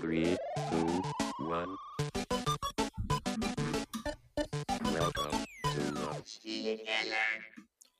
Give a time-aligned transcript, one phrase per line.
[0.00, 0.36] Three,
[0.70, 1.02] two,
[1.44, 1.76] one.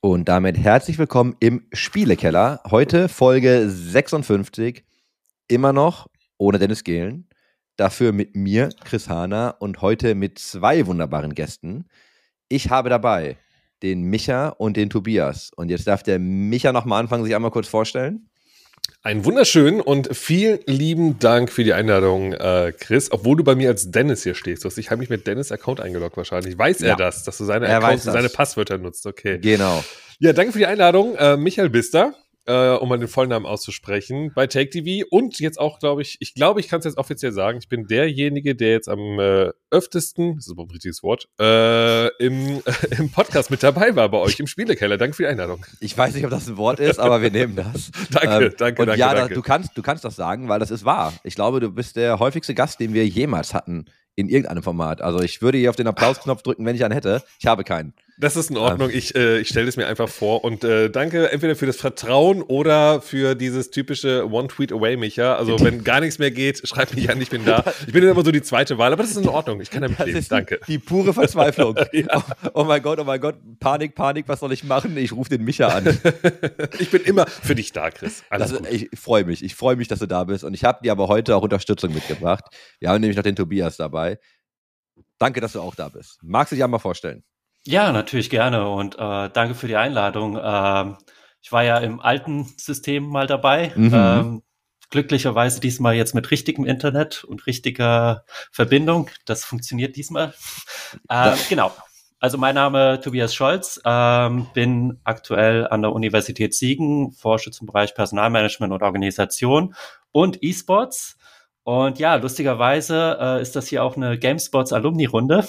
[0.01, 2.61] Und damit herzlich willkommen im Spielekeller.
[2.69, 4.85] Heute Folge 56.
[5.49, 6.07] Immer noch
[6.37, 7.27] ohne Dennis Gehlen.
[7.75, 11.85] Dafür mit mir, Chris Hahner, und heute mit zwei wunderbaren Gästen.
[12.47, 13.37] Ich habe dabei
[13.83, 15.51] den Micha und den Tobias.
[15.55, 18.28] Und jetzt darf der Micha nochmal anfangen, sich einmal kurz vorstellen.
[19.01, 23.09] Einen wunderschönen und vielen lieben Dank für die Einladung, äh, Chris.
[23.13, 24.63] Obwohl du bei mir als Dennis hier stehst.
[24.65, 26.57] Du hast dich heimlich mit Dennis Account eingeloggt wahrscheinlich.
[26.57, 26.89] Weiß Ja.
[26.89, 28.27] er das, dass du seine Er Accounts und seine.
[28.27, 29.05] Passwörter nutzt?
[29.05, 29.39] Okay.
[29.39, 29.85] Genau.
[30.19, 31.15] Ja, danke für die Einladung.
[31.15, 32.13] Äh, Michael Bister,
[32.49, 35.05] äh, um mal den Vollnamen auszusprechen, bei Take TV.
[35.11, 37.85] Und jetzt auch, glaube ich, ich glaube, ich kann es jetzt offiziell sagen, ich bin
[37.85, 42.61] derjenige, der jetzt am äh, öftesten, das ist aber ein richtiges Wort, äh, im,
[42.97, 44.97] im Podcast mit dabei war bei euch im Spielekeller.
[44.97, 45.65] Danke für die Einladung.
[45.79, 47.91] Ich weiß nicht, ob das ein Wort ist, aber wir nehmen das.
[48.11, 49.33] Danke, Ähm, danke, und danke, ja, da- danke.
[49.35, 51.13] Du, kannst, du kannst das sagen, weil das ist wahr.
[51.23, 55.01] Ich glaube, du bist der häufigste Gast, den wir jemals hatten in irgendeinem Format.
[55.01, 57.21] Also ich würde hier auf den Applausknopf drücken, wenn ich einen hätte.
[57.39, 57.93] Ich habe keinen.
[58.19, 58.89] Das ist in Ordnung.
[58.91, 62.41] Ich, äh, ich stelle es mir einfach vor und äh, danke entweder für das Vertrauen
[62.41, 65.37] oder für dieses typische One-Tweet-Away, Micha.
[65.37, 67.63] Also wenn gar nichts mehr geht, schreib mich an, ich bin da.
[67.87, 69.61] Ich bin immer so die zweite Wahl, aber das ist in Ordnung.
[69.61, 70.25] Ich kann damit Das leben.
[70.27, 70.59] Danke.
[70.67, 71.75] Die, die pure Verzweiflung.
[71.91, 72.23] Ja.
[72.43, 74.95] oh, oh mein Gott, oh mein Gott, Panik, Panik, was soll ich machen?
[74.97, 75.85] Ich rufe den Micha an.
[76.79, 78.23] Ich bin immer für dich da, Chris.
[78.29, 80.43] Alles Das, ich freue mich, ich freue mich, dass du da bist.
[80.43, 82.45] Und ich habe dir aber heute auch Unterstützung mitgebracht.
[82.79, 84.19] Wir haben nämlich noch den Tobias dabei.
[85.17, 86.19] Danke, dass du auch da bist.
[86.21, 87.23] Magst du dich einmal vorstellen?
[87.65, 90.39] Ja, natürlich gerne und äh, danke für die Einladung.
[90.41, 90.97] Ähm,
[91.41, 93.71] ich war ja im alten System mal dabei.
[93.75, 93.93] Mhm.
[93.93, 94.43] Ähm,
[94.89, 99.09] glücklicherweise diesmal jetzt mit richtigem Internet und richtiger Verbindung.
[99.25, 100.33] Das funktioniert diesmal.
[101.07, 101.71] Äh, genau.
[102.19, 107.93] Also mein Name Tobias Scholz, ähm, bin aktuell an der Universität Siegen, forsche zum Bereich
[107.93, 109.75] Personalmanagement und Organisation
[110.11, 111.15] und E-Sports.
[111.63, 115.47] Und ja, lustigerweise äh, ist das hier auch eine GameSpots Alumni-Runde,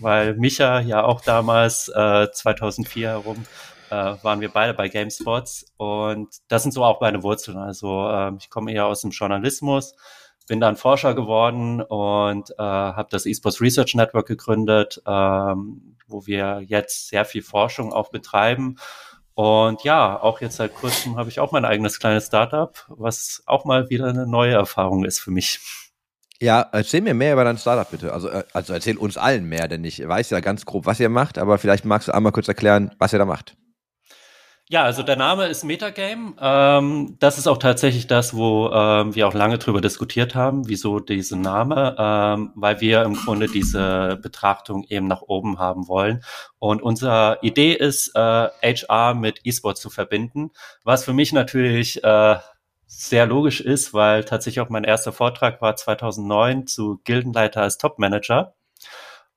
[0.00, 3.44] weil Micha ja auch damals äh, 2004 herum
[3.90, 7.58] äh, waren wir beide bei GameSpots und das sind so auch meine Wurzeln.
[7.58, 9.94] Also ähm, ich komme eher aus dem Journalismus,
[10.48, 16.62] bin dann Forscher geworden und äh, habe das eSports Research Network gegründet, ähm, wo wir
[16.66, 18.76] jetzt sehr viel Forschung auch betreiben.
[19.34, 23.64] Und ja, auch jetzt seit kurzem habe ich auch mein eigenes kleines Startup, was auch
[23.64, 25.60] mal wieder eine neue Erfahrung ist für mich.
[26.42, 28.12] Ja, erzähl mir mehr über dein Startup bitte.
[28.12, 31.08] Also, äh, also erzähl uns allen mehr, denn ich weiß ja ganz grob, was ihr
[31.08, 33.54] macht, aber vielleicht magst du einmal kurz erklären, was ihr da macht.
[34.68, 36.34] Ja, also der Name ist Metagame.
[36.40, 40.98] Ähm, das ist auch tatsächlich das, wo ähm, wir auch lange drüber diskutiert haben, wieso
[40.98, 46.24] diese Name, ähm, weil wir im Grunde diese Betrachtung eben nach oben haben wollen.
[46.58, 50.50] Und unsere Idee ist, äh, HR mit E-Sport zu verbinden,
[50.82, 52.36] was für mich natürlich äh,
[52.98, 58.54] sehr logisch ist, weil tatsächlich auch mein erster Vortrag war 2009 zu Gildenleiter als Topmanager.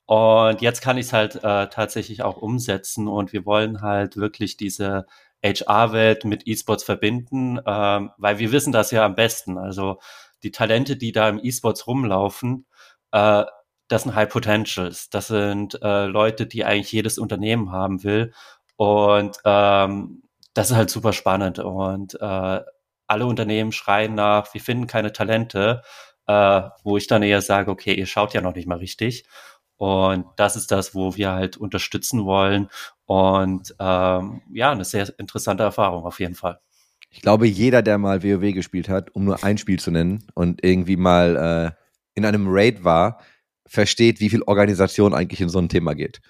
[0.06, 4.58] Und jetzt kann ich es halt äh, tatsächlich auch umsetzen und wir wollen halt wirklich
[4.58, 5.06] diese
[5.44, 9.58] HR-Welt mit E-Sports verbinden, ähm, weil wir wissen das ja am besten.
[9.58, 10.00] Also
[10.44, 12.66] die Talente, die da im E-Sports rumlaufen,
[13.12, 13.46] äh,
[13.88, 15.10] das sind High Potentials.
[15.10, 18.34] Das sind äh, Leute, die eigentlich jedes Unternehmen haben will.
[18.78, 20.24] Und ähm,
[20.54, 21.60] das ist halt super spannend.
[21.60, 22.62] Und äh,
[23.08, 25.82] alle Unternehmen schreien nach, wir finden keine Talente,
[26.28, 29.26] äh, wo ich dann eher sage, okay, ihr schaut ja noch nicht mal richtig.
[29.78, 32.70] Und das ist das, wo wir halt unterstützen wollen.
[33.06, 36.60] Und ähm, ja, eine sehr interessante Erfahrung auf jeden Fall.
[37.10, 40.64] Ich glaube, jeder, der mal WoW gespielt hat, um nur ein Spiel zu nennen und
[40.64, 41.82] irgendwie mal äh,
[42.14, 43.22] in einem Raid war,
[43.66, 46.22] versteht, wie viel Organisation eigentlich in so ein Thema geht.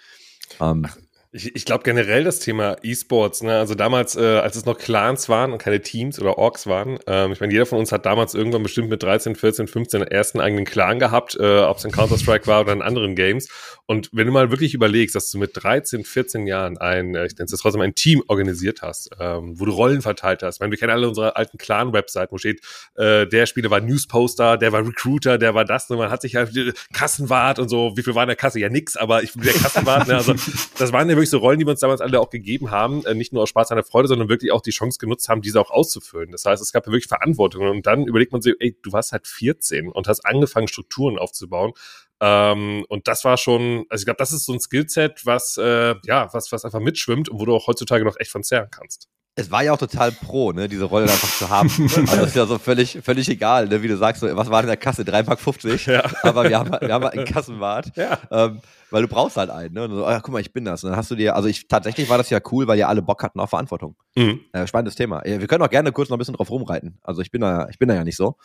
[0.59, 0.87] Ähm,
[1.35, 3.57] Ich, ich glaube generell das Thema E-Sports, ne?
[3.57, 7.33] also damals, äh, als es noch Clans waren und keine Teams oder Orks waren, ähm,
[7.33, 10.39] ich meine, jeder von uns hat damals irgendwann bestimmt mit 13, 14, 15 den ersten
[10.39, 13.49] eigenen Clan gehabt, äh, ob es in Counter-Strike war oder in anderen Games.
[13.85, 17.33] Und wenn du mal wirklich überlegst, dass du mit 13, 14 Jahren ein, äh, ich
[17.33, 20.55] nenne es trotzdem ein Team organisiert hast, ähm, wo du Rollen verteilt hast.
[20.55, 22.61] Ich meine, wir kennen alle unsere alten Clan-Webseiten, wo steht,
[22.95, 26.35] äh, der Spieler war Newsposter, der war Recruiter, der war das, und man hat sich
[26.35, 28.59] halt äh, Kassenwart und so, wie viel war in der Kasse?
[28.59, 30.15] Ja, nix, aber ich bin der Kassenwart, ne?
[30.15, 30.33] also
[30.77, 33.13] das waren ja wirklich so Rollen, die wir uns damals alle auch gegeben haben, äh,
[33.13, 35.59] nicht nur aus Spaß an der Freude, sondern wirklich auch die Chance genutzt haben, diese
[35.59, 36.31] auch auszufüllen.
[36.31, 39.11] Das heißt, es gab ja wirklich Verantwortung und dann überlegt man sich, ey, du warst
[39.11, 41.73] halt 14 und hast angefangen, Strukturen aufzubauen.
[42.21, 45.95] Ähm, und das war schon, also ich glaube, das ist so ein Skillset, was, äh,
[46.05, 49.09] ja, was, was einfach mitschwimmt und wo du auch heutzutage noch echt von zehren kannst.
[49.37, 51.69] Es war ja auch total pro, ne, diese Rolle einfach zu haben.
[52.07, 54.67] Also ist ja so völlig, völlig egal, ne, wie du sagst, so, was war in
[54.67, 55.03] der Kasse?
[55.03, 55.39] 3,50 Mark?
[55.39, 55.85] 50?
[55.87, 56.03] Ja.
[56.23, 57.91] Aber wir haben, wir haben halt einen Kassenwart.
[57.95, 58.17] Ja.
[58.31, 58.61] Ähm,
[58.91, 59.83] weil du brauchst halt einen, ne?
[59.83, 60.83] Und so, ah, guck mal, ich bin das.
[60.83, 63.01] Und dann hast du dir, also ich tatsächlich war das ja cool, weil ja alle
[63.01, 63.95] Bock hatten auf Verantwortung.
[64.15, 64.39] Mhm.
[64.53, 65.25] Äh, spannendes Thema.
[65.27, 66.99] Ja, Wir können auch gerne kurz noch ein bisschen drauf rumreiten.
[67.03, 68.37] Also ich bin da, ich bin da ja nicht so.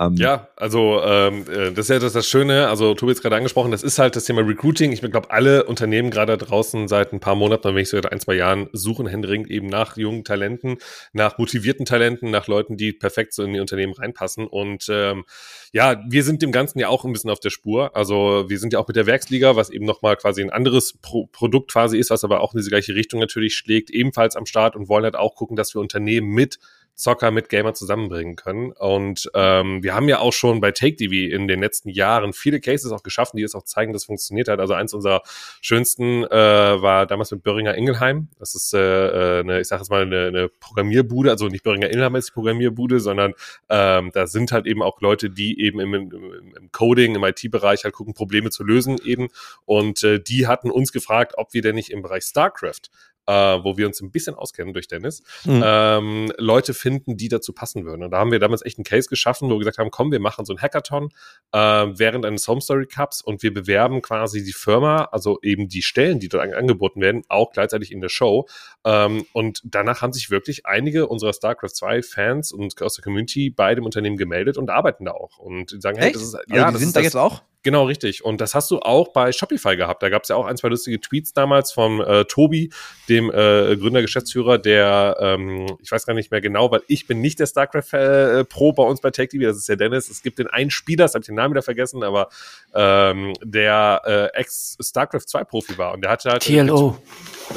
[0.00, 3.36] Ähm, Ja, also ähm, äh, das ist ja das, das Schöne, also Tobi hat gerade
[3.36, 4.92] angesprochen, das ist halt das Thema Recruiting.
[4.92, 8.34] Ich glaube, alle Unternehmen gerade draußen seit ein paar Monaten, wenn nicht sogar ein, zwei
[8.34, 10.78] Jahren, suchen händeringend eben nach jungen Talenten,
[11.12, 14.46] nach motivierten Talenten, nach Leuten, die perfekt so in die Unternehmen reinpassen.
[14.46, 15.24] Und ähm,
[15.72, 17.96] ja, wir sind dem Ganzen ja auch ein bisschen auf der Spur.
[17.96, 21.26] Also wir sind ja auch mit der Werksliga, was eben nochmal quasi ein anderes Pro
[21.26, 24.76] Produkt quasi ist, was aber auch in diese gleiche Richtung natürlich schlägt, ebenfalls am Start
[24.76, 26.58] und wollen halt auch gucken, dass wir Unternehmen mit
[26.98, 28.72] Zocker mit Gamer zusammenbringen können.
[28.72, 32.90] Und ähm, wir haben ja auch schon bei TakeDV in den letzten Jahren viele Cases
[32.90, 34.58] auch geschaffen, die es auch zeigen, dass es funktioniert hat.
[34.58, 35.22] Also eins unserer
[35.60, 38.28] schönsten äh, war damals mit Böhringer Ingelheim.
[38.40, 41.88] Das ist äh, äh, eine, ich sage jetzt mal, eine, eine Programmierbude, also nicht Böhringer
[41.88, 43.32] Ingelheim die Programmierbude, sondern
[43.68, 47.84] ähm, da sind halt eben auch Leute, die eben im, im, im Coding, im IT-Bereich
[47.84, 49.28] halt gucken, Probleme zu lösen eben.
[49.66, 52.90] Und äh, die hatten uns gefragt, ob wir denn nicht im Bereich StarCraft
[53.28, 55.62] äh, wo wir uns ein bisschen auskennen durch Dennis, Mhm.
[55.64, 58.02] ähm, Leute finden, die dazu passen würden.
[58.02, 60.18] Und da haben wir damals echt einen Case geschaffen, wo wir gesagt haben, komm, wir
[60.20, 61.10] machen so ein Hackathon
[61.52, 65.82] äh, während eines Home Story Cups und wir bewerben quasi die Firma, also eben die
[65.82, 68.48] Stellen, die dort an, angeboten werden, auch gleichzeitig in der Show.
[68.84, 73.50] Ähm, und danach haben sich wirklich einige unserer StarCraft 2 Fans und aus der Community
[73.50, 76.16] bei dem Unternehmen gemeldet und arbeiten da auch und sagen, hey, Echt?
[76.16, 77.42] das ist, Also ja, die das sind da jetzt auch?
[77.68, 78.24] Genau, richtig.
[78.24, 80.02] Und das hast du auch bei Shopify gehabt.
[80.02, 82.70] Da gab es ja auch ein, zwei lustige Tweets damals vom äh, Tobi,
[83.10, 87.20] dem äh, Gründer, Geschäftsführer, der, ähm, ich weiß gar nicht mehr genau, weil ich bin
[87.20, 90.08] nicht der StarCraft äh, Pro bei uns bei TechTV, das ist der Dennis.
[90.08, 92.30] Es gibt den einen Spieler, das habe ich den Namen wieder vergessen, aber
[92.74, 94.00] ähm, der
[94.34, 95.92] äh, Ex-StarCraft 2 Profi war.
[95.92, 96.96] Und der hatte halt TLO.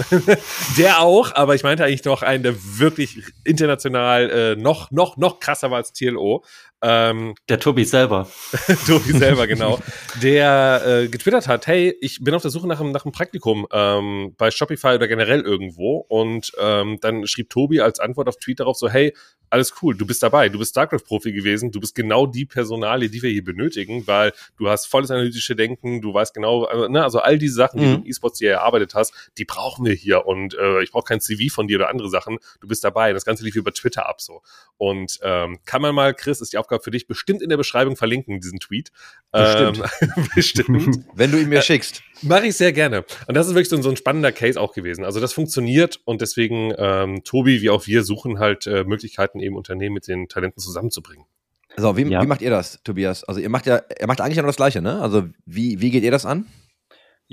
[0.77, 5.39] der auch, aber ich meinte eigentlich noch einen, der wirklich international äh, noch, noch, noch
[5.39, 6.43] krasser war als TLO.
[6.83, 8.27] Ähm, Der Tobi selber.
[8.87, 9.79] Tobi selber, genau,
[10.21, 13.67] der äh, getwittert hat, hey, ich bin auf der Suche nach einem, nach einem Praktikum
[13.71, 15.97] ähm, bei Shopify oder generell irgendwo.
[16.07, 19.13] Und ähm, dann schrieb Tobi als Antwort auf Tweet darauf so, hey,
[19.51, 23.21] alles cool, du bist dabei, du bist StarCraft-Profi gewesen, du bist genau die Personalie, die
[23.21, 27.19] wir hier benötigen, weil du hast volles analytische Denken, du weißt genau, also, ne, also
[27.19, 27.91] all diese Sachen, die Mhm.
[27.91, 31.19] du im E-Sports hier erarbeitet hast, die brauchen wir hier und äh, ich brauche kein
[31.19, 33.11] CV von dir oder andere Sachen, du bist dabei.
[33.11, 34.41] Das Ganze lief über Twitter ab so.
[34.77, 37.95] Und ähm, kann man mal, Chris, ist die Aufgabe für dich, bestimmt in der Beschreibung
[37.97, 38.91] verlinken, diesen Tweet.
[39.31, 39.81] Bestimmt.
[40.01, 40.99] Ähm, bestimmt.
[41.13, 42.01] Wenn du ihn mir Äh, schickst.
[42.21, 43.03] Mache ich sehr gerne.
[43.27, 45.03] Und das ist wirklich so, so ein spannender Case auch gewesen.
[45.03, 49.55] Also das funktioniert und deswegen, ähm, Tobi, wie auch wir, suchen halt äh, Möglichkeiten, eben
[49.55, 51.25] Unternehmen mit den Talenten zusammenzubringen.
[51.77, 52.21] So, wie, Ja.
[52.21, 53.23] wie macht ihr das, Tobias?
[53.23, 55.01] Also ihr macht ja, er macht eigentlich ja nur das Gleiche, ne?
[55.01, 56.45] Also wie, wie geht ihr das an?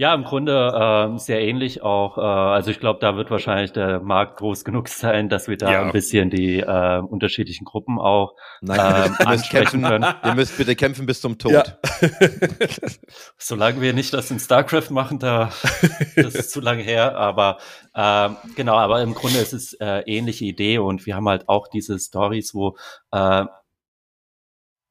[0.00, 2.18] Ja, im Grunde ähm, sehr ähnlich auch.
[2.18, 5.72] Äh, also ich glaube, da wird wahrscheinlich der Markt groß genug sein, dass wir da
[5.72, 5.82] Ja.
[5.82, 10.14] ein bisschen die äh, unterschiedlichen Gruppen auch Nein, ihr, müsst ansprechen kämpfen, können.
[10.24, 11.50] ihr müsst bitte kämpfen bis zum Tod.
[11.50, 11.64] Ja.
[13.38, 15.50] Solange wir nicht das in StarCraft machen, da
[16.14, 17.16] das ist zu lange her.
[17.16, 17.58] Aber
[17.96, 21.66] ähm, genau, aber im Grunde ist es äh, ähnliche Idee und wir haben halt auch
[21.66, 22.76] diese Stories, wo
[23.10, 23.46] äh,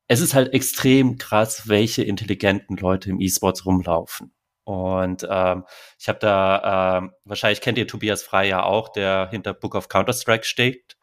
[0.09, 4.33] es ist halt extrem krass, welche intelligenten Leute im E-Sports rumlaufen.
[4.67, 5.63] Und ähm,
[5.97, 9.87] ich habe da, ähm, wahrscheinlich kennt ihr Tobias Frey ja auch, der hinter Book of
[9.87, 10.97] Counter-Strike steht.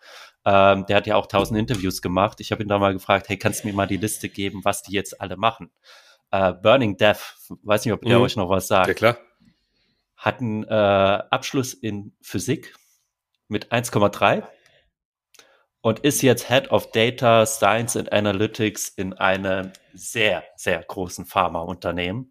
[0.45, 2.41] Ähm, der hat ja auch tausend Interviews gemacht.
[2.41, 4.83] Ich habe ihn da mal gefragt, hey, kannst du mir mal die Liste geben, was
[4.83, 5.71] die jetzt alle machen?
[6.31, 8.25] Äh, Burning Death, weiß nicht, ob der Mhm.
[8.25, 9.19] euch noch was sagt, Ja, klar.
[10.19, 10.69] hat einen äh,
[11.31, 12.75] Abschluss in Physik
[13.49, 14.47] mit 1,3
[15.81, 22.31] und ist jetzt Head of Data Science and Analytics in einem sehr, sehr großen Pharmaunternehmen.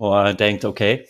[0.00, 1.06] Und denkt, okay,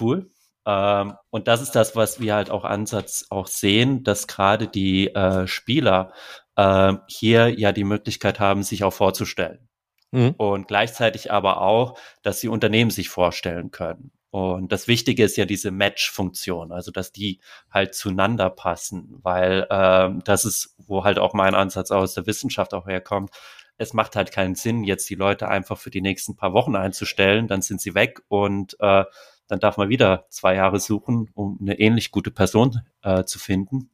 [0.00, 0.30] cool.
[0.64, 5.14] Ähm, und das ist das, was wir halt auch Ansatz auch sehen, dass gerade die
[5.14, 6.14] äh, Spieler
[6.56, 9.68] äh, hier ja die Möglichkeit haben, sich auch vorzustellen.
[10.10, 10.36] Mhm.
[10.38, 14.10] Und gleichzeitig aber auch, dass die Unternehmen sich vorstellen können.
[14.30, 20.22] Und das Wichtige ist ja diese Match-Funktion, also dass die halt zueinander passen, weil ähm,
[20.24, 23.32] das ist, wo halt auch mein Ansatz aus der Wissenschaft auch herkommt.
[23.80, 27.48] Es macht halt keinen Sinn, jetzt die Leute einfach für die nächsten paar Wochen einzustellen,
[27.48, 29.04] dann sind sie weg und äh,
[29.48, 33.90] dann darf man wieder zwei Jahre suchen, um eine ähnlich gute Person äh, zu finden.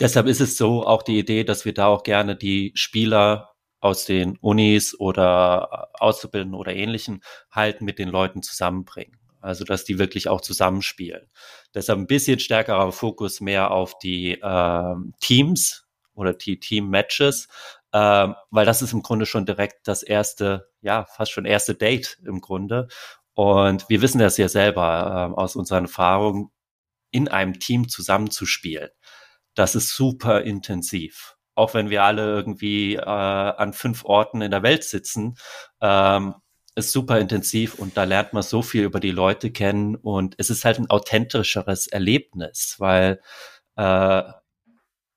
[0.00, 4.04] Deshalb ist es so auch die Idee, dass wir da auch gerne die Spieler aus
[4.04, 9.16] den Unis oder äh, Auszubildenden oder ähnlichen halt mit den Leuten zusammenbringen.
[9.40, 11.30] Also dass die wirklich auch zusammenspielen.
[11.72, 17.46] Deshalb ein bisschen stärkerer Fokus mehr auf die ähm, Teams oder die Team-Matches,
[17.96, 22.18] ähm, weil das ist im Grunde schon direkt das erste, ja, fast schon erste Date
[22.26, 22.88] im Grunde.
[23.32, 26.50] Und wir wissen das ja selber ähm, aus unseren Erfahrungen,
[27.10, 28.90] in einem Team zusammenzuspielen.
[29.54, 31.36] Das ist super intensiv.
[31.54, 35.38] Auch wenn wir alle irgendwie äh, an fünf Orten in der Welt sitzen,
[35.80, 36.34] ähm,
[36.74, 40.50] ist super intensiv und da lernt man so viel über die Leute kennen und es
[40.50, 43.22] ist halt ein authentischeres Erlebnis, weil
[43.76, 44.22] äh,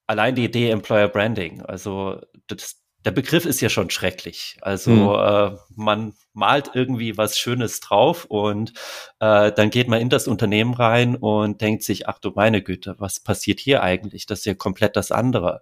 [0.10, 4.58] allein die Idee Employer Branding, also das, der Begriff ist ja schon schrecklich.
[4.62, 5.56] Also Mhm.
[5.56, 8.74] äh, man malt irgendwie was Schönes drauf und
[9.20, 12.96] äh, dann geht man in das Unternehmen rein und denkt sich, ach du meine Güte,
[12.98, 14.26] was passiert hier eigentlich?
[14.26, 15.62] Das ist ja komplett das andere.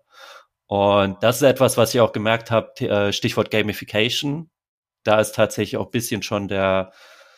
[0.67, 4.49] Und das ist etwas, was ich auch gemerkt habe, äh, Stichwort Gamification.
[5.03, 6.93] Da ist tatsächlich auch ein bisschen schon der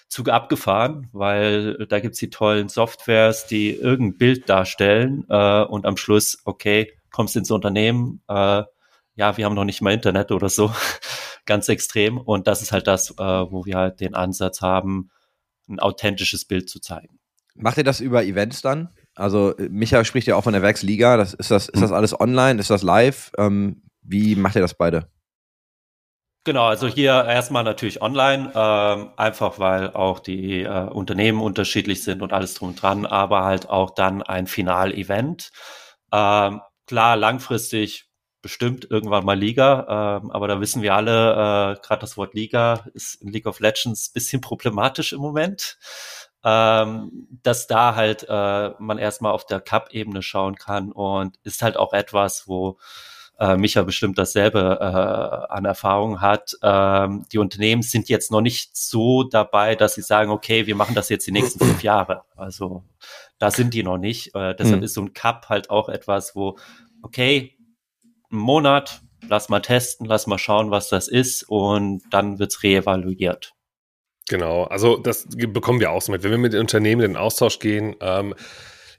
[0.10, 5.98] Zug abgefahren, weil da gibt's die tollen Softwares, die irgendein Bild darstellen äh, und am
[5.98, 8.64] Schluss, okay, kommst ins Unternehmen, äh,
[9.16, 10.74] ja, wir haben noch nicht mal Internet oder so,
[11.46, 12.18] ganz extrem.
[12.18, 15.12] Und das ist halt das, äh, wo wir halt den Ansatz haben,
[15.68, 17.20] ein authentisches Bild zu zeigen.
[17.54, 18.90] Macht ihr das über Events dann?
[19.16, 21.18] Also äh, Micha spricht ja auch von der Werksliga.
[21.18, 22.60] Das, ist, das, ist das alles online?
[22.60, 23.32] Ist das live?
[23.38, 25.10] Ähm, wie macht ihr das beide?
[26.46, 32.22] Genau, also hier erstmal natürlich online, ähm, einfach weil auch die äh, Unternehmen unterschiedlich sind
[32.22, 35.52] und alles drum und dran, aber halt auch dann ein Final-Event.
[36.14, 38.06] Ähm, klar, langfristig
[38.42, 42.86] bestimmt irgendwann mal Liga, ähm, aber da wissen wir alle, äh, gerade das Wort Liga
[42.94, 45.78] ist in League of Legends bisschen problematisch im Moment.
[46.42, 51.76] Ähm, dass da halt äh, man erstmal auf der Cup-Ebene schauen kann und ist halt
[51.76, 52.78] auch etwas, wo
[53.40, 56.58] äh, Micha bestimmt dasselbe äh, an Erfahrung hat.
[56.62, 60.96] Ähm, die Unternehmen sind jetzt noch nicht so dabei, dass sie sagen, okay, wir machen
[60.96, 62.24] das jetzt die nächsten fünf Jahre.
[62.36, 62.84] Also
[63.38, 64.36] da sind die noch nicht.
[64.36, 64.84] Äh, deshalb Hm.
[64.84, 66.58] ist so ein Cup halt auch etwas, wo,
[67.02, 67.58] okay,
[68.30, 73.54] einen Monat, lass mal testen, lass mal schauen, was das ist und dann wird's reevaluiert.
[74.28, 76.24] Genau, also das bekommen wir auch so mit.
[76.24, 78.36] Wenn wir mit den Unternehmen in den Austausch gehen, ähm,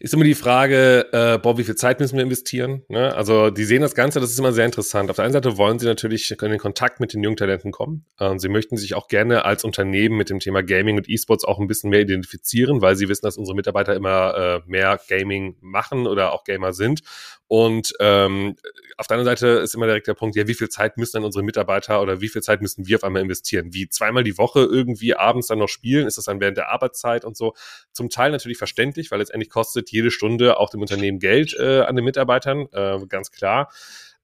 [0.03, 2.83] ist immer die Frage, äh, boah, wie viel Zeit müssen wir investieren?
[2.89, 3.15] Ne?
[3.15, 5.11] Also die sehen das Ganze, das ist immer sehr interessant.
[5.11, 8.07] Auf der einen Seite wollen sie natürlich in den Kontakt mit den jungen Talenten kommen.
[8.19, 11.59] Ähm, sie möchten sich auch gerne als Unternehmen mit dem Thema Gaming und E-Sports auch
[11.61, 16.07] ein bisschen mehr identifizieren, weil sie wissen, dass unsere Mitarbeiter immer äh, mehr Gaming machen
[16.07, 17.03] oder auch Gamer sind.
[17.53, 18.55] Und ähm,
[18.97, 21.25] auf der anderen Seite ist immer direkt der Punkt, ja, wie viel Zeit müssen dann
[21.25, 23.75] unsere Mitarbeiter oder wie viel Zeit müssen wir auf einmal investieren?
[23.75, 26.07] Wie zweimal die Woche irgendwie abends dann noch spielen?
[26.07, 27.55] Ist das dann während der Arbeitszeit und so?
[27.91, 31.97] Zum Teil natürlich verständlich, weil letztendlich kostet jede Stunde auch dem Unternehmen Geld äh, an
[31.97, 33.73] den Mitarbeitern, äh, ganz klar.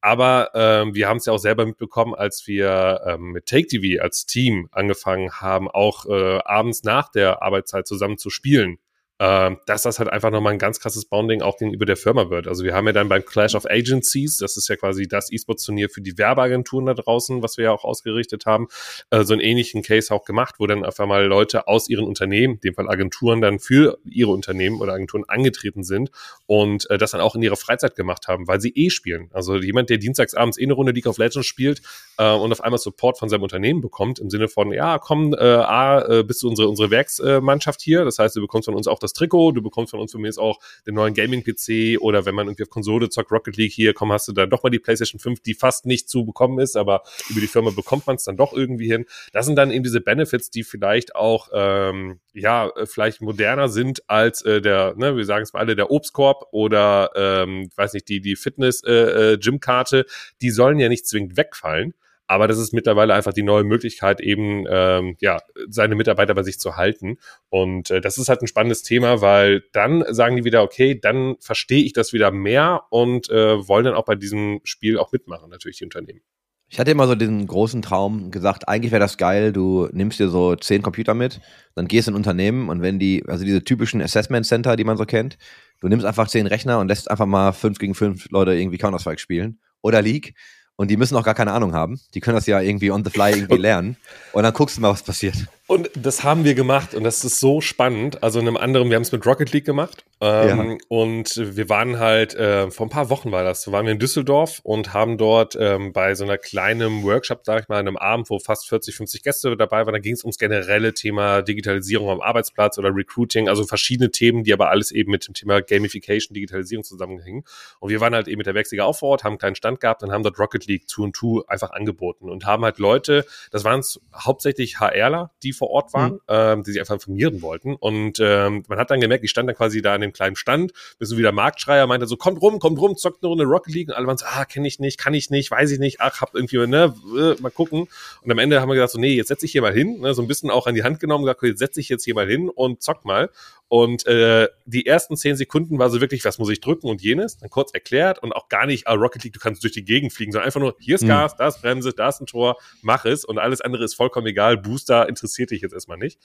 [0.00, 4.00] Aber ähm, wir haben es ja auch selber mitbekommen, als wir ähm, mit Take TV
[4.00, 8.78] als Team angefangen haben, auch äh, abends nach der Arbeitszeit zusammen zu spielen
[9.18, 12.46] ähm, dass das halt einfach nochmal ein ganz krasses Bonding auch gegenüber der Firma wird.
[12.48, 15.88] Also wir haben ja dann beim Clash of Agencies, das ist ja quasi das E-Sports-Turnier
[15.88, 18.68] für die Werbeagenturen da draußen, was wir ja auch ausgerichtet haben,
[19.10, 22.54] äh, so einen ähnlichen Case auch gemacht, wo dann auf einmal Leute aus ihren Unternehmen,
[22.54, 26.10] in dem Fall Agenturen, dann für ihre Unternehmen oder Agenturen angetreten sind
[26.44, 29.30] und äh, das dann auch in ihrer Freizeit gemacht haben, weil sie eh spielen.
[29.32, 31.80] Also jemand, der dienstagsabends eh eine Runde League of Legends spielt
[32.18, 35.38] äh, und auf einmal Support von seinem Unternehmen bekommt, im Sinne von, ja, komm, äh,
[35.38, 38.98] A, äh, bist du unsere, unsere Werksmannschaft hier, das heißt, du bekommst von uns auch
[38.98, 42.64] das Trikot, du bekommst von uns jetzt auch den neuen Gaming-PC oder wenn man irgendwie
[42.64, 45.40] auf Konsole zockt, Rocket League hier, komm, hast du dann doch mal die PlayStation 5,
[45.40, 48.52] die fast nicht zu bekommen ist, aber über die Firma bekommt man es dann doch
[48.52, 49.06] irgendwie hin.
[49.32, 54.08] Das sind dann eben diese Benefits, die vielleicht auch, ähm, ja, äh, vielleicht moderner sind
[54.08, 58.08] als äh, der, ne, wir sagen es mal alle, der Obstkorb oder, ähm, weiß nicht,
[58.08, 60.04] die, die Fitness-Gym-Karte, äh,
[60.42, 61.94] die sollen ja nicht zwingend wegfallen.
[62.26, 66.58] Aber das ist mittlerweile einfach die neue Möglichkeit, eben ähm, ja seine Mitarbeiter bei sich
[66.58, 67.18] zu halten.
[67.48, 71.36] Und äh, das ist halt ein spannendes Thema, weil dann sagen die wieder, okay, dann
[71.40, 75.50] verstehe ich das wieder mehr und äh, wollen dann auch bei diesem Spiel auch mitmachen,
[75.50, 76.20] natürlich die Unternehmen.
[76.68, 80.28] Ich hatte immer so diesen großen Traum gesagt, eigentlich wäre das geil, du nimmst dir
[80.28, 81.40] so zehn Computer mit,
[81.76, 85.04] dann gehst in Unternehmen und wenn die, also diese typischen Assessment Center, die man so
[85.04, 85.38] kennt,
[85.80, 89.20] du nimmst einfach zehn Rechner und lässt einfach mal fünf gegen fünf Leute irgendwie Counter-Strike
[89.20, 90.34] spielen oder League
[90.76, 92.00] und die müssen auch gar keine Ahnung haben.
[92.14, 93.96] Die können das ja irgendwie on the fly irgendwie lernen
[94.32, 95.36] und dann guckst du mal, was passiert.
[95.68, 98.22] Und das haben wir gemacht und das ist so spannend.
[98.22, 101.98] Also in einem anderen, wir haben es mit Rocket League gemacht ähm, und wir waren
[101.98, 105.56] halt, äh, vor ein paar Wochen war das, waren wir in Düsseldorf und haben dort
[105.58, 108.94] ähm, bei so einer kleinen Workshop, sag ich mal, an einem Abend, wo fast 40,
[108.94, 113.48] 50 Gäste dabei waren, da ging es ums generelle Thema Digitalisierung am Arbeitsplatz oder Recruiting,
[113.48, 117.42] also verschiedene Themen, die aber alles eben mit dem Thema Gamification, Digitalisierung zusammenhängen.
[117.80, 119.80] Und wir waren halt eben mit der Werksliga auch vor Ort, haben einen kleinen Stand
[119.80, 123.26] gehabt und haben dort Rocket League 2 und 2 einfach angeboten und haben halt Leute,
[123.50, 123.82] das waren
[124.14, 126.20] hauptsächlich HRler, die vor Ort waren, mhm.
[126.28, 127.74] ähm, die sich einfach informieren wollten.
[127.74, 130.72] Und ähm, man hat dann gemerkt, ich stand dann quasi da an dem kleinen Stand,
[130.98, 133.88] bis so wieder Marktschreier meinte so, kommt rum, kommt rum, zockt eine Runde Rocket League.
[133.88, 136.20] Und alle waren so, ah, kenne ich nicht, kann ich nicht, weiß ich nicht, ach,
[136.20, 137.88] hab irgendwie, ne, äh, mal gucken.
[138.22, 140.14] Und am Ende haben wir gesagt, so, nee, jetzt setz ich hier mal hin, ne,
[140.14, 142.28] so ein bisschen auch an die Hand genommen, gesagt, jetzt setz ich jetzt hier mal
[142.28, 143.30] hin und zock mal.
[143.68, 147.38] Und äh, die ersten zehn Sekunden war so wirklich, was muss ich drücken und jenes,
[147.38, 150.12] dann kurz erklärt und auch gar nicht, ah, Rocket League, du kannst durch die Gegend
[150.12, 151.38] fliegen, sondern einfach nur, hier ist Gas, mhm.
[151.38, 154.56] da ist Bremse, da ist ein Tor, mach es und alles andere ist vollkommen egal,
[154.56, 156.20] Booster interessiert dich jetzt erstmal nicht.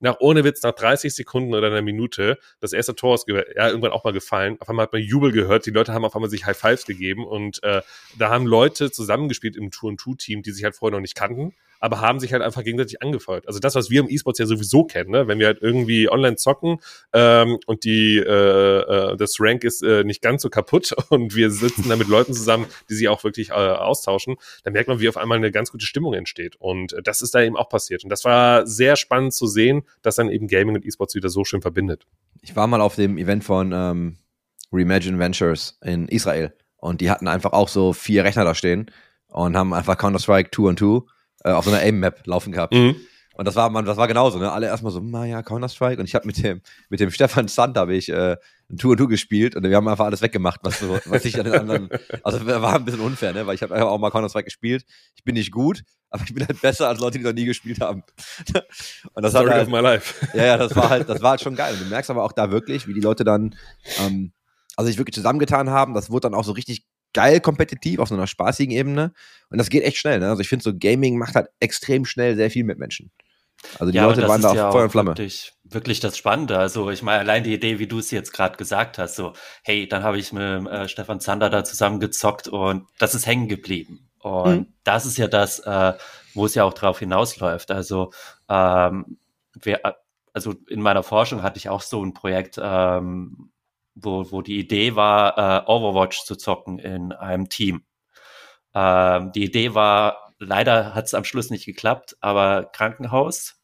[0.00, 3.92] nach ohne Witz, nach 30 Sekunden oder einer Minute, das erste Tor ist ja, irgendwann
[3.92, 4.56] auch mal gefallen.
[4.58, 7.24] Auf einmal hat man Jubel gehört, die Leute haben auf einmal sich High Fives gegeben
[7.24, 7.82] und äh,
[8.18, 12.20] da haben Leute zusammengespielt im Tour-and-Two-Team, die sich halt vorher noch nicht kannten aber haben
[12.20, 13.48] sich halt einfach gegenseitig angefeuert.
[13.48, 15.26] Also das, was wir im E-Sports ja sowieso kennen, ne?
[15.26, 16.78] wenn wir halt irgendwie online zocken
[17.12, 21.50] ähm, und die äh, äh, das Rank ist äh, nicht ganz so kaputt und wir
[21.50, 25.08] sitzen da mit Leuten zusammen, die sich auch wirklich äh, austauschen, dann merkt man, wie
[25.08, 26.56] auf einmal eine ganz gute Stimmung entsteht.
[26.56, 28.04] Und das ist da eben auch passiert.
[28.04, 31.44] Und das war sehr spannend zu sehen, dass dann eben Gaming und E-Sports wieder so
[31.44, 32.06] schön verbindet.
[32.42, 34.18] Ich war mal auf dem Event von ähm,
[34.72, 38.90] Reimagine Ventures in Israel und die hatten einfach auch so vier Rechner da stehen
[39.28, 41.02] und haben einfach Counter-Strike 2 on 2
[41.44, 42.74] äh, auf so einer Aim-Map laufen gehabt.
[42.74, 42.96] Mhm.
[43.40, 44.52] Und das war, man, das war genauso, ne?
[44.52, 45.98] Alle erstmal so, naja, Counter-Strike.
[45.98, 48.36] Und ich habe mit dem, mit dem Stefan Sand habe ich äh,
[48.68, 51.44] ein Tour Tour gespielt und wir haben einfach alles weggemacht, was so, was ich an
[51.44, 51.88] den anderen.
[52.22, 53.46] Also war ein bisschen unfair, ne?
[53.46, 54.84] Weil ich habe auch mal Counter-Strike gespielt.
[55.14, 57.80] Ich bin nicht gut, aber ich bin halt besser als Leute, die noch nie gespielt
[57.80, 58.02] haben.
[59.14, 60.26] und das Story hat halt, of my life.
[60.36, 61.72] Ja, ja, das war halt, das war halt schon geil.
[61.72, 63.56] Und du merkst aber auch da wirklich, wie die Leute dann,
[64.00, 64.32] ähm,
[64.76, 65.94] also sich wirklich zusammengetan haben.
[65.94, 69.12] Das wurde dann auch so richtig geil kompetitiv auf so einer spaßigen Ebene.
[69.50, 70.20] Und das geht echt schnell.
[70.20, 70.28] Ne?
[70.28, 73.10] Also ich finde so Gaming macht halt extrem schnell sehr viel mit Menschen.
[73.78, 75.10] Also die ja, Leute waren da ja auf Feuer und Flamme.
[75.10, 76.58] Wirklich, wirklich das Spannende.
[76.58, 79.86] Also ich meine, allein die Idee, wie du es jetzt gerade gesagt hast, so, hey,
[79.88, 84.10] dann habe ich mit äh, Stefan Zander da zusammen gezockt und das ist hängen geblieben.
[84.18, 84.66] Und mhm.
[84.84, 85.92] das ist ja das, äh,
[86.34, 87.70] wo es ja auch drauf hinausläuft.
[87.70, 88.12] Also,
[88.48, 89.18] ähm,
[89.54, 89.96] wer,
[90.32, 93.50] also in meiner Forschung hatte ich auch so ein Projekt, ähm,
[93.94, 97.84] wo, wo die Idee war, äh, Overwatch zu zocken in einem Team.
[98.74, 103.60] Ähm, die Idee war, leider hat es am Schluss nicht geklappt, aber Krankenhaus,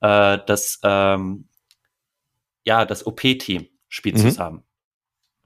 [0.00, 1.48] äh, das, ähm,
[2.64, 4.20] ja, das OP-Team spielt mhm.
[4.20, 4.64] zusammen.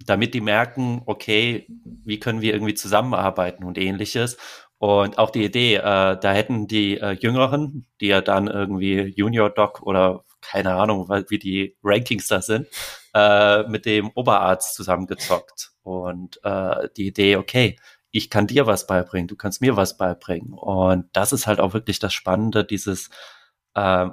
[0.05, 1.67] Damit die merken, okay,
[2.05, 4.37] wie können wir irgendwie zusammenarbeiten und ähnliches.
[4.79, 9.49] Und auch die Idee, äh, da hätten die äh, Jüngeren, die ja dann irgendwie Junior
[9.49, 12.69] Doc oder keine Ahnung, wie die Rankings da sind,
[13.17, 15.73] äh, mit dem Oberarzt zusammengezockt.
[15.83, 17.79] Und äh, die Idee, okay,
[18.11, 20.53] ich kann dir was beibringen, du kannst mir was beibringen.
[20.53, 23.09] Und das ist halt auch wirklich das Spannende, dieses,
[23.75, 24.09] äh,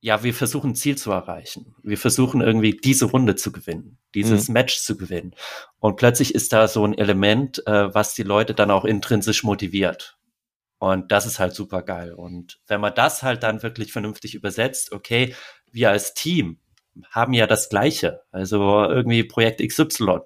[0.00, 1.74] ja, wir versuchen ein Ziel zu erreichen.
[1.82, 4.52] Wir versuchen irgendwie diese Runde zu gewinnen, dieses mhm.
[4.52, 5.34] Match zu gewinnen.
[5.78, 10.18] Und plötzlich ist da so ein Element, äh, was die Leute dann auch intrinsisch motiviert.
[10.78, 12.12] Und das ist halt super geil.
[12.12, 15.34] Und wenn man das halt dann wirklich vernünftig übersetzt, okay,
[15.72, 16.60] wir als Team
[17.10, 18.22] haben ja das Gleiche.
[18.30, 20.20] Also irgendwie Projekt XY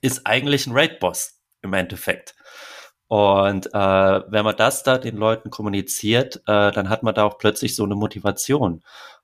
[0.00, 2.34] ist eigentlich ein Raid-Boss im Endeffekt.
[3.08, 3.72] Und äh,
[4.30, 7.84] wenn man das da den Leuten kommuniziert, äh, dann hat man da auch plötzlich so
[7.84, 8.82] eine Motivation.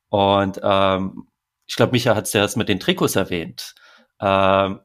[0.09, 1.29] Und ähm,
[1.67, 3.75] ich glaube, Micha hat es ja erst mit den Trikots erwähnt.
[4.21, 4.81] Ähm,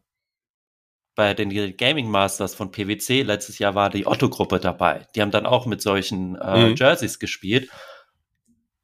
[1.15, 5.07] bei den Gaming Masters von PwC letztes Jahr war die Otto-Gruppe dabei.
[5.15, 6.75] Die haben dann auch mit solchen äh, mhm.
[6.75, 7.69] Jerseys gespielt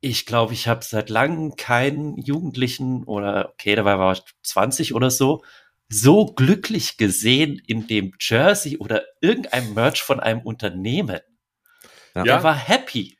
[0.03, 5.09] ich glaube, ich habe seit langem keinen Jugendlichen oder okay, da war ich 20 oder
[5.09, 5.43] so,
[5.87, 11.21] so glücklich gesehen in dem Jersey oder irgendeinem Merch von einem Unternehmen.
[12.15, 12.23] Ja.
[12.23, 13.17] Der war happy.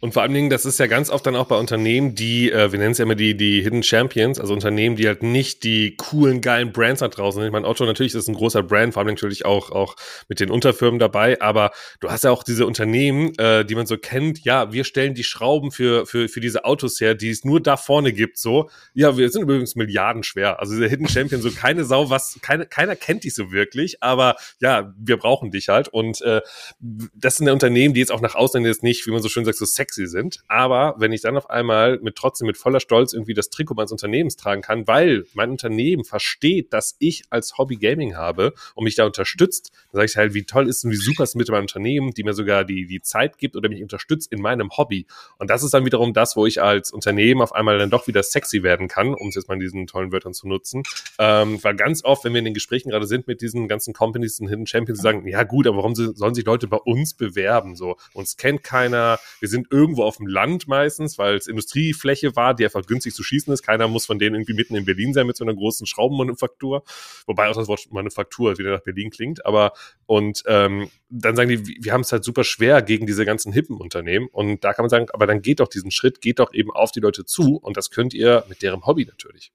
[0.00, 2.72] Und vor allen Dingen, das ist ja ganz oft dann auch bei Unternehmen, die, äh,
[2.72, 5.94] wir nennen es ja immer die, die Hidden Champions, also Unternehmen, die halt nicht die
[5.96, 7.48] coolen, geilen Brands da draußen sind.
[7.48, 9.96] Ich meine, Otto natürlich ist ein großer Brand, vor allem natürlich auch, auch
[10.28, 13.98] mit den Unterfirmen dabei, aber du hast ja auch diese Unternehmen, äh, die man so
[13.98, 17.60] kennt, ja, wir stellen die Schrauben für, für, für diese Autos her, die es nur
[17.60, 18.70] da vorne gibt, so.
[18.94, 20.60] Ja, wir sind übrigens Milliarden schwer.
[20.60, 24.36] Also dieser Hidden Champion, so keine Sau, was, keine, keiner kennt dich so wirklich, aber
[24.60, 25.88] ja, wir brauchen dich halt.
[25.88, 26.40] Und äh,
[26.78, 29.44] das sind ja Unternehmen, die jetzt auch nach außen jetzt nicht, wie man so schön
[29.44, 30.40] sagt, so sexy sexy sind.
[30.48, 33.92] Aber wenn ich dann auf einmal mit trotzdem mit voller Stolz irgendwie das Trikot meines
[33.92, 38.94] Unternehmens tragen kann, weil mein Unternehmen versteht, dass ich als Hobby Gaming habe und mich
[38.94, 41.62] da unterstützt, dann sage ich halt, wie toll ist und wie super ist mit meinem
[41.62, 45.06] Unternehmen, die mir sogar die, die Zeit gibt oder mich unterstützt in meinem Hobby.
[45.38, 48.22] Und das ist dann wiederum das, wo ich als Unternehmen auf einmal dann doch wieder
[48.22, 50.82] sexy werden kann, um es jetzt mal in diesen tollen Wörtern zu nutzen.
[51.18, 54.38] Ähm, weil ganz oft, wenn wir in den Gesprächen gerade sind mit diesen ganzen Companies
[54.40, 57.76] und Hidden Champions, sagen, ja gut, aber warum sollen sich Leute bei uns bewerben?
[57.76, 62.36] So, uns kennt keiner, wir sind irgendwie irgendwo auf dem Land meistens, weil es Industriefläche
[62.36, 63.62] war, die einfach günstig zu schießen ist.
[63.62, 66.84] Keiner muss von denen irgendwie mitten in Berlin sein mit so einer großen Schraubenmanufaktur.
[67.26, 69.46] Wobei auch das Wort Manufaktur wieder nach Berlin klingt.
[69.46, 69.72] Aber
[70.04, 73.78] und ähm, dann sagen die, wir haben es halt super schwer gegen diese ganzen hippen
[73.78, 74.28] Unternehmen.
[74.30, 76.92] Und da kann man sagen, aber dann geht doch diesen Schritt, geht doch eben auf
[76.92, 77.56] die Leute zu.
[77.56, 79.52] Und das könnt ihr mit deren Hobby natürlich.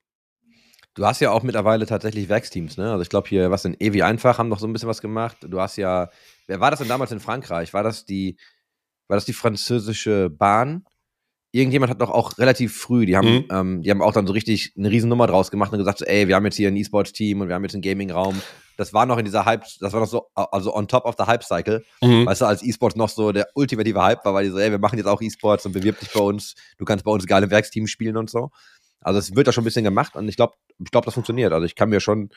[0.95, 2.89] Du hast ja auch mittlerweile tatsächlich Werksteams, ne?
[2.89, 5.37] Also ich glaube hier, was in Evi einfach haben noch so ein bisschen was gemacht.
[5.41, 6.09] Du hast ja,
[6.47, 7.73] wer war das denn damals in Frankreich?
[7.73, 8.37] War das die,
[9.07, 10.85] war das die französische Bahn?
[11.51, 13.47] Irgendjemand hat doch auch relativ früh, die haben, mhm.
[13.49, 16.27] ähm, die haben auch dann so richtig eine Riesennummer draus gemacht und gesagt, so, ey,
[16.27, 18.41] wir haben jetzt hier ein E-Sport-Team und wir haben jetzt einen Gaming-Raum.
[18.77, 21.25] das war noch in dieser Hype, das war noch so, also on top of the
[21.25, 21.85] Hype-Cycle.
[22.01, 22.25] Mhm.
[22.25, 24.79] Weißt du, als E-Sports noch so der ultimative Hype war, weil die so, ey, wir
[24.79, 27.89] machen jetzt auch E-Sports und bewirb dich bei uns, du kannst bei uns geile Werksteams
[27.89, 28.51] spielen und so.
[28.99, 31.53] Also es wird da schon ein bisschen gemacht und ich glaube, ich glaube, das funktioniert.
[31.53, 32.31] Also ich kann mir schon,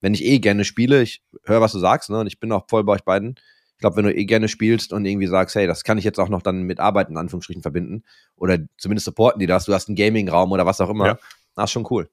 [0.00, 2.64] wenn ich eh gerne spiele, ich höre, was du sagst, ne, und ich bin auch
[2.70, 3.34] voll bei euch beiden.
[3.82, 6.20] Ich glaube, wenn du eh gerne spielst und irgendwie sagst, hey, das kann ich jetzt
[6.20, 8.04] auch noch dann mit Arbeiten in Anführungsstrichen verbinden
[8.36, 11.18] oder zumindest supporten die das, du hast einen Gaming-Raum oder was auch immer, Ja.
[11.56, 12.08] das ist schon cool.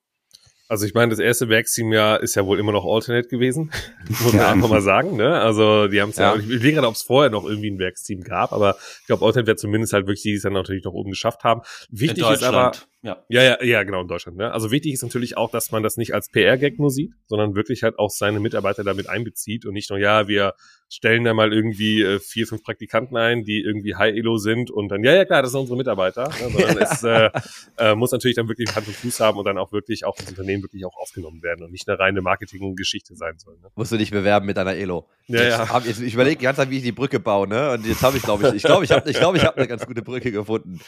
[0.67, 3.69] Also ich meine, das erste Werksteam ja ist ja wohl immer noch Alternate gewesen,
[4.09, 4.51] muss man Ja.
[4.51, 5.15] einfach mal sagen.
[5.15, 5.39] Ne?
[5.39, 6.39] Also die haben es ja, Ja.
[6.41, 9.45] ich will gerade, ob es vorher noch irgendwie ein Werksteam gab, aber ich glaube, Alternate
[9.45, 11.61] wird zumindest halt wirklich die, die es dann natürlich noch oben geschafft haben.
[11.91, 12.71] In Wichtig ist aber.
[13.01, 13.23] Ja.
[13.29, 14.37] ja, ja, ja, genau, in Deutschland.
[14.37, 14.51] Ne?
[14.51, 17.83] Also wichtig ist natürlich auch, dass man das nicht als PR-Gag nur sieht, sondern wirklich
[17.83, 20.53] halt auch seine Mitarbeiter damit einbezieht und nicht nur, ja, wir
[20.89, 25.03] stellen da mal irgendwie äh, vier, fünf Praktikanten ein, die irgendwie High-Elo sind und dann,
[25.03, 26.49] ja, ja, klar, das sind unsere Mitarbeiter, ne?
[26.51, 27.29] sondern es äh,
[27.77, 30.29] äh, muss natürlich dann wirklich Hand und Fuß haben und dann auch wirklich auch ins
[30.29, 33.55] Unternehmen wirklich auch aufgenommen werden und nicht eine reine Marketing-Geschichte sein soll.
[33.61, 33.69] Ne?
[33.75, 35.07] Musst du dich bewerben mit deiner Elo.
[35.27, 35.69] Ja, Jetzt ja.
[35.69, 37.73] Hab, jetzt, ich überlege die ganze Zeit, wie ich die Brücke baue, ne?
[37.73, 39.67] Und jetzt habe ich, glaube ich, ich glaube, ich habe ich glaub, ich hab eine
[39.67, 40.79] ganz gute Brücke gefunden.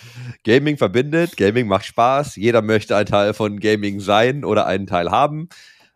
[0.43, 2.00] Gaming verbindet, Gaming macht Spaß,
[2.35, 5.49] jeder möchte ein Teil von Gaming sein oder einen Teil haben.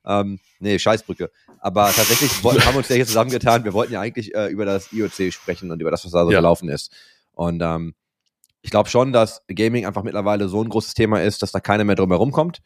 [0.06, 1.32] Ähm, nee, Scheißbrücke.
[1.60, 3.64] Aber tatsächlich wollten, haben wir uns ja hier zusammengetan.
[3.64, 6.32] Wir wollten ja eigentlich äh, über das IOC sprechen und über das, was da so
[6.32, 6.40] Ja.
[6.40, 6.92] gelaufen ist.
[7.34, 7.96] Und ähm,
[8.62, 11.84] ich glaube schon, dass Gaming einfach mittlerweile so ein großes Thema ist, dass da keiner
[11.84, 12.60] mehr drum herum kommt.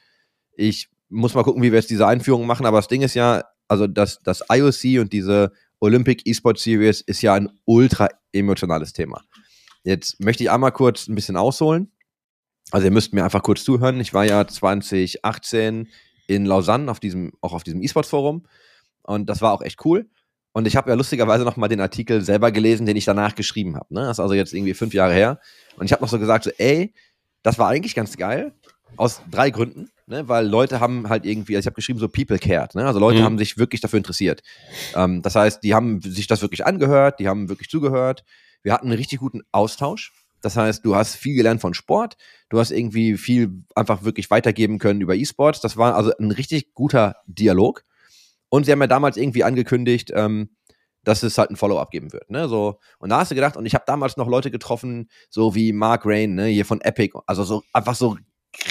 [0.56, 3.44] Ich muss mal gucken, wie wir jetzt diese Einführung machen, aber das Ding ist ja,
[3.68, 9.22] also das, das IOC und diese Olympic Esports Series ist ja ein ultra emotionales Thema.
[9.84, 11.92] Jetzt möchte ich einmal kurz ein bisschen ausholen.
[12.72, 14.00] Also ihr müsst mir einfach kurz zuhören.
[14.00, 15.88] Ich war ja 2018
[16.28, 18.46] in Lausanne auf diesem, auch auf diesem E-Sports Forum
[19.04, 20.08] und das war auch echt cool.
[20.52, 23.76] Und ich habe ja lustigerweise noch mal den Artikel selber gelesen, den ich danach geschrieben
[23.76, 23.94] habe.
[23.94, 24.02] Ne?
[24.02, 25.40] Das ist also jetzt irgendwie fünf Jahre her.
[25.78, 26.94] Und ich habe noch so gesagt, so, ey,
[27.44, 28.54] das war eigentlich ganz geil.
[28.98, 29.90] Aus drei Gründen.
[30.08, 30.28] Ne?
[30.28, 32.74] Weil Leute haben halt irgendwie, also ich habe geschrieben, so People cared.
[32.74, 32.86] Ne?
[32.86, 33.24] Also Leute Mhm.
[33.26, 34.42] haben sich wirklich dafür interessiert.
[34.96, 38.24] Ähm, das heißt, die haben sich das wirklich angehört, die haben wirklich zugehört.
[38.64, 40.12] Wir hatten einen richtig guten Austausch.
[40.42, 42.18] Das heißt, du hast viel gelernt von Sport,
[42.50, 45.62] du hast irgendwie viel einfach wirklich weitergeben können über E-Sports.
[45.62, 47.84] Das war also ein richtig guter Dialog.
[48.50, 50.50] Und sie haben ja damals irgendwie angekündigt, ähm,
[51.04, 52.30] dass es halt ein Follow-up geben wird.
[52.30, 52.48] Ne?
[52.48, 55.72] So, und da hast du gedacht, und ich habe damals noch Leute getroffen, so wie
[55.72, 58.18] Mark Rain, ne, hier von Epic, also so einfach so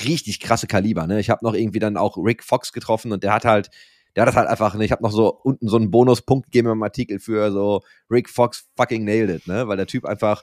[0.05, 1.07] richtig krasse Kaliber.
[1.07, 1.21] Ne?
[1.21, 3.71] Ich habe noch irgendwie dann auch Rick Fox getroffen und der hat halt,
[4.15, 6.69] der hat das halt einfach, ne, ich habe noch so unten so einen Bonuspunkt gegeben
[6.69, 9.69] im Artikel für so Rick Fox fucking nailed it, ne?
[9.69, 10.43] Weil der Typ einfach,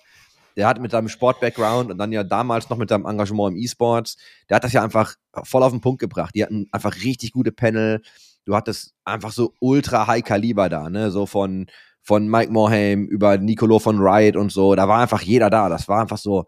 [0.55, 4.17] der hat mit seinem Sport-Background und dann ja damals noch mit seinem Engagement im E-Sports,
[4.49, 6.33] der hat das ja einfach voll auf den Punkt gebracht.
[6.35, 8.01] Die hatten einfach richtig gute Panel.
[8.45, 11.11] Du hattest einfach so ultra high Kaliber da, ne?
[11.11, 11.67] So von,
[12.01, 14.75] von Mike Morhaime über Nicolo von Riot und so.
[14.75, 15.67] Da war einfach jeder da.
[15.67, 16.45] Das war einfach so,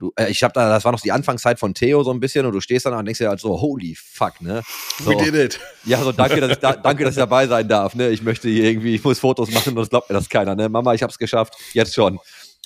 [0.00, 2.46] du, äh, ich hab da, das war noch die Anfangszeit von Theo so ein bisschen
[2.46, 4.62] und du stehst dann und denkst dir halt so, holy fuck, ne?
[4.98, 5.60] So, We did it.
[5.84, 8.08] ja, so danke, dass ich da, danke, dass ich dabei sein darf, ne?
[8.08, 10.68] Ich möchte hier irgendwie, ich muss Fotos machen, sonst glaubt mir das keiner, ne?
[10.68, 12.18] Mama, ich hab's geschafft, jetzt schon.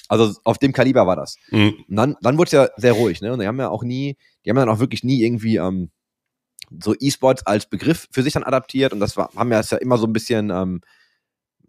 [0.08, 1.36] Also auf dem Kaliber war das.
[1.50, 1.84] Mhm.
[1.88, 3.32] Und dann, dann wurde es ja sehr ruhig, ne?
[3.32, 5.90] Und die haben ja auch nie, die haben dann auch wirklich nie irgendwie ähm,
[6.82, 9.78] so E-Sports als Begriff für sich dann adaptiert und das war, haben ja es ja
[9.78, 10.80] immer so ein bisschen, ähm,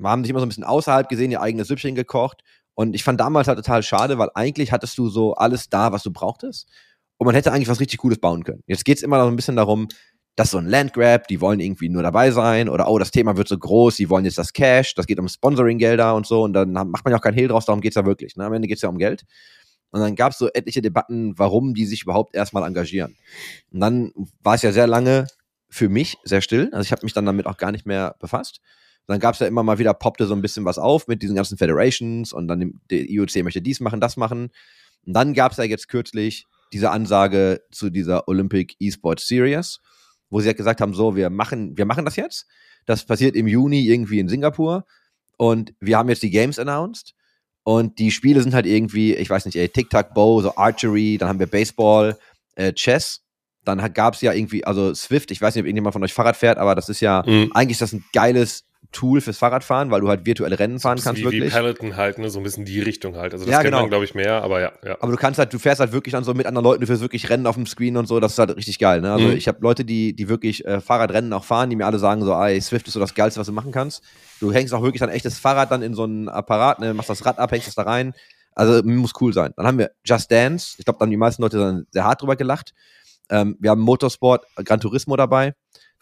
[0.04, 2.43] haben sich immer so ein bisschen außerhalb gesehen, ihr eigenes Süppchen gekocht.
[2.74, 6.04] Und ich fand damals halt total schade, weil eigentlich hattest du so alles da, was
[6.04, 6.69] du brauchtest.
[7.17, 8.63] Und man hätte eigentlich was richtig Cooles bauen können.
[8.67, 9.88] Jetzt geht's immer noch ein bisschen darum,
[10.36, 13.48] dass so ein Landgrab, die wollen irgendwie nur dabei sein oder oh, das Thema wird
[13.48, 16.74] so groß, die wollen jetzt das Cash, das geht um Sponsoring-Gelder und so und dann
[16.74, 18.36] macht man ja auch keinen Hehl draus, darum geht's ja wirklich.
[18.36, 18.45] Ne?
[18.45, 19.24] Am Ende geht's ja um Geld.
[19.91, 23.15] Und dann gab's so etliche Debatten, warum die sich überhaupt erstmal engagieren.
[23.71, 24.12] Und dann
[24.43, 25.28] war es ja sehr lange
[25.69, 26.69] für mich sehr still.
[26.74, 28.60] Also ich habe mich dann damit auch gar nicht mehr befasst.
[29.08, 31.58] Dann gab's ja immer mal wieder, poppte so ein bisschen was auf mit diesen ganzen
[31.58, 34.50] Federations und dann der IOC möchte dies machen, das machen.
[35.06, 39.80] Und dann gab's ja jetzt kürzlich diese Ansage zu dieser Olympic Esports Series,
[40.36, 42.45] wo sie halt gesagt haben, so, wir machen, wir machen das jetzt.
[42.86, 44.84] Das passiert im Juni irgendwie in Singapur
[45.38, 47.13] und wir haben jetzt die Games announced
[47.63, 51.39] und die Spiele sind halt irgendwie, ich weiß nicht, ey, Tic-Tac-Bow, so Archery, dann haben
[51.39, 52.17] wir Baseball,
[52.56, 53.21] äh, Chess,
[53.63, 56.36] dann hat- gab's ja irgendwie, also Swift, ich weiß nicht, ob irgendjemand von euch Fahrrad
[56.36, 57.52] fährt, aber das ist ja, Mhm.
[57.54, 61.21] eigentlich ist das ein geiles Tool fürs Fahrradfahren, weil du halt virtuelle Rennen fahren kannst,
[61.21, 61.53] wie, wie wirklich.
[61.53, 62.29] Peloton halt, ne?
[62.29, 63.34] so ein bisschen die Richtung halt.
[63.34, 63.81] Also das Ja, kennt genau.
[63.81, 64.97] man, glaube ich, mehr, aber ja, ja.
[64.99, 67.01] Aber du kannst halt, du fährst halt wirklich dann so mit anderen Leuten, du fährst
[67.01, 69.01] wirklich Rennen auf dem Screen und so, das ist halt richtig geil.
[69.01, 69.12] Ne?
[69.12, 69.34] Also Mhm.
[69.36, 72.34] ich habe Leute, die, die wirklich äh, Fahrradrennen auch fahren, die mir alle sagen so,
[72.34, 74.01] ey, Swift ist so das Geilste, was du machen kannst.
[74.39, 77.25] Du hängst auch wirklich ein echtes Fahrrad dann in so einen Apparat, ne, machst das
[77.25, 78.13] Rad ab, hängst es da rein.
[78.55, 79.51] Also muss cool sein.
[79.58, 80.75] Dann haben wir Just Dance.
[80.77, 82.73] Ich glaube, dann haben die meisten Leute dann sehr hart drüber gelacht.
[83.29, 85.53] Ähm, wir haben Motorsport, Gran Turismo dabei.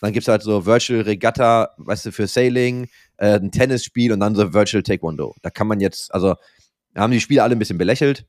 [0.04, 4.36] Dann gibt's halt so Virtual Regatta, weißt du, für Sailing, äh, ein Tennisspiel und dann
[4.36, 5.34] so Virtual Taekwondo.
[5.42, 6.36] Da kann man jetzt, also
[6.94, 8.26] haben die Spiele alle ein bisschen belächelt.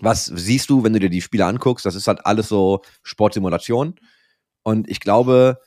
[0.00, 1.84] Was siehst du, wenn du dir die Spiele anguckst?
[1.84, 3.96] Das ist halt alles so Sportsimulation.
[4.62, 5.58] Und ich glaube,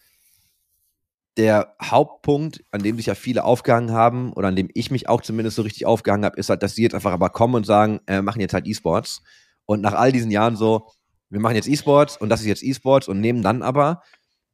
[1.38, 5.22] der Hauptpunkt, an dem sich ja viele aufgehangen haben, oder an dem ich mich auch
[5.22, 8.00] zumindest so richtig aufgehangen habe, ist halt, dass sie jetzt einfach aber kommen und sagen,
[8.08, 9.22] äh, machen jetzt halt E-Sports.
[9.68, 10.88] Und nach all diesen Jahren so,
[11.30, 14.02] wir machen jetzt E-Sports und das ist jetzt E-Sports und nehmen dann aber,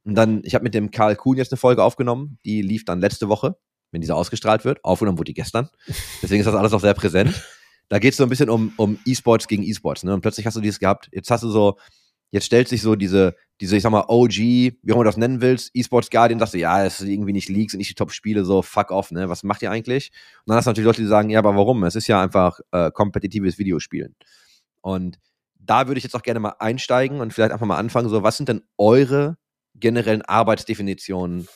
[0.06, 3.00] und dann, ich habe mit dem Karl Kuhn jetzt eine Folge aufgenommen, die lief dann
[3.00, 3.56] letzte Woche,
[3.90, 4.84] wenn diese ausgestrahlt wird.
[4.84, 5.68] Aufgenommen wurde die gestern.
[6.22, 7.34] Deswegen ist das alles auch sehr präsent.
[7.88, 10.04] Da geht es so ein bisschen um, um E-Sports gegen E-Sports.
[10.04, 10.14] Ne?
[10.14, 11.76] Und plötzlich hast du dieses gehabt, jetzt hast du so,
[12.30, 15.16] jetzt stellt sich so diese, diese, ich sag mal, OG, wie auch immer du das
[15.16, 17.94] nennen willst, E-Sports Guardian, sagst du, ja, es ist irgendwie nicht Leagues, sind nicht die
[17.94, 19.28] Top-Spiele, so fuck off, ne?
[19.28, 20.12] Was macht ihr eigentlich?
[20.44, 21.82] Und dann hast du natürlich Leute, die sagen, ja, aber warum?
[21.82, 24.14] Es ist ja einfach äh, kompetitives Videospielen.
[24.82, 25.18] Und
[25.58, 28.36] da würde ich jetzt auch gerne mal einsteigen und vielleicht einfach mal anfangen, so, was
[28.36, 29.36] sind denn eure
[29.80, 31.48] generellen Arbeitsdefinitionen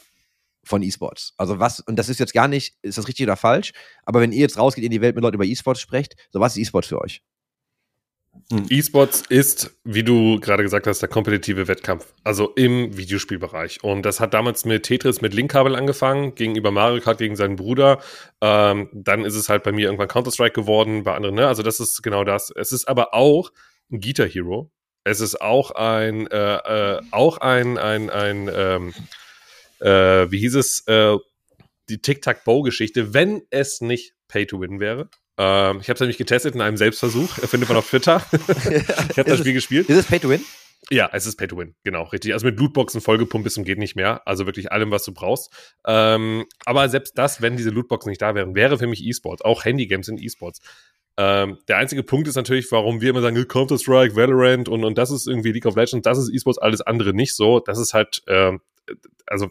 [0.65, 1.35] von E-Sports?
[1.37, 3.73] Also was, und das ist jetzt gar nicht, ist das richtig oder falsch,
[4.05, 6.57] aber wenn ihr jetzt rausgeht in die Welt mit Leuten über E-Sports sprecht, so was
[6.57, 7.23] ist E-Sports für euch?
[8.69, 13.83] E-Sports ist, wie du gerade gesagt hast, der kompetitive Wettkampf, also im Videospielbereich.
[13.83, 18.01] Und das hat damals mit Tetris mit Linkkabel angefangen, gegenüber Mario Kart gegen seinen Bruder.
[18.41, 21.47] Ähm, dann ist es halt bei mir irgendwann Counter-Strike geworden, bei anderen, ne?
[21.47, 22.53] Also das ist genau das.
[22.55, 23.51] Es ist aber auch
[23.91, 24.71] ein Guitar Hero.
[25.05, 28.95] Es ist auch ein, äh, äh, auch ein, ein, ein, ähm,
[29.81, 31.17] äh, wie hieß es, äh,
[31.89, 35.09] die Tic-Tac-Bow-Geschichte, wenn es nicht Pay-to-Win wäre.
[35.39, 37.31] Ähm, ich habe es nämlich getestet in einem Selbstversuch.
[37.35, 38.25] Findet man auf Twitter.
[38.33, 39.89] ich habe das Spiel gespielt.
[39.89, 40.45] Ist es Pay-to-Win?
[40.91, 42.33] Ja, es ist Pay-to-Win, genau, richtig.
[42.33, 44.27] Also mit Lootboxen vollgepumpt bis zum geht nicht mehr.
[44.27, 45.51] Also wirklich allem, was du brauchst.
[45.87, 49.43] Ähm, aber selbst das, wenn diese Lootboxen nicht da wären, wäre für mich E-Sports.
[49.43, 50.61] Auch Handygames sind E-Sports.
[51.23, 55.11] Ähm, der einzige Punkt ist natürlich, warum wir immer sagen, Counter-Strike, Valorant und, und das
[55.11, 57.61] ist irgendwie League of Legends, das ist E-Sports, alles andere nicht so.
[57.61, 58.63] Das ist halt, ähm,
[59.27, 59.51] also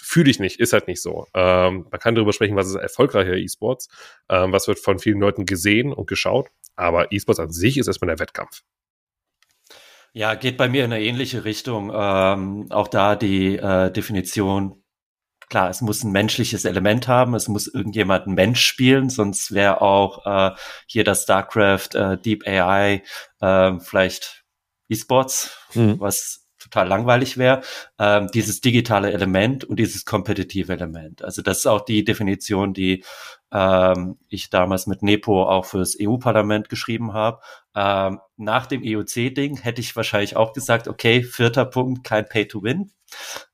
[0.00, 1.26] fühle ich nicht, ist halt nicht so.
[1.34, 3.88] Ähm, man kann darüber sprechen, was ist erfolgreicher E-Sports,
[4.28, 8.14] ähm, was wird von vielen Leuten gesehen und geschaut, aber E-Sports an sich ist erstmal
[8.14, 8.62] der Wettkampf.
[10.12, 11.90] Ja, geht bei mir in eine ähnliche Richtung.
[11.92, 14.84] Ähm, auch da die äh, Definition
[15.48, 19.80] klar, es muss ein menschliches Element haben, es muss irgendjemand ein Mensch spielen, sonst wäre
[19.82, 20.56] auch äh,
[20.86, 23.02] hier das StarCraft, äh, Deep AI,
[23.40, 24.44] äh, vielleicht
[24.88, 26.00] E-Sports, mhm.
[26.00, 27.62] was total langweilig wäre,
[27.98, 31.22] ähm, dieses digitale Element und dieses kompetitive Element.
[31.22, 33.04] Also das ist auch die Definition, die
[33.52, 37.40] ähm, ich damals mit Nepo auch fürs EU-Parlament geschrieben habe.
[37.74, 42.90] Ähm, nach dem EOC-Ding hätte ich wahrscheinlich auch gesagt, okay, vierter Punkt, kein Pay-to-Win.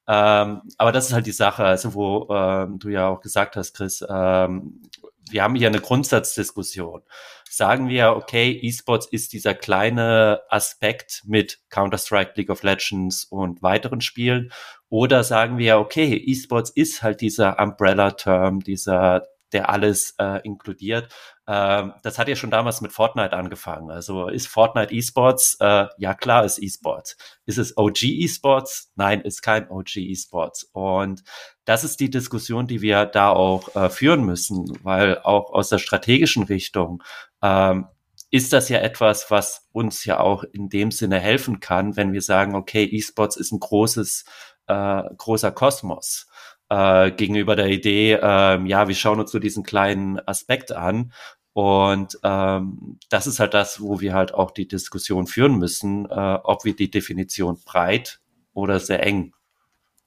[0.06, 3.74] Ähm, aber das ist halt die Sache, also wo ähm, du ja auch gesagt hast,
[3.74, 4.82] Chris, ähm,
[5.30, 7.02] wir haben hier eine Grundsatzdiskussion.
[7.48, 14.00] Sagen wir, okay, E-Sports ist dieser kleine Aspekt mit Counter-Strike, League of Legends und weiteren
[14.00, 14.52] Spielen.
[14.88, 19.22] Oder sagen wir, okay, E-Sports ist halt dieser Umbrella-Term, dieser
[19.54, 21.14] der alles äh, inkludiert.
[21.46, 23.90] Ähm, das hat ja schon damals mit Fortnite angefangen.
[23.90, 25.56] Also ist Fortnite E-Sports?
[25.60, 27.16] Äh, ja klar, ist E-Sports.
[27.46, 28.92] Ist es OG E-Sports?
[28.96, 30.64] Nein, ist kein OG E-Sports.
[30.72, 31.22] Und
[31.64, 35.78] das ist die Diskussion, die wir da auch äh, führen müssen, weil auch aus der
[35.78, 37.02] strategischen Richtung
[37.42, 37.86] ähm,
[38.30, 42.20] ist das ja etwas, was uns ja auch in dem Sinne helfen kann, wenn wir
[42.20, 44.24] sagen, okay, E-Sports ist ein großes,
[44.66, 46.26] äh, großer Kosmos
[46.74, 51.12] äh, gegenüber der Idee, äh, ja, wir schauen uns so diesen kleinen Aspekt an.
[51.52, 56.38] Und ähm, das ist halt das, wo wir halt auch die Diskussion führen müssen, äh,
[56.42, 58.20] ob wir die Definition breit
[58.54, 59.32] oder sehr eng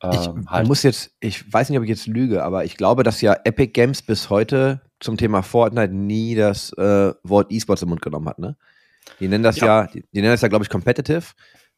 [0.03, 0.67] ähm, ich halt.
[0.67, 3.71] muss jetzt, ich weiß nicht, ob ich jetzt lüge, aber ich glaube, dass ja Epic
[3.71, 8.39] Games bis heute zum Thema Fortnite nie das äh, Wort E-Sports im Mund genommen hat,
[8.39, 8.57] ne?
[9.19, 11.23] Die nennen das ja, ja die, die, nennen das ja, glaube ich, Competitive.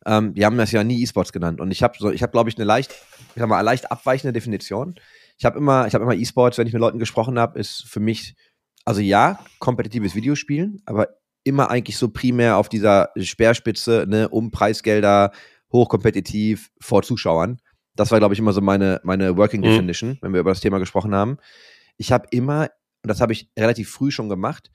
[0.06, 1.60] Ähm, die haben das ja nie E-Sports genannt.
[1.60, 2.92] Und ich habe so, ich habe, glaube ich, eine leicht,
[3.36, 4.96] ich sag mal, leicht abweichende Definition.
[5.38, 8.00] Ich habe immer, ich habe immer E-Sports, wenn ich mit Leuten gesprochen habe, ist für
[8.00, 8.36] mich,
[8.86, 11.10] also ja, kompetitives Videospielen, aber
[11.44, 15.32] immer eigentlich so primär auf dieser Speerspitze, ne, um Preisgelder,
[15.72, 17.60] hochkompetitiv vor Zuschauern.
[17.96, 19.66] Das war, glaube ich, immer so meine, meine Working mhm.
[19.66, 20.18] Definition, mhm.
[20.22, 21.38] wenn wir über das Thema gesprochen haben.
[21.98, 22.70] Ich habe immer,
[23.04, 24.72] und das habe ich relativ früh schon gemacht,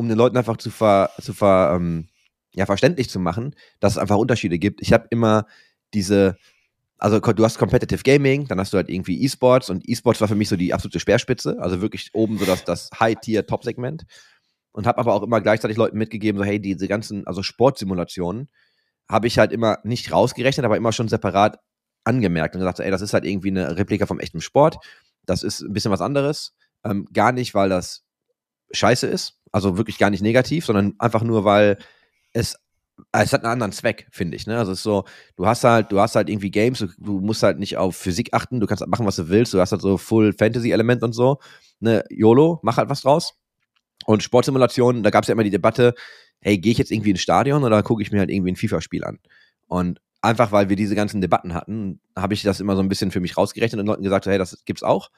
[0.00, 2.08] um den Leuten einfach zu ver, zu ver, ähm,
[2.54, 4.80] ja, verständlich zu machen, dass es einfach Unterschiede gibt.
[4.80, 5.46] Ich habe immer
[5.92, 6.38] diese,
[6.96, 10.34] also du hast Competitive Gaming, dann hast du halt irgendwie E-Sports und E-Sports war für
[10.34, 14.04] mich so die absolute Speerspitze, also wirklich oben so das, das High-Tier-Top-Segment
[14.72, 18.48] und habe aber auch immer gleichzeitig Leuten mitgegeben, so hey, diese ganzen, also Sportsimulationen
[19.06, 21.58] habe ich halt immer nicht rausgerechnet, aber immer schon separat
[22.04, 24.78] angemerkt und gesagt, ey, das ist halt irgendwie eine Replika vom echten Sport,
[25.26, 28.06] das ist ein bisschen was anderes, ähm, gar nicht, weil das
[28.72, 31.78] scheiße ist, also wirklich gar nicht negativ, sondern einfach nur, weil
[32.32, 32.56] es
[33.12, 34.46] es hat einen anderen Zweck, finde ich.
[34.46, 34.58] Ne?
[34.58, 35.04] Also es ist so,
[35.36, 38.30] du hast halt, du hast halt irgendwie Games, du, du, musst halt nicht auf Physik
[38.32, 41.12] achten, du kannst halt machen, was du willst, du hast halt so Full Fantasy-Element und
[41.12, 41.38] so.
[41.80, 43.34] Ne, YOLO, mach halt was draus.
[44.06, 45.94] Und Sportsimulationen, da gab es ja immer die Debatte,
[46.40, 49.04] hey, gehe ich jetzt irgendwie ins Stadion oder gucke ich mir halt irgendwie ein FIFA-Spiel
[49.04, 49.18] an?
[49.66, 53.10] Und einfach weil wir diese ganzen Debatten hatten, habe ich das immer so ein bisschen
[53.10, 55.10] für mich rausgerechnet und Leuten gesagt, hey, das gibt's auch.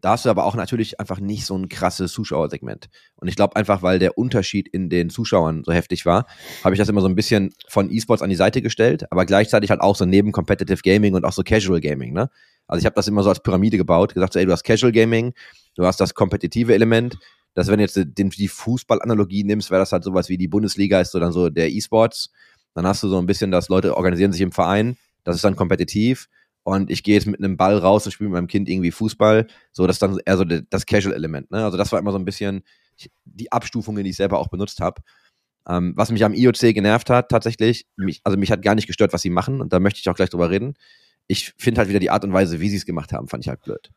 [0.00, 2.88] Da hast du aber auch natürlich einfach nicht so ein krasses Zuschauersegment.
[3.16, 6.26] Und ich glaube einfach, weil der Unterschied in den Zuschauern so heftig war,
[6.62, 9.70] habe ich das immer so ein bisschen von E-Sports an die Seite gestellt, aber gleichzeitig
[9.70, 12.30] halt auch so neben Competitive Gaming und auch so Casual Gaming, ne?
[12.68, 14.92] Also ich habe das immer so als Pyramide gebaut, gesagt, so, ey, du hast Casual
[14.92, 15.32] Gaming,
[15.74, 17.18] du hast das kompetitive Element,
[17.54, 21.00] dass wenn du jetzt den, die Fußballanalogie nimmst, wäre das halt sowas wie die Bundesliga
[21.00, 22.30] ist so dann so der E-Sports.
[22.74, 25.56] Dann hast du so ein bisschen, dass Leute organisieren sich im Verein, das ist dann
[25.56, 26.28] kompetitiv
[26.68, 29.46] und ich gehe jetzt mit einem Ball raus und spiele mit meinem Kind irgendwie Fußball.
[29.72, 31.50] So, das ist dann eher so das Casual-Element.
[31.50, 31.64] Ne?
[31.64, 32.62] Also das war immer so ein bisschen
[33.24, 35.00] die Abstufungen, die ich selber auch benutzt habe.
[35.66, 39.14] Ähm, was mich am IOC genervt hat, tatsächlich, mich, also mich hat gar nicht gestört,
[39.14, 40.74] was sie machen, und da möchte ich auch gleich drüber reden.
[41.26, 43.48] Ich finde halt wieder die Art und Weise, wie sie es gemacht haben, fand ich
[43.48, 43.90] halt blöd.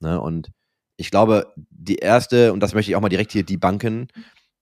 [0.00, 0.20] Ne?
[0.20, 0.50] Und
[0.96, 4.08] ich glaube, die erste, und das möchte ich auch mal direkt hier debunken,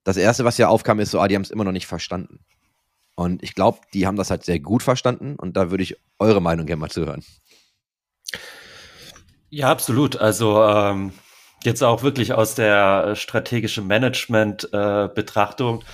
[0.05, 2.41] das erste, was ja aufkam, ist so, ah, die haben es immer noch nicht verstanden.
[3.17, 6.43] Und ich glaube, die haben das halt sehr gut verstanden und da würde ich eure
[6.43, 7.25] Meinung gerne mal zuhören.
[9.51, 10.17] Ja, absolut.
[10.17, 11.13] Also ähm,
[11.65, 15.85] jetzt auch wirklich aus der strategischen Management-Betrachtung äh,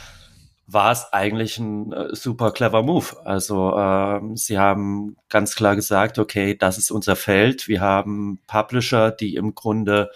[0.66, 3.16] war es eigentlich ein äh, super clever Move.
[3.24, 7.68] Also ähm, sie haben ganz klar gesagt, okay, das ist unser Feld.
[7.68, 10.10] Wir haben Publisher, die im Grunde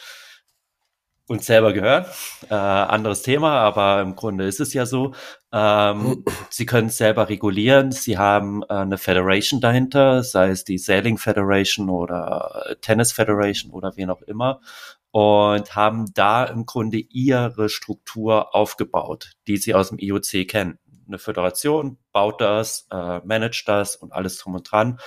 [1.29, 2.07] uns selber gehören.
[2.49, 5.13] Äh, anderes Thema, aber im Grunde ist es ja so.
[5.53, 7.93] Ähm, sie können es selber regulieren.
[7.93, 13.97] Sie haben äh, eine Federation dahinter, sei es die Sailing Federation oder Tennis Federation oder
[13.97, 14.61] wen auch immer.
[15.11, 20.79] Und haben da im Grunde ihre Struktur aufgebaut, die sie aus dem IOC kennen.
[21.07, 24.99] Eine Föderation baut das, äh, managt das und alles drum und dran.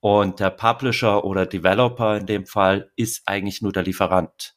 [0.00, 4.56] Und der Publisher oder Developer in dem Fall ist eigentlich nur der Lieferant.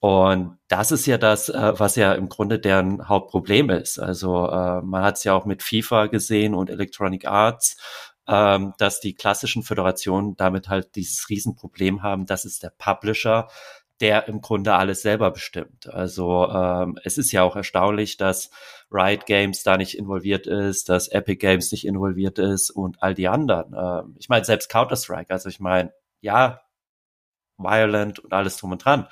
[0.00, 3.98] Und das ist ja das, äh, was ja im Grunde deren Hauptproblem ist.
[3.98, 7.76] Also äh, man hat es ja auch mit FIFA gesehen und Electronic Arts,
[8.26, 13.48] ähm, dass die klassischen Föderationen damit halt dieses Riesenproblem haben, dass es der Publisher,
[14.00, 15.86] der im Grunde alles selber bestimmt.
[15.88, 18.50] Also ähm, es ist ja auch erstaunlich, dass
[18.90, 23.28] Riot Games da nicht involviert ist, dass Epic Games nicht involviert ist und all die
[23.28, 23.74] anderen.
[23.76, 26.62] Ähm, ich meine, selbst Counter-Strike, also ich meine, ja,
[27.58, 29.06] Violent und alles drum und dran.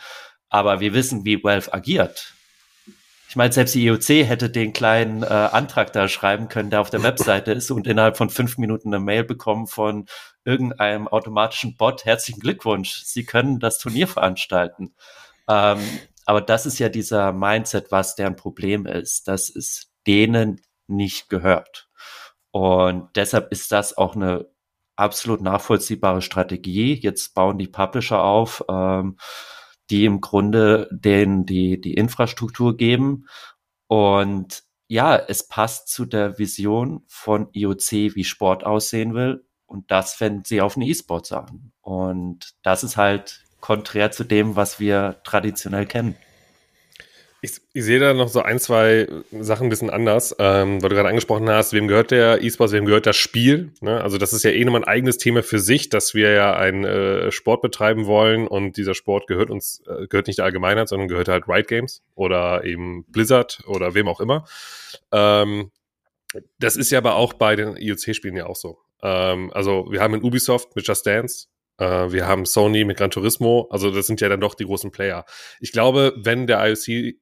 [0.49, 2.35] Aber wir wissen, wie Valve agiert.
[3.29, 6.89] Ich meine, selbst die IOC hätte den kleinen äh, Antrag da schreiben können, der auf
[6.89, 10.07] der Webseite ist und innerhalb von fünf Minuten eine Mail bekommen von
[10.45, 12.07] irgendeinem automatischen Bot.
[12.07, 14.95] Herzlichen Glückwunsch, Sie können das Turnier veranstalten.
[15.47, 15.81] Ähm,
[16.25, 21.89] aber das ist ja dieser Mindset, was deren Problem ist, dass es denen nicht gehört.
[22.51, 24.47] Und deshalb ist das auch eine
[24.97, 26.95] absolut nachvollziehbare Strategie.
[26.95, 28.65] Jetzt bauen die Publisher auf.
[28.71, 29.19] Ähm,
[29.91, 33.27] die im Grunde den die, die Infrastruktur geben.
[33.87, 39.45] Und ja, es passt zu der Vision von IOC, wie Sport aussehen will.
[39.67, 41.73] Und das wenn sie auf den E-Sport sagen.
[41.83, 46.17] Und das ist halt konträr zu dem, was wir traditionell kennen.
[47.41, 50.97] Ich, ich, sehe da noch so ein, zwei Sachen ein bisschen anders, ähm, weil du
[50.97, 53.73] gerade angesprochen hast, wem gehört der E-Sports, wem gehört das Spiel?
[53.81, 54.01] Ne?
[54.01, 56.85] Also das ist ja eh nochmal ein eigenes Thema für sich, dass wir ja einen
[56.85, 61.07] äh, Sport betreiben wollen und dieser Sport gehört uns, äh, gehört nicht der Allgemeinheit, sondern
[61.07, 64.45] gehört halt Riot Games oder eben Blizzard oder wem auch immer.
[65.13, 65.71] Ähm,
[66.59, 68.79] das ist ja aber auch bei den IOC-Spielen ja auch so.
[69.01, 71.47] Ähm, also wir haben in Ubisoft mit Just Dance,
[71.79, 74.91] äh, wir haben Sony mit Gran Turismo, also das sind ja dann doch die großen
[74.91, 75.25] Player.
[75.61, 77.17] Ich glaube, wenn der IOC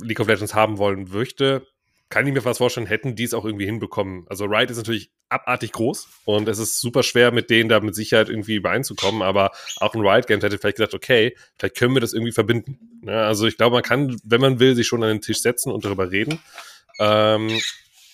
[0.00, 1.66] League of Legends haben wollen möchte,
[2.10, 4.24] kann ich mir fast vorstellen, hätten die es auch irgendwie hinbekommen.
[4.28, 7.94] Also Riot ist natürlich abartig groß und es ist super schwer, mit denen da mit
[7.94, 12.00] Sicherheit irgendwie übereinzukommen, aber auch ein Riot Games hätte vielleicht gesagt, okay, vielleicht können wir
[12.00, 13.02] das irgendwie verbinden.
[13.04, 15.70] Ja, also ich glaube, man kann, wenn man will, sich schon an den Tisch setzen
[15.70, 16.40] und darüber reden.
[16.98, 17.60] Ähm,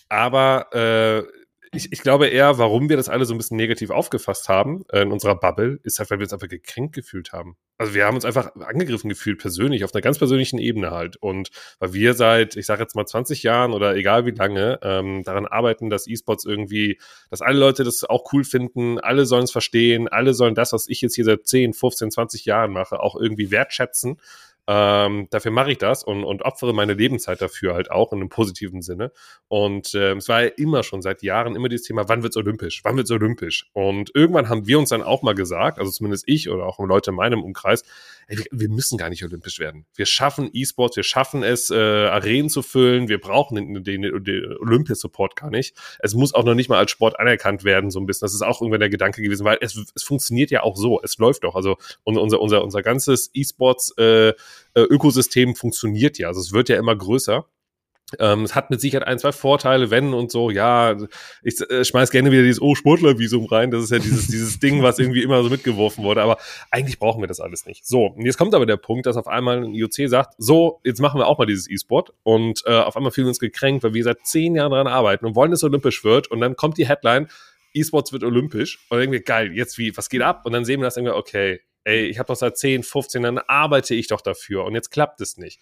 [0.09, 1.44] aber äh,
[1.75, 5.03] ich, ich glaube eher, warum wir das alle so ein bisschen negativ aufgefasst haben äh,
[5.03, 7.57] in unserer Bubble, ist halt, weil wir uns einfach gekränkt gefühlt haben.
[7.77, 11.17] Also wir haben uns einfach angegriffen gefühlt, persönlich, auf einer ganz persönlichen Ebene halt.
[11.17, 15.23] Und weil wir seit, ich sage jetzt mal 20 Jahren oder egal wie lange, ähm,
[15.25, 16.99] daran arbeiten, dass E-Sports irgendwie,
[17.31, 20.89] dass alle Leute das auch cool finden, alle sollen es verstehen, alle sollen das, was
[20.89, 24.19] ich jetzt hier seit 10, 15, 20 Jahren mache, auch irgendwie wertschätzen
[24.67, 28.29] ähm, dafür mache ich das und, und opfere meine Lebenszeit dafür halt auch in einem
[28.31, 29.13] positiven Sinne.
[29.49, 32.83] Und äh, es war ja immer schon seit Jahren immer dieses Thema, wann wird's olympisch?
[32.85, 33.69] Wann wird's olympisch?
[33.73, 37.11] Und irgendwann haben wir uns dann auch mal gesagt, also zumindest ich oder auch Leute
[37.11, 37.85] in meinem Umkreis,
[38.29, 39.87] ey, wir, müssen gar nicht olympisch werden.
[39.95, 44.57] Wir schaffen E-Sports, wir schaffen es, äh, Arenen zu füllen, wir brauchen den, den, den
[44.59, 45.77] Olympia-Support gar nicht.
[46.01, 48.27] Es muss auch noch nicht mal als Sport anerkannt werden, so ein bisschen.
[48.27, 51.01] Das ist auch irgendwann der Gedanke gewesen, weil es, es funktioniert ja auch so.
[51.03, 51.55] Es läuft doch.
[51.55, 54.33] Also unser, unser, unser ganzes E-Sports äh,
[54.75, 56.29] äh, funktioniert ja.
[56.29, 57.47] Also es wird ja immer größer.
[58.19, 60.97] Ähm, es hat mit Sicherheit ein, zwei Vorteile, wenn und so, ja,
[61.43, 63.71] ich äh, schmeiß gerne wieder dieses Oh, Sportlervisum rein.
[63.71, 66.23] Das ist ja dieses, dieses Ding, was irgendwie immer so mitgeworfen wurde.
[66.23, 66.39] Aber
[66.71, 67.87] eigentlich brauchen wir das alles nicht.
[67.87, 71.01] So, und jetzt kommt aber der Punkt, dass auf einmal ein IOC sagt, so, jetzt
[71.01, 72.13] machen wir auch mal dieses E-Sport.
[72.23, 75.27] Und äh, auf einmal fühlen wir uns gekränkt, weil wir seit zehn Jahren daran arbeiten
[75.27, 76.31] und wollen, dass es olympisch wird.
[76.31, 77.29] Und dann kommt die Headline,
[77.73, 78.79] E-Sports wird olympisch.
[78.89, 80.43] Und dann denken wir, geil, jetzt wie, was geht ab?
[80.45, 83.39] Und dann sehen wir das irgendwie, okay, ey, ich habe doch seit 10, 15 Jahren
[83.39, 85.61] arbeite ich doch dafür und jetzt klappt es nicht.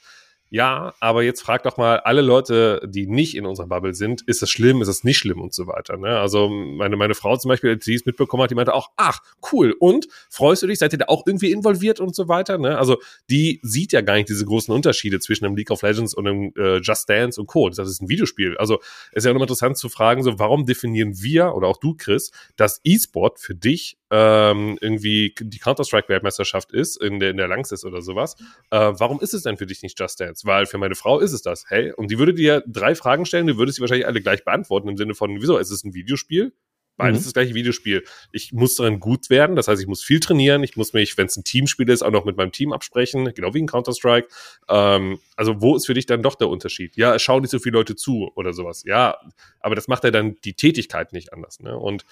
[0.55, 4.43] Ja, aber jetzt frag doch mal alle Leute, die nicht in unserer Bubble sind, ist
[4.43, 5.97] es schlimm, ist es nicht schlimm und so weiter.
[5.97, 6.19] Ne?
[6.19, 9.75] Also meine, meine Frau zum Beispiel, die es mitbekommen hat, die meinte auch, ach, cool,
[9.81, 12.59] und freust du dich, seid ihr da auch irgendwie involviert und so weiter?
[12.59, 12.77] Ne?
[12.77, 12.99] Also
[13.31, 16.53] die sieht ja gar nicht diese großen Unterschiede zwischen einem League of Legends und einem
[16.59, 17.71] äh, Just Dance und Co.
[17.71, 18.59] Das ist ein Videospiel.
[18.59, 18.79] Also
[19.13, 22.31] ist ja auch immer interessant zu fragen, so warum definieren wir oder auch du, Chris,
[22.57, 28.03] dass E-Sport für dich ähm, irgendwie die Counter-Strike-Weltmeisterschaft ist, in der, in der Langsys oder
[28.03, 28.37] sowas.
[28.71, 30.47] Äh, warum ist es denn für dich nicht Just Dance?
[30.47, 31.65] Weil für meine Frau ist es das.
[31.69, 34.89] Hey, und die würde dir drei Fragen stellen, du würdest sie wahrscheinlich alle gleich beantworten,
[34.89, 36.53] im Sinne von, wieso, ist es ein Videospiel?
[36.99, 37.19] Beides mhm.
[37.21, 38.05] ist das gleiche Videospiel.
[38.33, 41.27] Ich muss darin gut werden, das heißt, ich muss viel trainieren, ich muss mich, wenn
[41.27, 44.29] es ein Teamspiel ist, auch noch mit meinem Team absprechen, genau wie in Counter-Strike.
[44.69, 46.95] Ähm, also wo ist für dich dann doch der Unterschied?
[46.97, 48.85] Ja, es schauen nicht so viele Leute zu oder sowas.
[48.85, 49.17] Ja,
[49.61, 51.61] aber das macht ja dann die Tätigkeit nicht anders.
[51.61, 51.75] Ne?
[51.75, 52.05] Und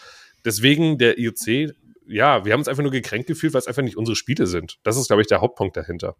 [0.46, 1.74] deswegen der IOC
[2.10, 4.78] ja, wir haben uns einfach nur gekränkt gefühlt, weil es einfach nicht unsere Spiele sind.
[4.82, 6.16] Das ist, glaube ich, der Hauptpunkt dahinter.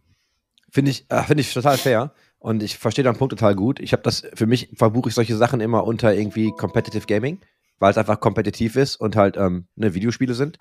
[0.70, 2.14] Finde ich, äh, finde ich total fair.
[2.38, 3.80] Und ich verstehe deinen Punkt total gut.
[3.80, 7.40] Ich habe das, für mich verbuche ich solche Sachen immer unter irgendwie Competitive Gaming,
[7.78, 10.56] weil es einfach kompetitiv ist und halt ähm, ne, Videospiele sind.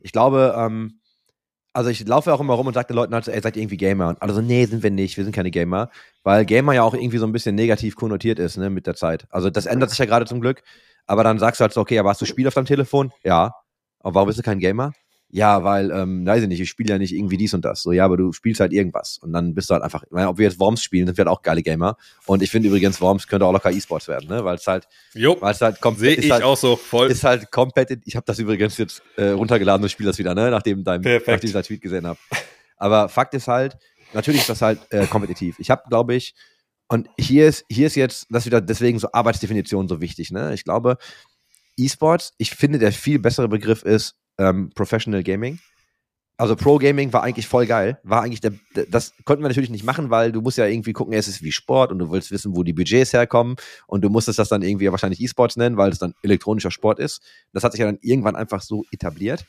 [0.00, 1.00] Ich glaube, ähm,
[1.72, 3.76] also ich laufe auch immer rum und sage den Leuten halt, ey, seid ihr irgendwie
[3.76, 4.08] Gamer?
[4.08, 5.90] Und alle so, nee, sind wir nicht, wir sind keine Gamer.
[6.24, 9.26] Weil Gamer ja auch irgendwie so ein bisschen negativ konnotiert ist, ne, mit der Zeit.
[9.30, 10.62] Also das ändert sich ja gerade zum Glück.
[11.06, 13.12] Aber dann sagst du halt so, okay, aber hast du Spiel auf deinem Telefon?
[13.22, 13.54] Ja.
[14.00, 14.92] Aber warum bist du kein Gamer?
[15.32, 17.82] Ja, weil, ähm, weiß ich nicht, ich spiele ja nicht irgendwie dies und das.
[17.82, 19.18] So, ja, aber du spielst halt irgendwas.
[19.18, 21.24] Und dann bist du halt einfach, ich meine, ob wir jetzt Worms spielen, sind wir
[21.24, 21.96] halt auch geile Gamer.
[22.26, 24.44] Und ich finde übrigens, Worms könnte auch locker E-Sports werden, ne?
[24.44, 26.16] Weil es halt, weil es halt komplett.
[26.16, 27.10] Sehe ich halt, auch so voll.
[27.10, 30.50] Ist halt komplett, ich habe das übrigens jetzt äh, runtergeladen und spiele das wieder, ne?
[30.50, 32.18] Nachdem, dein, nachdem ich dein Tweet gesehen habe.
[32.76, 33.76] Aber Fakt ist halt,
[34.12, 35.60] natürlich ist das halt äh, kompetitiv.
[35.60, 36.34] Ich habe, glaube ich,
[36.88, 40.52] und hier ist, hier ist jetzt, das wieder deswegen so Arbeitsdefinition so wichtig, ne?
[40.54, 40.96] Ich glaube,
[41.76, 45.58] E-Sports, ich finde, der viel bessere Begriff ist ähm, Professional Gaming.
[46.40, 48.00] Also Pro Gaming war eigentlich voll geil.
[48.02, 48.52] War eigentlich der,
[48.88, 51.52] das konnten wir natürlich nicht machen, weil du musst ja irgendwie gucken, es ist wie
[51.52, 53.56] Sport und du willst wissen, wo die Budgets herkommen
[53.86, 57.20] und du musstest das dann irgendwie wahrscheinlich E-Sports nennen, weil es dann elektronischer Sport ist.
[57.52, 59.44] Das hat sich ja dann irgendwann einfach so etabliert.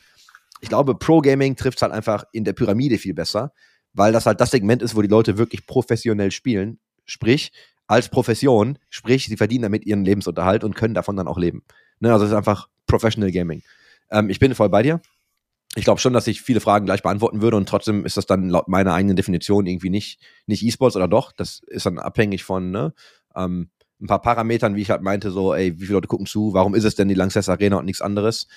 [0.60, 3.54] Ich glaube, Pro Gaming trifft halt einfach in der Pyramide viel besser,
[3.94, 6.80] weil das halt das Segment ist, wo die Leute wirklich professionell spielen.
[7.06, 7.54] Sprich,
[7.88, 11.64] als Profession, sprich, sie verdienen damit ihren Lebensunterhalt und können davon dann auch leben.
[12.02, 13.64] Ne, also es ist einfach Professional Gaming.
[14.10, 15.02] Ähm, ich bin voll bei dir.
[15.76, 18.50] Ich glaube schon, dass ich viele Fragen gleich beantworten würde und trotzdem ist das dann
[18.50, 21.32] laut meiner eigenen Definition irgendwie nicht, nicht E-Sports oder doch.
[21.32, 22.94] Das ist dann abhängig von ne,
[23.36, 23.70] ähm,
[24.02, 26.76] ein paar Parametern, wie ich halt meinte, so, ey, wie viele Leute gucken zu, warum
[26.76, 28.48] ist es denn die Lanxess Arena und nichts anderes?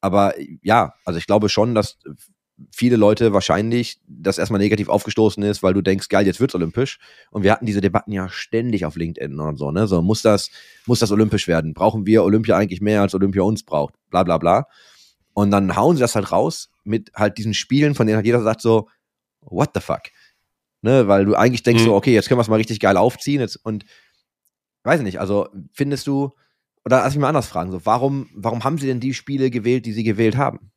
[0.00, 1.98] Aber ja, also ich glaube schon, dass
[2.70, 6.98] viele Leute wahrscheinlich das erstmal negativ aufgestoßen ist, weil du denkst, geil, jetzt wird's olympisch.
[7.30, 9.86] Und wir hatten diese Debatten ja ständig auf LinkedIn und so, ne?
[9.86, 10.50] So, muss das,
[10.86, 11.74] muss das olympisch werden?
[11.74, 13.94] Brauchen wir Olympia eigentlich mehr als Olympia uns braucht?
[14.10, 14.68] Bla, bla, bla.
[15.32, 18.42] Und dann hauen sie das halt raus mit halt diesen Spielen, von denen halt jeder
[18.42, 18.88] sagt so,
[19.40, 20.02] what the fuck?
[20.82, 21.86] Ne, weil du eigentlich denkst mhm.
[21.86, 23.40] so, okay, jetzt können wir es mal richtig geil aufziehen.
[23.40, 23.84] Jetzt, und
[24.84, 26.32] weiß nicht, also findest du,
[26.84, 29.86] oder lass mich mal anders fragen, so, warum, warum haben sie denn die Spiele gewählt,
[29.86, 30.70] die sie gewählt haben?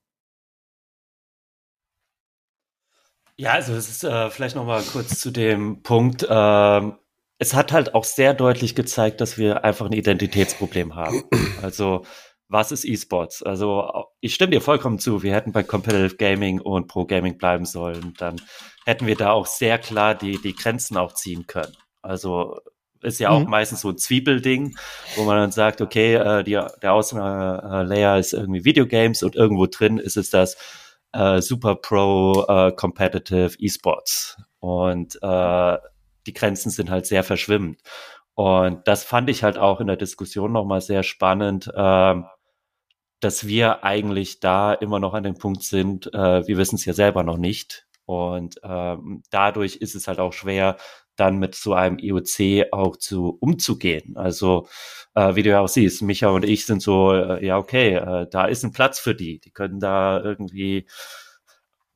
[3.38, 6.26] Ja, also es ist äh, vielleicht noch mal kurz zu dem Punkt.
[6.28, 6.96] Ähm,
[7.38, 11.24] es hat halt auch sehr deutlich gezeigt, dass wir einfach ein Identitätsproblem haben.
[11.62, 12.04] Also
[12.50, 13.44] was ist E-Sports?
[13.44, 15.22] Also ich stimme dir vollkommen zu.
[15.22, 18.14] Wir hätten bei Competitive Gaming und Pro Gaming bleiben sollen.
[18.18, 18.42] Dann
[18.86, 21.76] hätten wir da auch sehr klar die, die Grenzen auch ziehen können.
[22.02, 22.60] Also
[23.02, 23.50] ist ja auch mhm.
[23.50, 24.78] meistens so ein Zwiebelding,
[25.16, 29.98] wo man dann sagt, okay, äh, die, der Außenlayer ist irgendwie Videogames und irgendwo drin
[29.98, 30.58] ist es das
[31.18, 34.38] äh, Super Pro äh, Competitive E-Sports.
[34.60, 35.78] Und äh,
[36.26, 37.82] die Grenzen sind halt sehr verschwimmend.
[38.36, 42.16] Und das fand ich halt auch in der Diskussion nochmal sehr spannend, äh,
[43.20, 46.94] dass wir eigentlich da immer noch an dem Punkt sind, äh, wir wissen es ja
[46.94, 47.88] selber noch nicht.
[48.06, 50.78] Und ähm, dadurch ist es halt auch schwer,
[51.20, 54.16] dann mit so einem IOC auch zu umzugehen.
[54.18, 54.68] Also
[55.16, 58.28] äh, wie du ja auch siehst, Micha und ich sind so, äh, ja okay, äh,
[58.30, 59.40] da ist ein Platz für die.
[59.40, 60.88] Die können da irgendwie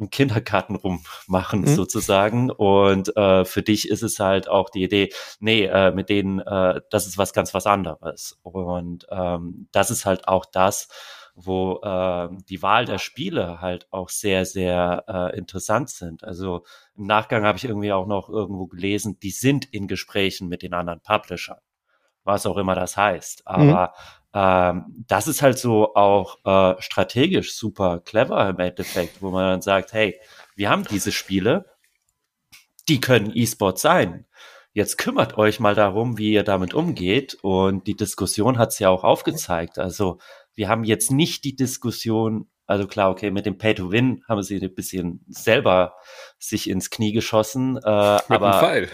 [0.02, 1.68] einen Kindergarten rummachen mhm.
[1.68, 2.50] sozusagen.
[2.50, 6.82] Und äh, für dich ist es halt auch die Idee, nee, äh, mit denen, äh,
[6.90, 8.40] das ist was ganz was anderes.
[8.42, 10.90] Und ähm, das ist halt auch das,
[11.36, 16.24] wo äh, die Wahl der Spiele halt auch sehr, sehr äh, interessant sind.
[16.24, 16.66] Also
[16.96, 20.74] im Nachgang habe ich irgendwie auch noch irgendwo gelesen, die sind in Gesprächen mit den
[20.74, 21.60] anderen Publishern.
[22.24, 23.48] was auch immer das heißt.
[23.48, 23.94] Aber
[24.34, 29.62] ähm, das ist halt so auch äh, strategisch super clever im Endeffekt, wo man dann
[29.62, 30.20] sagt, hey,
[30.56, 31.66] wir haben diese Spiele,
[32.88, 34.26] die können E-Sport sein.
[34.74, 37.38] Jetzt kümmert euch mal darum, wie ihr damit umgeht.
[37.42, 39.80] Und die Diskussion hat es ja auch aufgezeigt.
[39.80, 40.20] Also
[40.56, 44.74] wir haben jetzt nicht die Diskussion, also klar, okay, mit dem Pay-to-Win haben sie ein
[44.74, 45.96] bisschen selber
[46.40, 47.78] sich ins Knie geschossen.
[47.78, 48.90] Äh, aber Pfeil.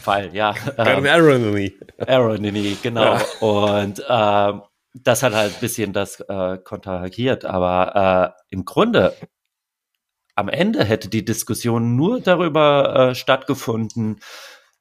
[0.00, 0.54] Fall, ja.
[0.78, 1.74] Ähm, Irony.
[2.06, 3.18] Irony, genau.
[3.40, 4.62] Und ähm,
[4.94, 7.44] das hat halt ein bisschen das äh, kontrahiert.
[7.44, 9.16] Aber äh, im Grunde,
[10.36, 14.20] am Ende hätte die Diskussion nur darüber äh, stattgefunden,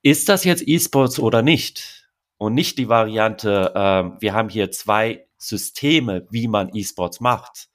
[0.03, 2.07] ist das jetzt E-Sports oder nicht?
[2.37, 7.69] Und nicht die Variante, ähm, wir haben hier zwei Systeme, wie man E-Sports macht.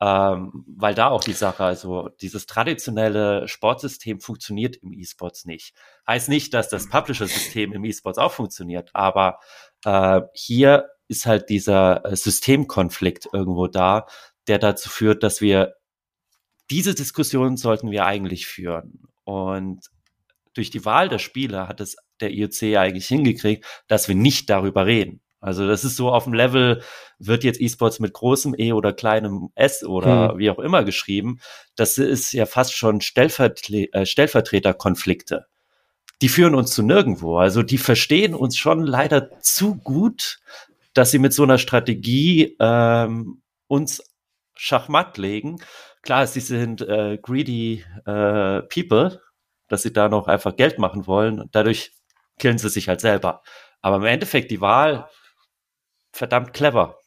[0.00, 5.72] Ähm, weil da auch die Sache, also dieses traditionelle Sportsystem funktioniert im E-Sports nicht.
[6.06, 9.38] Heißt nicht, dass das Publisher-System im E-Sports auch funktioniert, aber
[9.84, 14.06] äh, hier ist halt dieser äh, Systemkonflikt irgendwo da,
[14.46, 15.74] der dazu führt, dass wir
[16.70, 19.08] diese Diskussion sollten wir eigentlich führen.
[19.24, 19.90] Und
[20.54, 24.86] durch die Wahl der Spieler hat es der IOC eigentlich hingekriegt, dass wir nicht darüber
[24.86, 25.20] reden.
[25.44, 26.80] Also das ist so auf dem Level,
[27.18, 31.38] wird jetzt E-Sports mit großem E oder kleinem S oder wie auch immer geschrieben.
[31.76, 35.44] Das ist ja fast schon Stellvertle äh, Stellvertreterkonflikte.
[36.22, 37.36] Die führen uns zu nirgendwo.
[37.36, 40.38] Also die verstehen uns schon leider zu gut,
[40.94, 44.02] dass sie mit so einer Strategie ähm, uns
[44.54, 45.58] Schachmatt legen.
[46.00, 49.20] Klar, sie sind äh, greedy äh, people,
[49.68, 51.38] dass sie da noch einfach Geld machen wollen.
[51.38, 51.92] Und dadurch
[52.38, 53.42] killen sie sich halt selber.
[53.82, 55.06] Aber im Endeffekt die Wahl
[56.14, 56.98] verdammt clever.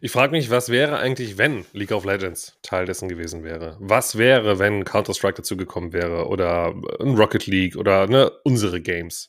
[0.00, 3.76] Ich frage mich, was wäre eigentlich, wenn League of Legends Teil dessen gewesen wäre?
[3.80, 9.28] Was wäre, wenn Counter-Strike dazu gekommen wäre oder ein Rocket League oder ne, unsere Games?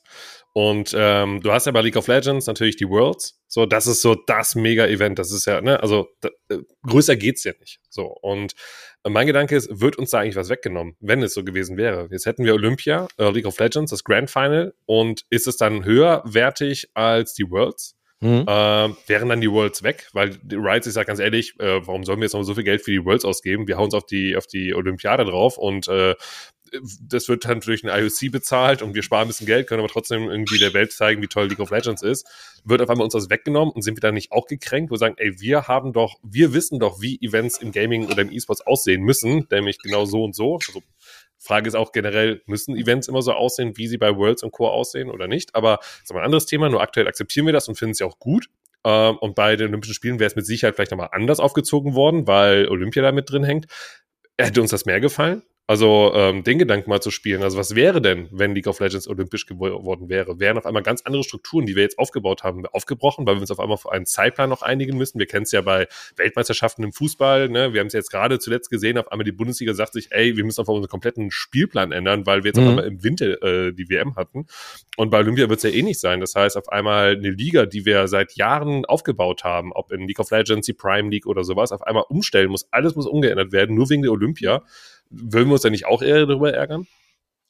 [0.52, 3.40] Und ähm, du hast ja bei League of Legends natürlich die Worlds.
[3.46, 5.18] So, das ist so das Mega-Event.
[5.18, 7.78] Das ist ja, ne, also da, äh, größer geht's ja nicht.
[7.88, 8.54] So, und
[9.04, 12.08] äh, mein Gedanke ist, wird uns da eigentlich was weggenommen, wenn es so gewesen wäre?
[12.10, 15.84] Jetzt hätten wir Olympia, äh, League of Legends, das Grand Final, und ist es dann
[15.84, 17.96] höherwertig als die Worlds?
[18.20, 18.44] Mhm.
[18.46, 22.04] Ähm, wären dann die Worlds weg, weil die Rights, ich sag ganz ehrlich, äh, warum
[22.04, 23.66] sollen wir jetzt noch so viel Geld für die Worlds ausgeben?
[23.66, 26.14] Wir hauen uns auf die, auf die Olympiade drauf und äh,
[27.02, 29.88] das wird dann durch den IOC bezahlt und wir sparen ein bisschen Geld, können aber
[29.88, 32.26] trotzdem irgendwie der Welt zeigen, wie toll League of Legends ist.
[32.64, 34.98] Wird auf einmal uns das weggenommen und sind wir dann nicht auch gekränkt, wo wir
[34.98, 38.66] sagen, ey, wir haben doch, wir wissen doch, wie Events im Gaming oder im E-Sports
[38.66, 40.58] aussehen müssen, nämlich genau so und so.
[40.66, 40.82] Also
[41.40, 44.68] Frage ist auch generell, müssen Events immer so aussehen, wie sie bei Worlds und Co.
[44.68, 45.54] aussehen oder nicht?
[45.54, 46.68] Aber das ist aber ein anderes Thema.
[46.68, 48.48] Nur aktuell akzeptieren wir das und finden es ja auch gut.
[48.84, 52.26] Ähm, und bei den Olympischen Spielen wäre es mit Sicherheit vielleicht nochmal anders aufgezogen worden,
[52.26, 53.66] weil Olympia da mit drin hängt.
[54.38, 55.42] Hätte uns das mehr gefallen?
[55.70, 57.44] Also ähm, den Gedanken mal zu spielen.
[57.44, 60.40] Also was wäre denn, wenn League of Legends olympisch geworden wäre?
[60.40, 63.52] Wären auf einmal ganz andere Strukturen, die wir jetzt aufgebaut haben, aufgebrochen, weil wir uns
[63.52, 65.20] auf einmal auf einen Zeitplan noch einigen müssen.
[65.20, 67.48] Wir kennen es ja bei Weltmeisterschaften im Fußball.
[67.48, 67.72] Ne?
[67.72, 68.98] Wir haben es jetzt gerade zuletzt gesehen.
[68.98, 72.42] Auf einmal die Bundesliga sagt sich, ey, wir müssen auf unseren kompletten Spielplan ändern, weil
[72.42, 72.64] wir jetzt Mhm.
[72.64, 74.46] auf einmal im Winter äh, die WM hatten.
[74.96, 76.18] Und bei Olympia wird es ja eh nicht sein.
[76.18, 80.18] Das heißt, auf einmal eine Liga, die wir seit Jahren aufgebaut haben, ob in League
[80.18, 82.66] of Legends, die Prime League oder sowas, auf einmal umstellen muss.
[82.72, 84.64] Alles muss umgeändert werden, nur wegen der Olympia.
[85.10, 86.86] Würden wir uns da nicht auch eher darüber ärgern?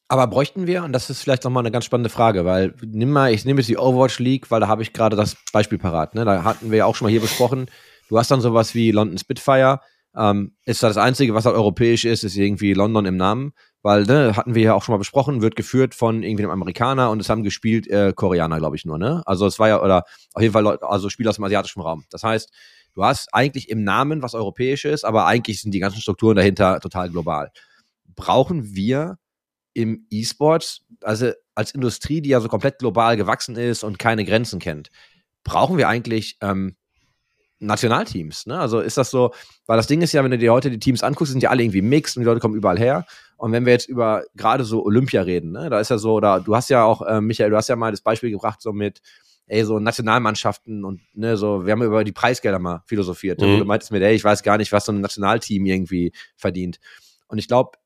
[0.08, 3.32] Aber bräuchten wir, und das ist vielleicht nochmal eine ganz spannende Frage, weil nimm mal,
[3.32, 6.16] ich nehme jetzt die Overwatch League, weil da habe ich gerade das Beispiel parat.
[6.16, 6.24] Ne?
[6.24, 7.66] Da hatten wir ja auch schon mal hier besprochen.
[8.08, 9.80] Du hast dann sowas wie London Spitfire.
[10.16, 13.52] Ähm, ist da das Einzige, was halt europäisch ist, ist irgendwie London im Namen.
[13.82, 17.10] Weil, ne, hatten wir ja auch schon mal besprochen, wird geführt von irgendwie einem Amerikaner
[17.10, 19.22] und es haben gespielt äh, Koreaner, glaube ich nur, ne?
[19.24, 20.04] Also es war ja, oder
[20.34, 22.04] auf jeden Fall Leute, also Spieler aus dem asiatischen Raum.
[22.10, 22.52] Das heißt,
[22.92, 27.08] du hast eigentlich im Namen was Europäisches, aber eigentlich sind die ganzen Strukturen dahinter total
[27.08, 27.50] global.
[28.14, 29.16] Brauchen wir
[29.72, 34.58] im E-Sport, also als Industrie, die ja so komplett global gewachsen ist und keine Grenzen
[34.58, 34.90] kennt,
[35.44, 36.76] brauchen wir eigentlich ähm,
[37.60, 38.46] Nationalteams?
[38.46, 38.58] Ne?
[38.58, 39.32] Also ist das so,
[39.66, 41.62] weil das Ding ist ja, wenn du dir heute die Teams anguckst, sind ja alle
[41.62, 43.06] irgendwie mixed und die Leute kommen überall her.
[43.40, 46.40] Und wenn wir jetzt über gerade so Olympia reden, ne, da ist ja so, oder
[46.40, 49.00] du hast ja auch, äh, Michael, du hast ja mal das Beispiel gebracht, so mit,
[49.46, 53.40] ey, so Nationalmannschaften und ne, so, wir haben über die Preisgelder mal philosophiert.
[53.40, 53.54] Mhm.
[53.54, 53.58] Mhm.
[53.60, 56.80] Du meintest mir, ey, ich weiß gar nicht, was so ein Nationalteam irgendwie verdient.
[57.28, 57.78] Und ich glaube,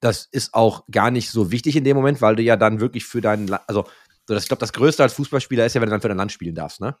[0.00, 3.04] das ist auch gar nicht so wichtig in dem Moment, weil du ja dann wirklich
[3.04, 3.84] für dein, La also
[4.26, 6.16] so, das, ich glaube, das Größte als Fußballspieler ist ja, wenn du dann für dein
[6.16, 6.96] Land spielen darfst, ne?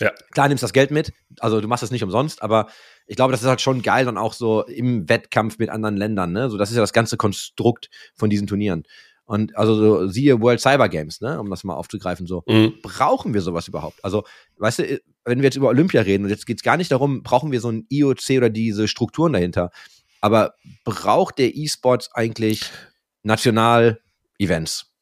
[0.00, 0.10] Ja.
[0.32, 2.68] Klar nimmst das Geld mit, also du machst das nicht umsonst, aber
[3.06, 6.32] ich glaube, das ist halt schon geil dann auch so im Wettkampf mit anderen Ländern,
[6.32, 6.50] ne?
[6.50, 8.84] So, das ist ja das ganze Konstrukt von diesen Turnieren.
[9.26, 12.42] Und also so, siehe World Cyber Games, ne, um das mal aufzugreifen, so.
[12.46, 12.74] Mhm.
[12.82, 14.04] Brauchen wir sowas überhaupt?
[14.04, 14.24] Also,
[14.58, 17.52] weißt du, wenn wir jetzt über Olympia reden, und jetzt geht's gar nicht darum, brauchen
[17.52, 19.70] wir so ein IOC oder diese Strukturen dahinter,
[20.20, 22.62] aber braucht der E-Sports eigentlich
[23.22, 24.80] National-Events?
[24.80, 24.93] Ich,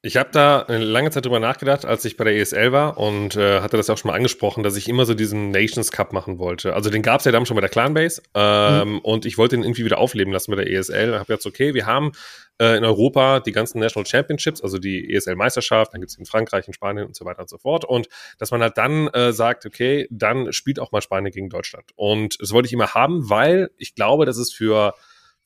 [0.00, 3.34] Ich habe da eine lange Zeit drüber nachgedacht, als ich bei der ESL war und
[3.34, 6.38] äh, hatte das auch schon mal angesprochen, dass ich immer so diesen Nations Cup machen
[6.38, 6.74] wollte.
[6.74, 8.98] Also den gab es ja damals schon bei der Clanbase ähm, mhm.
[9.00, 11.10] und ich wollte ihn irgendwie wieder aufleben lassen bei der ESL.
[11.14, 12.12] Ich habe jetzt okay, wir haben
[12.60, 16.68] äh, in Europa die ganzen National Championships, also die ESL-Meisterschaft, dann gibt es in Frankreich,
[16.68, 17.84] in Spanien und so weiter und so fort.
[17.84, 21.90] Und dass man halt dann äh, sagt, okay, dann spielt auch mal Spanien gegen Deutschland.
[21.96, 24.94] Und das wollte ich immer haben, weil ich glaube, dass es für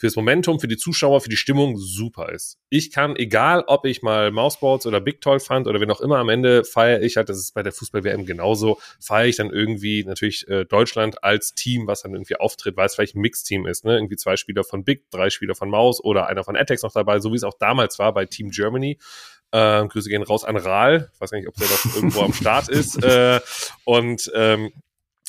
[0.03, 2.59] fürs Momentum, für die Zuschauer, für die Stimmung super ist.
[2.70, 6.16] Ich kann, egal ob ich mal Mouseboards oder Big Toy fand oder wenn auch immer,
[6.16, 10.03] am Ende feiere ich halt, das ist bei der Fußball-WM genauso, feiere ich dann irgendwie
[10.03, 13.84] natürlich äh, Deutschland als Team, was dann irgendwie auftritt, weil es vielleicht ein Mix-Team ist,
[13.84, 13.94] ne?
[13.94, 17.20] Irgendwie zwei Spieler von Big, drei Spieler von Maus oder einer von Atex noch dabei,
[17.20, 18.98] so wie es auch damals war bei Team Germany.
[19.53, 21.12] Äh, Grüße gehen raus an Rahl.
[21.14, 23.00] Ich weiß gar nicht, ob der noch irgendwo am Start ist.
[23.12, 23.40] Äh,
[23.84, 24.72] und ähm,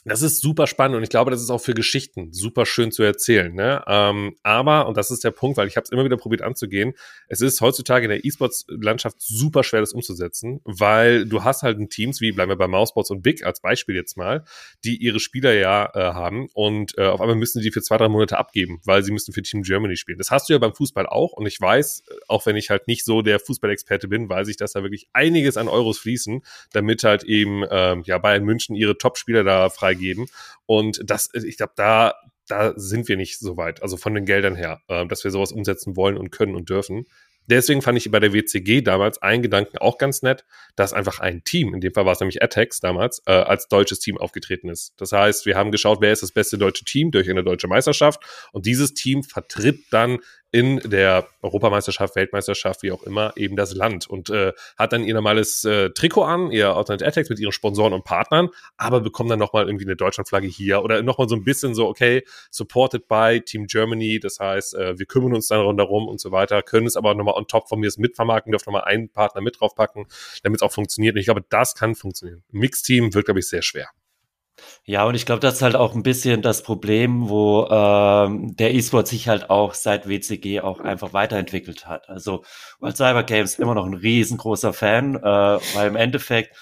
[0.05, 3.03] das ist super spannend und ich glaube, das ist auch für Geschichten super schön zu
[3.03, 3.53] erzählen.
[3.53, 3.83] Ne?
[3.87, 6.93] Ähm, aber, und das ist der Punkt, weil ich habe es immer wieder probiert anzugehen,
[7.27, 12.21] es ist heutzutage in der E-Sports-Landschaft super schwer, das umzusetzen, weil du hast halt Teams,
[12.21, 14.43] wie bleiben wir bei Mousebots und Big als Beispiel jetzt mal,
[14.83, 18.09] die ihre Spieler ja äh, haben und äh, auf einmal müssen die für zwei, drei
[18.09, 20.17] Monate abgeben, weil sie müssen für Team Germany spielen.
[20.17, 23.05] Das hast du ja beim Fußball auch und ich weiß, auch wenn ich halt nicht
[23.05, 26.41] so der Fußballexperte bin, weiß ich, dass da wirklich einiges an Euros fließen,
[26.71, 30.25] damit halt eben ähm, ja Bayern München ihre Top-Spieler da frei freigeben.
[30.65, 32.13] Und das, ich glaube, da,
[32.47, 35.51] da sind wir nicht so weit, also von den Geldern her, äh, dass wir sowas
[35.51, 37.05] umsetzen wollen und können und dürfen.
[37.47, 40.45] Deswegen fand ich bei der WCG damals einen Gedanken auch ganz nett,
[40.77, 43.99] dass einfach ein Team, in dem Fall war es nämlich Atex damals, äh, als deutsches
[43.99, 44.93] Team aufgetreten ist.
[44.95, 48.23] Das heißt, wir haben geschaut, wer ist das beste deutsche Team durch eine deutsche Meisterschaft
[48.53, 50.19] und dieses Team vertritt dann
[50.53, 55.15] in der Europameisterschaft, Weltmeisterschaft, wie auch immer, eben das Land und äh, hat dann ihr
[55.15, 59.39] normales äh, Trikot an, ihr Alternate Attacks mit ihren Sponsoren und Partnern, aber bekommt dann
[59.39, 63.65] nochmal irgendwie eine Deutschlandflagge hier oder nochmal so ein bisschen so, okay, supported by Team
[63.65, 67.15] Germany, das heißt, äh, wir kümmern uns dann darum und so weiter, können es aber
[67.15, 70.05] nochmal on top von mir mitvermarkten, dürfen nochmal einen Partner mit draufpacken,
[70.43, 71.15] damit es auch funktioniert.
[71.15, 72.43] Und ich glaube, das kann funktionieren.
[72.51, 73.89] Mixteam wird, glaube ich, sehr schwer.
[74.85, 78.73] Ja, und ich glaube, das ist halt auch ein bisschen das Problem, wo ähm, der
[78.73, 82.09] E-Sport sich halt auch seit WCG auch einfach weiterentwickelt hat.
[82.09, 82.43] Also
[82.79, 86.55] World Cyber Games immer noch ein riesengroßer Fan, äh, weil im Endeffekt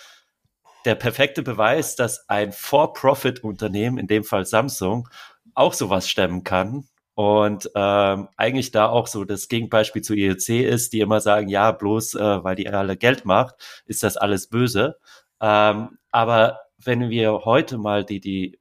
[0.85, 5.07] der perfekte Beweis, dass ein For-Profit-Unternehmen, in dem Fall Samsung,
[5.53, 6.87] auch sowas stemmen kann.
[7.13, 11.71] Und ähm, eigentlich da auch so das Gegenbeispiel zu IEC ist, die immer sagen, ja,
[11.71, 14.97] bloß äh, weil die alle Geld macht, ist das alles böse.
[15.41, 18.59] Ähm, aber wenn wir heute mal die, die,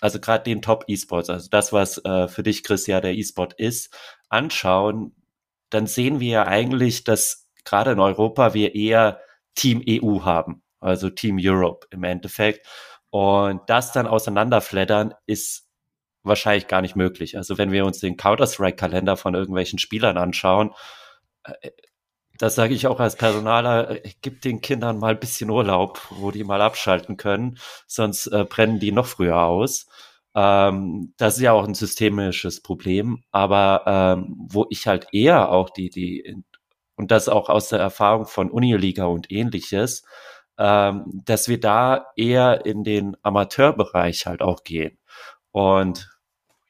[0.00, 3.54] also gerade den Top E-Sports, also das, was äh, für dich, Chris, ja der E-Sport
[3.54, 3.96] ist,
[4.28, 5.14] anschauen,
[5.70, 9.20] dann sehen wir ja eigentlich, dass gerade in Europa wir eher
[9.54, 12.66] Team EU haben, also Team Europe im Endeffekt.
[13.10, 15.68] Und das dann auseinanderfleddern ist
[16.22, 17.36] wahrscheinlich gar nicht möglich.
[17.36, 20.72] Also wenn wir uns den Counter-Strike-Kalender von irgendwelchen Spielern anschauen,
[21.44, 21.70] äh,
[22.38, 26.44] das sage ich auch als Personaler, gibt den Kindern mal ein bisschen Urlaub, wo die
[26.44, 29.86] mal abschalten können, sonst äh, brennen die noch früher aus.
[30.34, 35.70] Ähm, das ist ja auch ein systemisches Problem, aber ähm, wo ich halt eher auch
[35.70, 36.42] die, die,
[36.96, 40.04] und das auch aus der Erfahrung von Uniliga und ähnliches,
[40.58, 44.98] ähm, dass wir da eher in den Amateurbereich halt auch gehen.
[45.52, 46.10] Und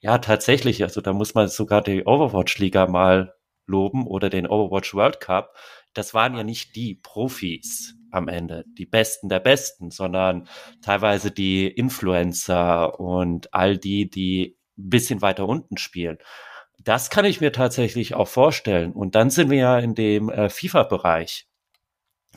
[0.00, 3.34] ja, tatsächlich, also da muss man sogar die Overwatch-Liga mal
[3.68, 5.54] loben oder den Overwatch World Cup,
[5.94, 10.48] das waren ja nicht die Profis am Ende, die Besten der Besten, sondern
[10.82, 16.18] teilweise die Influencer und all die, die ein bisschen weiter unten spielen.
[16.78, 18.92] Das kann ich mir tatsächlich auch vorstellen.
[18.92, 21.48] Und dann sind wir ja in dem äh, FIFA-Bereich,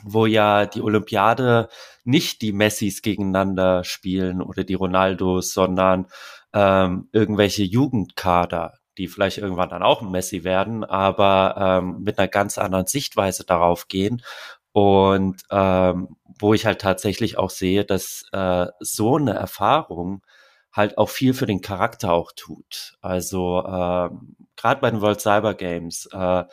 [0.02, 1.68] wo ja die Olympiade
[2.04, 6.08] nicht die Messis gegeneinander spielen oder die Ronaldos, sondern
[6.52, 12.28] ähm, irgendwelche Jugendkader, die vielleicht irgendwann dann auch ein Messi werden, aber ähm, mit einer
[12.28, 14.22] ganz anderen Sichtweise darauf gehen.
[14.72, 20.22] Und ähm, wo ich halt tatsächlich auch sehe, dass äh, so eine Erfahrung
[20.72, 22.96] halt auch viel für den Charakter auch tut.
[23.02, 24.08] Also äh,
[24.56, 26.44] gerade bei den World Cyber Games, äh,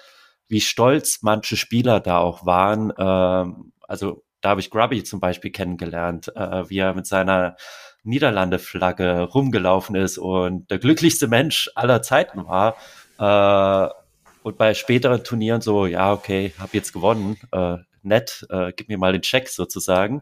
[0.47, 2.91] wie stolz manche Spieler da auch waren.
[2.91, 7.55] Äh, also da habe ich Grubby zum Beispiel kennengelernt, äh, wie er mit seiner
[8.03, 12.75] Niederlande-Flagge rumgelaufen ist und der glücklichste Mensch aller Zeiten war.
[13.19, 13.93] Äh,
[14.43, 18.97] und bei späteren Turnieren so, ja, okay, hab jetzt gewonnen, äh, nett, äh, gib mir
[18.97, 20.21] mal den Check sozusagen.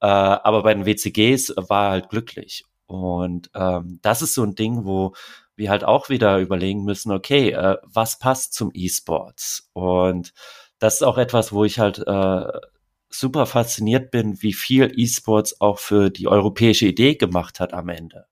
[0.00, 2.64] Äh, aber bei den WCGs war er halt glücklich.
[2.86, 5.12] Und ähm, das ist so ein Ding, wo
[5.56, 9.68] wir halt auch wieder überlegen müssen, okay, äh, was passt zum E-Sports?
[9.74, 10.32] Und
[10.78, 12.46] das ist auch etwas, wo ich halt äh,
[13.10, 18.26] super fasziniert bin, wie viel E-Sports auch für die europäische Idee gemacht hat am Ende.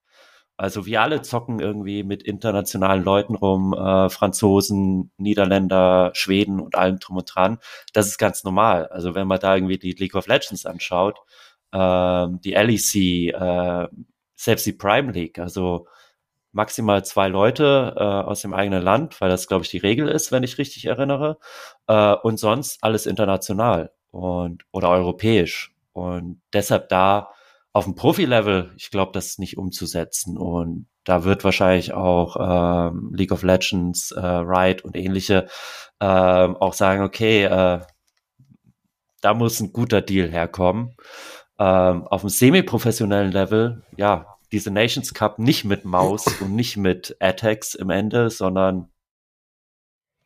[0.59, 6.99] Also wir alle zocken irgendwie mit internationalen Leuten rum, äh, Franzosen, Niederländer, Schweden und allem
[6.99, 7.59] drum und dran.
[7.93, 8.87] Das ist ganz normal.
[8.89, 11.19] Also wenn man da irgendwie die League of Legends anschaut,
[11.73, 13.89] äh, die LEC, äh,
[14.35, 15.87] selbst die Prime League, also
[16.53, 20.33] maximal zwei Leute äh, aus dem eigenen Land, weil das, glaube ich, die Regel ist,
[20.33, 21.39] wenn ich richtig erinnere.
[21.87, 25.75] Äh, und sonst alles international und oder europäisch.
[25.93, 27.31] Und deshalb da
[27.73, 30.39] auf dem Profi-Level, ich glaube, das ist nicht umzusetzen.
[30.39, 35.47] Und da wird wahrscheinlich auch ähm, League of Legends, äh, Riot und ähnliche
[36.01, 37.81] ähm, auch sagen, okay, äh,
[39.21, 40.97] da muss ein guter Deal herkommen.
[41.59, 47.17] Ähm, auf dem semi-professionellen Level, ja, diese Nations Cup nicht mit Maus und nicht mit
[47.21, 48.89] Attacks im Ende, sondern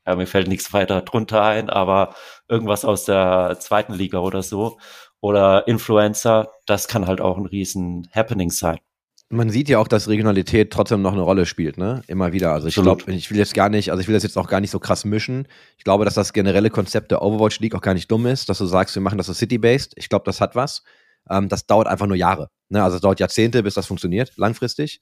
[0.07, 2.15] ja, mir fällt nichts weiter drunter ein, aber
[2.49, 4.79] irgendwas aus der zweiten Liga oder so
[5.21, 8.79] oder Influencer, das kann halt auch ein riesen Happening sein.
[9.33, 12.03] Man sieht ja auch, dass Regionalität trotzdem noch eine Rolle spielt, ne?
[12.09, 12.53] Immer wieder.
[12.53, 14.61] Also ich glaube, ich will jetzt gar nicht, also ich will das jetzt auch gar
[14.61, 15.47] nicht so krass mischen.
[15.79, 18.59] Ich glaube, dass das generelle Konzept der Overwatch League auch gar nicht dumm ist, dass
[18.59, 19.93] du sagst, wir machen das so city-based.
[19.95, 20.83] Ich glaube, das hat was.
[21.29, 22.51] Ähm, das dauert einfach nur Jahre.
[22.71, 22.83] Ne?
[22.83, 25.01] Also es dauert Jahrzehnte, bis das funktioniert, langfristig.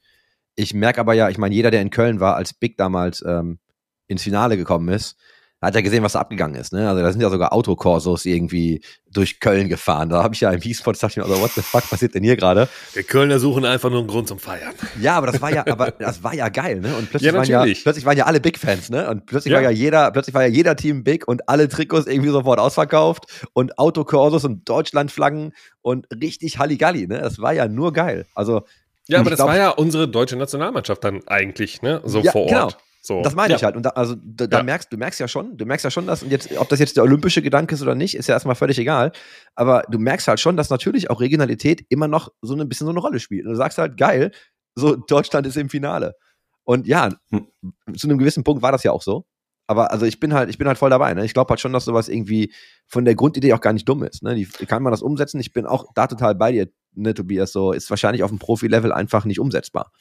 [0.56, 3.60] Ich merke aber ja, ich meine, jeder, der in Köln war, als Big damals ähm,
[4.08, 5.16] ins Finale gekommen ist,
[5.60, 6.72] hat ja gesehen, was da abgegangen ist.
[6.72, 6.88] Ne?
[6.88, 8.80] Also da sind ja sogar Autokorsos irgendwie
[9.10, 10.08] durch Köln gefahren.
[10.08, 12.22] Da habe ich ja im E-Sport dachte ich mir, also, what the fuck passiert denn
[12.22, 12.68] hier gerade?
[12.94, 14.72] Die Kölner suchen einfach nur einen Grund zum Feiern.
[15.00, 16.94] Ja, aber das war ja, aber das war ja geil, ne?
[16.94, 19.10] Und plötzlich, ja, waren, ja, plötzlich waren ja alle Big-Fans, ne?
[19.10, 19.56] Und plötzlich ja.
[19.56, 23.24] war ja jeder, plötzlich war ja jeder Team Big und alle Trikots irgendwie sofort ausverkauft
[23.52, 27.18] und Autokorsos und Deutschlandflaggen und richtig Halligalli, ne?
[27.18, 28.26] Das war ja nur geil.
[28.34, 28.62] Also
[29.08, 32.00] ja, aber das glaub, war ja unsere deutsche Nationalmannschaft dann eigentlich, ne?
[32.04, 32.50] So vor Ort.
[32.50, 32.70] Genau.
[33.00, 33.22] So.
[33.22, 33.56] Das meine ja.
[33.56, 33.76] ich halt.
[33.76, 34.62] Und da, also da, da ja.
[34.62, 36.96] merkst du merkst ja schon, du merkst ja schon, dass und jetzt, ob das jetzt
[36.96, 39.12] der olympische Gedanke ist oder nicht, ist ja erstmal völlig egal.
[39.54, 42.90] Aber du merkst halt schon, dass natürlich auch Regionalität immer noch so ein bisschen so
[42.90, 43.46] eine Rolle spielt.
[43.46, 44.32] Und du sagst halt, geil,
[44.74, 46.14] so Deutschland ist im Finale.
[46.64, 47.48] Und ja, hm.
[47.96, 49.24] zu einem gewissen Punkt war das ja auch so.
[49.68, 51.12] Aber also ich bin halt, ich bin halt voll dabei.
[51.12, 51.24] Ne?
[51.26, 52.52] Ich glaube halt schon, dass sowas irgendwie
[52.86, 54.22] von der Grundidee auch gar nicht dumm ist.
[54.22, 54.34] Ne?
[54.34, 55.38] Die, kann man das umsetzen?
[55.40, 57.52] Ich bin auch da total bei dir, ne, Tobias.
[57.52, 59.92] So ist wahrscheinlich auf dem Profi-Level einfach nicht umsetzbar.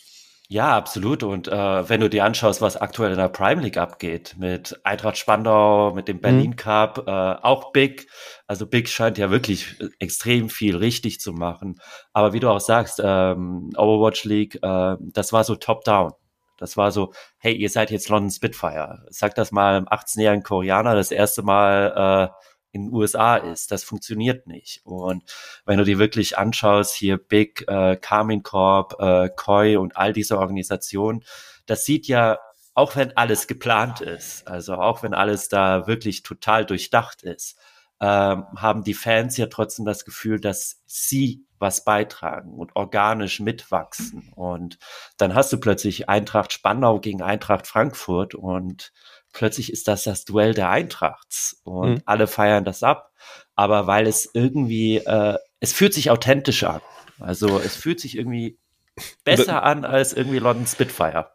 [0.50, 1.24] Ja, absolut.
[1.24, 5.18] Und äh, wenn du dir anschaust, was aktuell in der Prime League abgeht, mit Eintracht
[5.18, 6.56] Spandau, mit dem Berlin mhm.
[6.56, 8.08] Cup, äh, auch Big.
[8.48, 11.76] Also Big scheint ja wirklich extrem viel richtig zu machen.
[12.14, 16.14] Aber wie du auch sagst, ähm, Overwatch League, äh, das war so top-down.
[16.58, 19.06] Das war so, hey, ihr seid jetzt London Spitfire.
[19.10, 23.72] Sag das mal einem 18-jährigen Koreaner das erste Mal äh, in den USA ist.
[23.72, 24.82] Das funktioniert nicht.
[24.86, 25.24] Und
[25.66, 30.38] wenn du dir wirklich anschaust, hier Big, äh, Carmin Corp, äh, Koi und all diese
[30.38, 31.24] Organisationen,
[31.66, 32.40] das sieht ja,
[32.74, 37.58] auch wenn alles geplant ist, also auch wenn alles da wirklich total durchdacht ist,
[38.00, 44.32] ähm, haben die Fans ja trotzdem das Gefühl, dass sie was beitragen und organisch mitwachsen.
[44.36, 44.78] Und
[45.18, 48.94] dann hast du plötzlich Eintracht Spandau gegen Eintracht Frankfurt und
[49.38, 52.02] plötzlich ist das das Duell der Eintrachts und mhm.
[52.06, 53.12] alle feiern das ab.
[53.56, 56.82] Aber weil es irgendwie, äh, es fühlt sich authentisch an.
[57.20, 58.58] Also es fühlt sich irgendwie
[59.24, 61.30] besser an als irgendwie London Spitfire.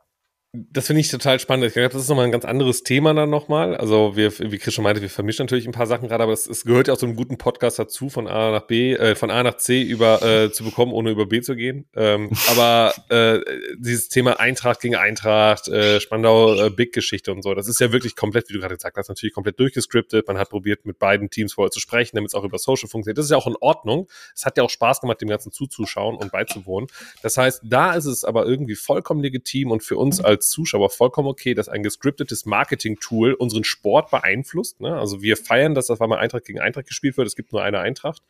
[0.55, 1.65] Das finde ich total spannend.
[1.65, 3.75] Ich glaube, das ist nochmal ein ganz anderes Thema dann nochmal.
[3.75, 6.65] Also wir, wie Chris schon meinte, wir vermischen natürlich ein paar Sachen gerade, aber es
[6.65, 9.43] gehört ja auch zu einem guten Podcast dazu, von A nach B, äh, von A
[9.43, 11.87] nach C über äh, zu bekommen, ohne über B zu gehen.
[11.95, 13.41] Ähm, aber äh,
[13.79, 18.15] dieses Thema Eintracht gegen Eintracht, äh, Spandau äh, Big-Geschichte und so, das ist ja wirklich
[18.15, 20.29] komplett, wie du gerade gesagt hast, natürlich komplett durchgescriptet.
[20.29, 23.17] Man hat probiert, mit beiden Teams vorher zu sprechen, damit es auch über Social funktioniert.
[23.17, 24.07] Das ist ja auch in Ordnung.
[24.35, 26.91] Es hat ja auch Spaß gemacht, dem Ganzen zuzuschauen und beizuwohnen.
[27.23, 30.91] Das heißt, da ist es aber irgendwie vollkommen legitim und für uns als als Zuschauer
[30.91, 34.81] vollkommen okay, dass ein gescriptetes Marketing-Tool unseren Sport beeinflusst.
[34.81, 34.97] Ne?
[34.97, 37.29] Also wir feiern, dass das mal Eintracht gegen Eintracht gespielt wird.
[37.29, 38.23] Es gibt nur eine Eintracht.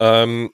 [0.00, 0.50] Ähm,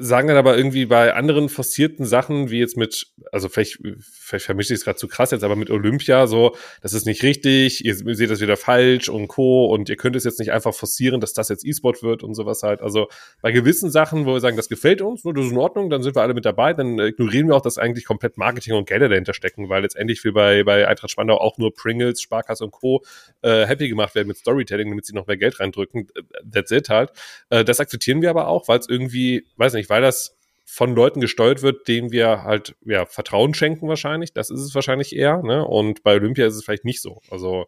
[0.00, 4.72] sagen dann aber irgendwie bei anderen forcierten Sachen, wie jetzt mit, also vielleicht, vielleicht vermische
[4.72, 7.96] ich es gerade zu krass jetzt, aber mit Olympia so, das ist nicht richtig, ihr
[7.96, 9.66] seht das wieder falsch und Co.
[9.66, 12.62] und ihr könnt es jetzt nicht einfach forcieren, dass das jetzt E-Sport wird und sowas
[12.62, 12.80] halt.
[12.80, 13.08] Also
[13.42, 16.04] bei gewissen Sachen, wo wir sagen, das gefällt uns, nur das ist in Ordnung, dann
[16.04, 19.08] sind wir alle mit dabei, dann ignorieren wir auch, dass eigentlich komplett Marketing und Gelder
[19.08, 23.02] dahinter stecken, weil letztendlich wie bei, bei Eintracht Spandau auch nur Pringles, Sparkasse und Co.
[23.42, 26.06] Äh, happy gemacht werden mit Storytelling, damit sie noch mehr Geld reindrücken.
[26.48, 27.10] That's it halt.
[27.50, 30.36] Äh, das akzeptieren wir aber auch, weil es irgendwie, weiß nicht, weil das
[30.70, 34.34] von Leuten gesteuert wird, denen wir halt ja Vertrauen schenken wahrscheinlich.
[34.34, 35.42] Das ist es wahrscheinlich eher.
[35.42, 35.64] Ne?
[35.64, 37.22] Und bei Olympia ist es vielleicht nicht so.
[37.30, 37.66] Also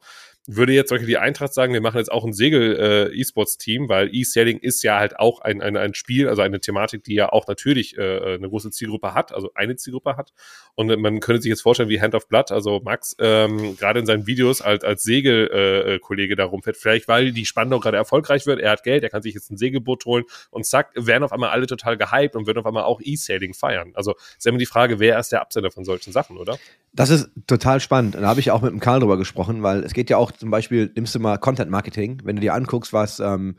[0.57, 4.59] würde jetzt Beispiel die Eintracht sagen, wir machen jetzt auch ein Segel-E-Sports-Team, äh, weil E-Sailing
[4.59, 7.96] ist ja halt auch ein, ein, ein Spiel, also eine Thematik, die ja auch natürlich
[7.96, 10.32] äh, eine große Zielgruppe hat, also eine Zielgruppe hat.
[10.74, 14.07] Und man könnte sich jetzt vorstellen, wie Hand of Blood, also Max ähm, gerade in
[14.07, 18.72] seinen Videos als, als Segelkollege da rumfährt, vielleicht weil die Spannung gerade erfolgreich wird, er
[18.72, 21.66] hat Geld, er kann sich jetzt ein Segelboot holen und zack, werden auf einmal alle
[21.66, 23.92] total gehypt und würden auf einmal auch E-Sailing feiern.
[23.94, 26.59] Also ist immer die Frage, wer ist der Absender von solchen Sachen, oder?
[26.92, 28.16] Das ist total spannend.
[28.16, 30.51] Da habe ich auch mit dem Karl drüber gesprochen, weil es geht ja auch zum
[30.51, 33.57] Beispiel, nimmst du mal Content Marketing, wenn du dir anguckst, was ähm,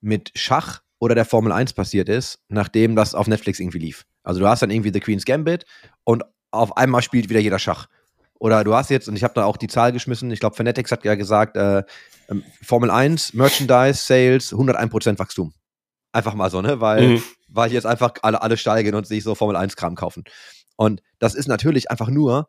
[0.00, 4.04] mit Schach oder der Formel 1 passiert ist, nachdem das auf Netflix irgendwie lief.
[4.24, 5.64] Also du hast dann irgendwie The Queen's Gambit
[6.02, 7.86] und auf einmal spielt wieder jeder Schach.
[8.40, 10.90] Oder du hast jetzt, und ich habe da auch die Zahl geschmissen, ich glaube, Fanatics
[10.90, 11.84] hat ja gesagt, äh,
[12.28, 15.54] ähm, Formel 1, Merchandise, Sales, 101% Wachstum.
[16.10, 16.80] Einfach mal so, ne?
[16.80, 17.22] Weil, mhm.
[17.46, 20.24] weil jetzt einfach alle, alle steigen und sich so Formel 1-Kram kaufen.
[20.74, 22.48] Und das ist natürlich einfach nur,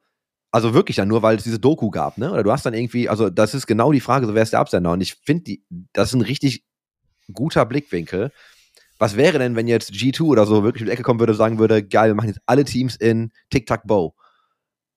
[0.55, 2.31] also wirklich dann nur, weil es diese Doku gab, ne?
[2.31, 4.61] Oder du hast dann irgendwie, also das ist genau die Frage, so wer ist der
[4.61, 4.93] Absender?
[4.93, 5.57] Und ich finde,
[5.91, 6.63] das ist ein richtig
[7.33, 8.31] guter Blickwinkel.
[8.97, 11.37] Was wäre denn, wenn jetzt G2 oder so wirklich in die Ecke kommen würde und
[11.37, 14.15] sagen würde, geil, wir machen jetzt alle Teams in Tic-Tac-Bow.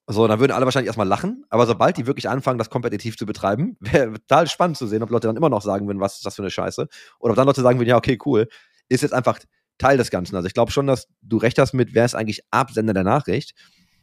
[0.07, 3.27] So, dann würden alle wahrscheinlich erstmal lachen, aber sobald die wirklich anfangen, das kompetitiv zu
[3.27, 6.25] betreiben, wäre total spannend zu sehen, ob Leute dann immer noch sagen würden, was ist
[6.25, 6.87] das für eine Scheiße.
[7.19, 8.47] Oder ob dann Leute sagen würden, ja, okay, cool,
[8.89, 9.41] ist jetzt einfach
[9.77, 10.37] Teil des Ganzen.
[10.37, 13.57] Also ich glaube schon, dass du recht hast mit, wer ist eigentlich Absender der Nachricht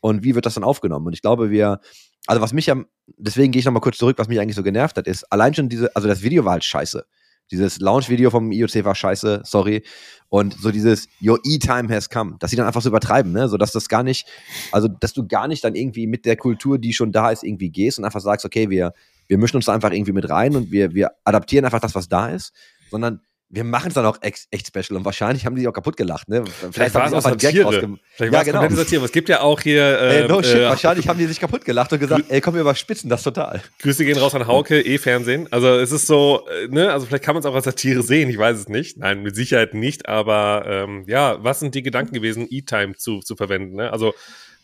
[0.05, 1.07] und wie wird das dann aufgenommen?
[1.07, 1.79] Und ich glaube, wir,
[2.27, 2.75] also was mich ja,
[3.17, 5.67] deswegen gehe ich nochmal kurz zurück, was mich eigentlich so genervt hat, ist allein schon
[5.67, 7.07] diese, also das Video war halt scheiße.
[7.49, 9.83] Dieses Launch-Video vom IOC war scheiße, sorry.
[10.29, 13.49] Und so dieses Your E-Time has come, dass sie dann einfach so übertreiben, ne?
[13.49, 14.27] So dass das gar nicht,
[14.71, 17.71] also dass du gar nicht dann irgendwie mit der Kultur, die schon da ist, irgendwie
[17.71, 18.93] gehst und einfach sagst, okay, wir,
[19.27, 22.07] wir mischen uns da einfach irgendwie mit rein und wir, wir adaptieren einfach das, was
[22.07, 22.53] da ist,
[22.91, 25.95] sondern wir machen es dann auch echt, echt special und wahrscheinlich haben die auch kaputt
[25.97, 26.27] gelacht.
[26.27, 26.43] Ne?
[26.71, 27.97] Vielleicht, war es auch Satire.
[28.13, 28.69] Vielleicht ja, genau.
[28.75, 29.05] Satire.
[29.05, 29.99] Es gibt ja auch hier.
[29.99, 32.61] Äh, no shit, äh, wahrscheinlich haben die sich kaputt gelacht und gesagt, ey, komm, wir
[32.61, 33.61] überspitzen das total.
[33.79, 35.47] Grüße gehen raus an Hauke, E-Fernsehen.
[35.51, 38.29] Also es ist so, äh, ne, also vielleicht kann man es auch als Satire sehen,
[38.29, 38.97] ich weiß es nicht.
[38.97, 43.35] Nein, mit Sicherheit nicht, aber ähm, ja, was sind die Gedanken gewesen, E-Time zu, zu
[43.35, 43.75] verwenden?
[43.75, 43.91] Ne?
[43.91, 44.13] Also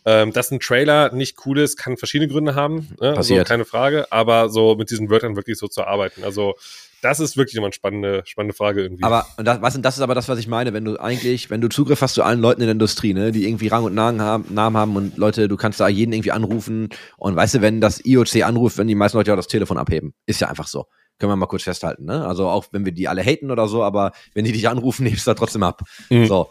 [0.04, 3.16] ähm, dass ein Trailer nicht cool ist, kann verschiedene Gründe haben, ne?
[3.16, 6.24] also keine Frage, aber so mit diesen Wörtern wirklich so zu arbeiten.
[6.24, 6.56] Also
[7.02, 9.02] das ist wirklich immer eine spannende, spannende Frage irgendwie.
[9.02, 11.68] Aber das, was, das ist aber das, was ich meine, wenn du eigentlich, wenn du
[11.68, 14.46] Zugriff hast zu allen Leuten in der Industrie, ne, die irgendwie Rang und Namen haben,
[14.54, 16.88] Namen haben und Leute, du kannst da jeden irgendwie anrufen
[17.18, 20.14] und weißt du, wenn das IOC anruft, wenn die meisten Leute auch das Telefon abheben.
[20.26, 20.86] Ist ja einfach so.
[21.18, 22.26] Können wir mal kurz festhalten, ne?
[22.26, 25.26] Also auch wenn wir die alle haten oder so, aber wenn die dich anrufen, nimmst
[25.26, 25.82] du da trotzdem ab.
[26.08, 26.26] Mhm.
[26.26, 26.50] So.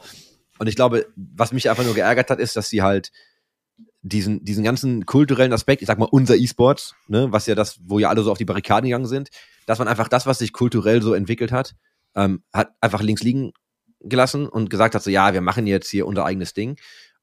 [0.60, 3.12] Und ich glaube, was mich einfach nur geärgert hat, ist, dass sie halt
[4.02, 8.00] diesen, diesen ganzen kulturellen Aspekt, ich sag mal unser E-Sports, ne, was ja das, wo
[8.00, 9.30] ja alle so auf die Barrikaden gegangen sind,
[9.66, 11.76] dass man einfach das, was sich kulturell so entwickelt hat,
[12.16, 13.52] ähm, hat einfach links liegen
[14.00, 16.78] gelassen und gesagt hat so, ja, wir machen jetzt hier unser eigenes Ding.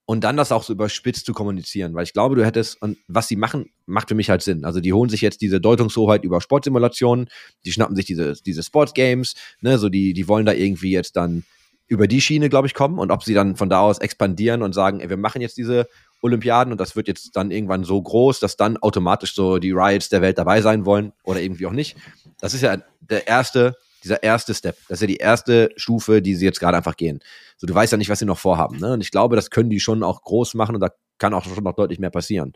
[0.07, 3.29] Und dann das auch so überspitzt zu kommunizieren, weil ich glaube, du hättest, und was
[3.29, 4.64] sie machen, macht für mich halt Sinn.
[4.64, 7.29] Also die holen sich jetzt diese Deutungshoheit über Sportsimulationen,
[7.66, 11.45] die schnappen sich diese, diese Sportgames, ne, so die, die wollen da irgendwie jetzt dann
[11.89, 14.74] über die Schiene, glaube ich, kommen und ob sie dann von da aus expandieren und
[14.74, 15.89] sagen, ey, wir machen jetzt diese
[16.23, 20.09] Olympiaden und das wird jetzt dann irgendwann so groß, dass dann automatisch so die Riots
[20.09, 21.97] der Welt dabei sein wollen oder irgendwie auch nicht.
[22.41, 24.77] Das ist ja der erste, dieser erste Step.
[24.89, 27.21] Das ist ja die erste Stufe, die sie jetzt gerade einfach gehen.
[27.57, 28.79] So, du weißt ja nicht, was sie noch vorhaben.
[28.79, 28.93] Ne?
[28.93, 31.62] Und ich glaube, das können die schon auch groß machen und da kann auch schon
[31.62, 32.53] noch deutlich mehr passieren.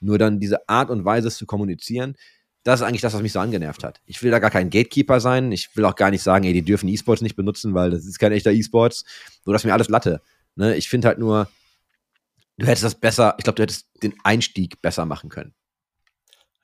[0.00, 2.16] Nur dann diese Art und Weise zu kommunizieren,
[2.64, 4.00] das ist eigentlich das, was mich so angenervt hat.
[4.06, 5.50] Ich will da gar kein Gatekeeper sein.
[5.50, 8.18] Ich will auch gar nicht sagen, ey, die dürfen E-Sports nicht benutzen, weil das ist
[8.18, 9.04] kein echter E-Sports.
[9.44, 10.20] So, das ist mir alles Latte.
[10.54, 10.76] Ne?
[10.76, 11.48] Ich finde halt nur,
[12.62, 15.54] du hättest das besser, ich glaube, du hättest den Einstieg besser machen können.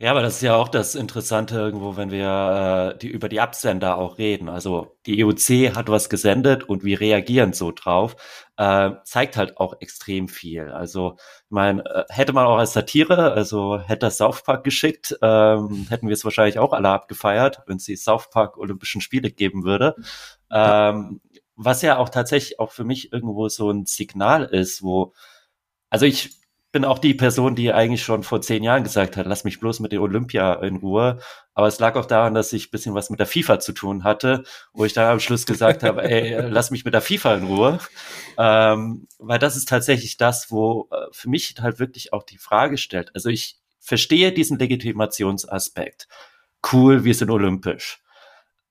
[0.01, 3.41] Ja, aber das ist ja auch das Interessante irgendwo, wenn wir äh, die, über die
[3.41, 4.49] Absender auch reden.
[4.49, 8.15] Also die EOC hat was gesendet und wir reagieren so drauf,
[8.59, 10.69] äh, zeigt halt auch extrem viel.
[10.71, 15.19] Also ich meine, äh, hätte man auch als Satire, also hätte das South Park geschickt,
[15.21, 19.33] ähm, hätten wir es wahrscheinlich auch alle abgefeiert, wenn es die South Park Olympischen Spiele
[19.33, 19.97] geben würde.
[20.53, 21.21] Ähm,
[21.57, 25.13] was ja auch tatsächlich auch für mich irgendwo so ein Signal ist, wo
[25.91, 26.39] also ich
[26.71, 29.81] bin auch die Person, die eigentlich schon vor zehn Jahren gesagt hat, lass mich bloß
[29.81, 31.19] mit der Olympia in Ruhe.
[31.55, 34.45] Aber es lag auch daran, dass ich bisschen was mit der FIFA zu tun hatte,
[34.75, 37.79] wo ich da am Schluss gesagt habe, ey, lass mich mit der FIFA in Ruhe.
[38.37, 42.77] Ähm, weil das ist tatsächlich das, wo äh, für mich halt wirklich auch die Frage
[42.77, 43.11] stellt.
[43.15, 46.07] Also ich verstehe diesen Legitimationsaspekt.
[46.71, 48.03] Cool, wir sind olympisch.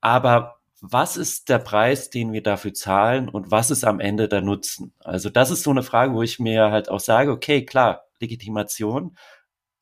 [0.01, 4.42] Aber was ist der Preis, den wir dafür zahlen und was ist am Ende der
[4.42, 4.94] Nutzen?
[5.00, 9.18] Also das ist so eine Frage, wo ich mir halt auch sage, okay, klar, Legitimation,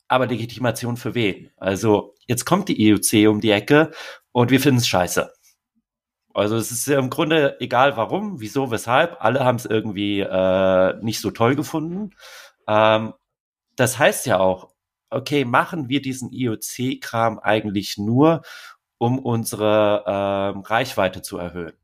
[0.08, 1.50] aber Legitimation für wen?
[1.56, 3.90] Also jetzt kommt die EUC um die Ecke
[4.32, 5.30] und wir finden es scheiße.
[6.34, 11.20] Also es ist im Grunde egal warum, wieso, weshalb, alle haben es irgendwie äh, nicht
[11.20, 12.14] so toll gefunden.
[12.68, 13.14] Ähm,
[13.76, 14.70] das heißt ja auch,
[15.10, 18.42] okay, machen wir diesen IOC-Kram eigentlich nur,
[18.98, 21.74] um unsere ähm, Reichweite zu erhöhen?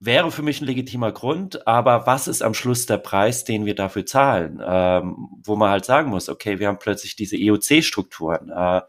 [0.00, 3.74] Wäre für mich ein legitimer Grund, aber was ist am Schluss der Preis, den wir
[3.74, 4.62] dafür zahlen?
[4.64, 8.50] Ähm, wo man halt sagen muss, okay, wir haben plötzlich diese IOC-Strukturen.
[8.50, 8.82] Äh,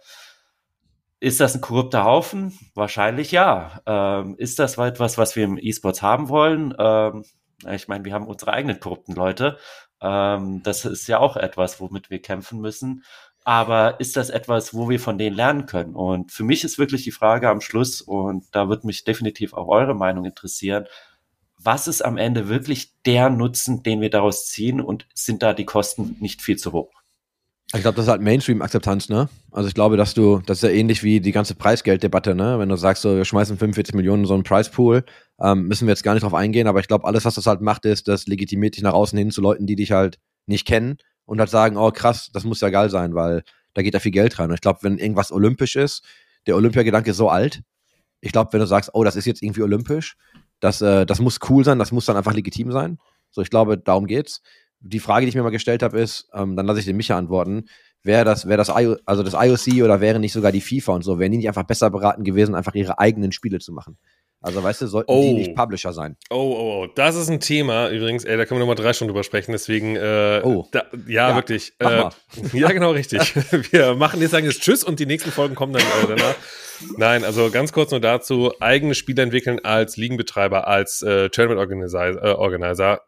[1.20, 2.58] ist das ein korrupter Haufen?
[2.76, 3.82] Wahrscheinlich ja.
[3.88, 6.76] Ähm, ist das etwas, was wir im E-Sports haben wollen?
[6.78, 7.26] Ähm,
[7.74, 9.58] ich meine, wir haben unsere eigenen korrupten Leute.
[10.02, 13.04] Ähm, das ist ja auch etwas, womit wir kämpfen müssen.
[13.46, 15.96] Aber ist das etwas, wo wir von denen lernen können?
[15.96, 19.68] Und für mich ist wirklich die Frage am Schluss, und da wird mich definitiv auch
[19.68, 20.86] eure Meinung interessieren,
[21.62, 25.66] was ist am Ende wirklich der Nutzen, den wir daraus ziehen und sind da die
[25.66, 26.92] Kosten nicht viel zu hoch?
[27.76, 29.30] Ich glaube, das ist halt Mainstream-Akzeptanz, ne?
[29.52, 32.58] Also ich glaube, dass du, das ist ja ähnlich wie die ganze Preisgelddebatte, ne?
[32.58, 35.04] Wenn du sagst, so, wir schmeißen 45 Millionen in so einen Preispool,
[35.40, 37.62] ähm, müssen wir jetzt gar nicht drauf eingehen, aber ich glaube, alles, was das halt
[37.62, 40.18] macht, ist, das legitimiert dich nach außen hin zu Leuten, die dich halt
[40.48, 40.98] nicht kennen
[41.30, 43.44] und halt sagen, oh krass, das muss ja geil sein, weil
[43.76, 44.50] da geht da viel Geld rein.
[44.50, 46.04] Und ich glaube, wenn irgendwas olympisch ist,
[46.48, 47.62] der Olympiagedanke ist so alt.
[48.20, 50.18] Ich glaube, wenn du sagst, oh, das ist jetzt irgendwie olympisch,
[50.60, 52.98] das, äh, das muss cool sein, das muss dann einfach legitim sein.
[53.30, 54.42] So, ich glaube, darum geht's
[54.80, 57.18] die Frage, die ich mir mal gestellt habe, ist, ähm, dann lasse ich den Micha
[57.18, 57.66] antworten,
[58.02, 61.20] wäre das, wäre das, also das IOC oder wäre nicht sogar die FIFA und so,
[61.20, 63.98] wären die nicht einfach besser beraten gewesen, einfach ihre eigenen Spiele zu machen?
[64.42, 65.22] Also, weißt du, sollten oh.
[65.22, 66.16] die nicht Publisher sein.
[66.30, 69.10] Oh, oh, oh, das ist ein Thema übrigens, ey, da können wir nochmal drei Stunden
[69.10, 70.68] drüber sprechen, deswegen, äh, oh.
[70.72, 71.74] Da, ja, ja, wirklich.
[71.80, 72.10] Äh,
[72.54, 73.36] ja, genau, richtig.
[73.72, 76.36] wir machen jetzt sagen jetzt Tschüss und die nächsten Folgen kommen dann äh, danach.
[76.98, 82.24] Nein, also ganz kurz nur dazu, eigene Spiele entwickeln als Ligenbetreiber, als äh, Tournament Organizer,
[82.24, 83.02] äh, Organizer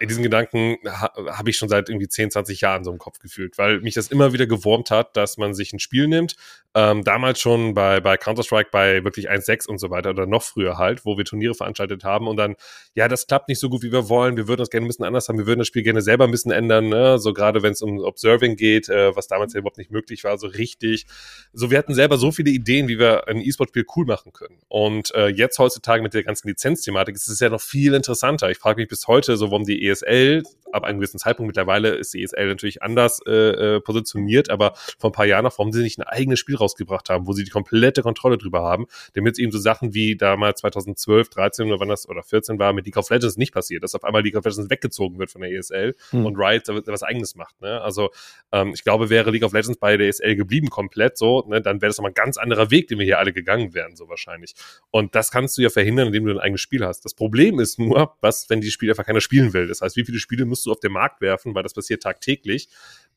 [0.00, 3.58] diesen Gedanken ha, habe ich schon seit irgendwie 10, 20 Jahren so im Kopf gefühlt,
[3.58, 6.36] weil mich das immer wieder gewurmt hat, dass man sich ein Spiel nimmt,
[6.74, 10.78] ähm, damals schon bei, bei Counter-Strike bei wirklich 1.6 und so weiter oder noch früher
[10.78, 12.56] halt, wo wir Turniere veranstaltet haben und dann,
[12.94, 15.04] ja, das klappt nicht so gut, wie wir wollen, wir würden das gerne ein bisschen
[15.04, 17.18] anders haben, wir würden das Spiel gerne selber ein bisschen ändern, ne?
[17.18, 20.38] so gerade wenn es um Observing geht, äh, was damals ja überhaupt nicht möglich war,
[20.38, 21.06] so richtig.
[21.52, 24.58] So, wir hatten selber so viele Ideen, wie wir ein E-Sport-Spiel cool machen können.
[24.68, 28.50] Und äh, jetzt heutzutage mit der ganzen Lizenzthematik ist es ja noch viel interessanter.
[28.50, 30.42] Ich frage mich bis heute so, warum die ESL
[30.72, 33.30] ab einem gewissen Zeitpunkt mittlerweile ist die ESL natürlich anders äh,
[33.76, 37.10] äh, positioniert, aber vor ein paar Jahren noch, warum sie nicht ein eigenes Spiel rausgebracht
[37.10, 41.28] haben, wo sie die komplette Kontrolle drüber haben, damit eben so Sachen wie damals 2012,
[41.28, 44.04] 13 oder wann das oder 14 war, mit League of Legends nicht passiert, dass auf
[44.04, 46.26] einmal League of Legends weggezogen wird von der ESL hm.
[46.26, 47.60] und Riot was eigenes macht.
[47.60, 47.80] Ne?
[47.82, 48.10] Also
[48.50, 51.82] ähm, ich glaube, wäre League of Legends bei der ESL geblieben komplett so, ne, dann
[51.82, 54.54] wäre das nochmal ein ganz anderer Weg, den wir hier alle gegangen wären, so wahrscheinlich.
[54.90, 57.04] Und das kannst du ja verhindern, indem du ein eigenes Spiel hast.
[57.04, 59.61] Das Problem ist nur, was, wenn die Spiele einfach keiner spielen will.
[59.66, 62.68] Das heißt, wie viele Spiele musst du auf den Markt werfen, weil das passiert tagtäglich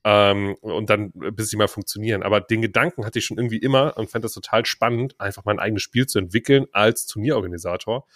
[0.04, 2.24] ähm, und dann bis sie mal funktionieren.
[2.24, 5.60] Aber den Gedanken hatte ich schon irgendwie immer und fand das total spannend, einfach mein
[5.60, 8.08] eigenes Spiel zu entwickeln als Turnierorganisator.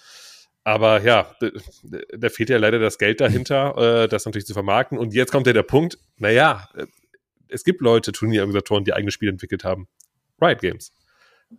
[0.64, 1.36] Aber ja,
[2.16, 4.98] da fehlt ja leider das Geld dahinter, äh, das natürlich zu vermarkten.
[4.98, 6.86] Und jetzt kommt ja der Punkt, naja, äh,
[7.48, 9.88] es gibt Leute, Turnierorganisatoren, die eigene Spiele entwickelt haben.
[10.40, 10.94] Riot Games.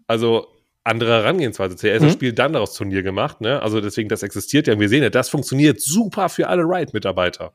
[0.06, 0.46] Also
[0.84, 1.76] andere Herangehensweise.
[1.76, 2.10] CS mhm.
[2.10, 3.62] Spiel dann daraus Turnier gemacht, ne?
[3.62, 4.74] Also deswegen, das existiert ja.
[4.74, 7.52] Und wir sehen ja, das funktioniert super für alle Riot-Mitarbeiter.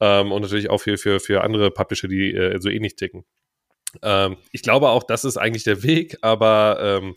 [0.00, 3.24] Ähm, und natürlich auch für, für, für andere Publisher, die äh, so ähnlich ticken.
[4.02, 7.14] Ähm, ich glaube auch, das ist eigentlich der Weg, aber ähm,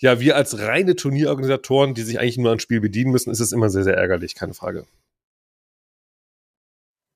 [0.00, 3.52] ja, wir als reine Turnierorganisatoren, die sich eigentlich nur an Spiel bedienen müssen, ist es
[3.52, 4.86] immer sehr, sehr ärgerlich, keine Frage.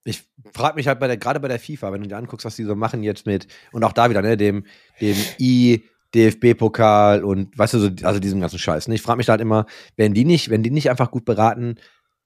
[0.04, 2.56] Ich frage mich halt bei der, gerade bei der FIFA, wenn du dir anguckst, was
[2.56, 4.66] die so machen jetzt mit, und auch da wieder, ne, dem,
[5.00, 5.84] dem I,
[6.14, 8.88] DFB-Pokal und weißt du, so, also diesem ganzen Scheiß.
[8.88, 8.94] Ne?
[8.94, 11.76] Ich frage mich halt immer, wenn die nicht, wenn die nicht einfach gut beraten,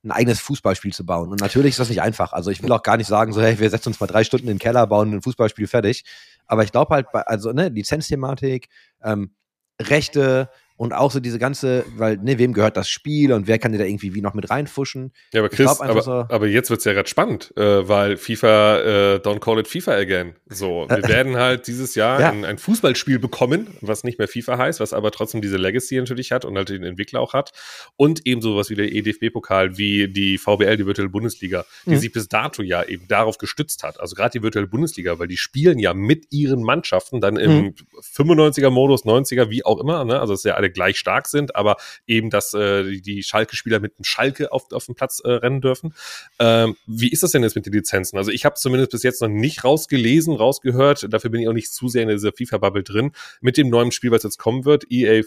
[0.04, 1.30] ein eigenes Fußballspiel zu bauen.
[1.30, 2.32] Und natürlich ist das nicht einfach.
[2.32, 4.46] Also ich will auch gar nicht sagen, so, hey, wir setzen uns mal drei Stunden
[4.46, 6.04] in den Keller, bauen ein Fußballspiel fertig.
[6.46, 8.68] Aber ich glaube halt, also, ne, Lizenzthematik,
[9.02, 9.32] ähm,
[9.80, 13.72] Rechte, und auch so diese ganze, weil, ne, wem gehört das Spiel und wer kann
[13.72, 15.12] dir da irgendwie wie noch mit reinfuschen?
[15.32, 19.16] Ja, aber Chris, aber, so aber jetzt wird's ja gerade spannend, äh, weil FIFA, äh,
[19.16, 20.34] don't call it FIFA again.
[20.48, 22.30] So, wir werden halt dieses Jahr ja.
[22.30, 26.32] ein, ein, Fußballspiel bekommen, was nicht mehr FIFA heißt, was aber trotzdem diese Legacy natürlich
[26.32, 27.52] hat und halt den Entwickler auch hat.
[27.96, 31.98] Und eben sowas wie der EDFB-Pokal, wie die VBL, die virtuelle Bundesliga, die mhm.
[31.98, 33.98] sich bis dato ja eben darauf gestützt hat.
[33.98, 37.74] Also gerade die virtuelle Bundesliga, weil die spielen ja mit ihren Mannschaften dann im mhm.
[38.00, 40.20] 95er-Modus, 90er, wie auch immer, ne?
[40.20, 43.80] Also es ist ja alle alle gleich stark sind, aber eben, dass äh, die Schalke-Spieler
[43.80, 45.94] mit einem Schalke auf, auf dem Platz äh, rennen dürfen.
[46.38, 48.18] Ähm, wie ist das denn jetzt mit den Lizenzen?
[48.18, 51.72] Also ich habe zumindest bis jetzt noch nicht rausgelesen, rausgehört, dafür bin ich auch nicht
[51.72, 55.22] zu sehr in dieser FIFA-Bubble drin, mit dem neuen Spiel, was jetzt kommen wird, EA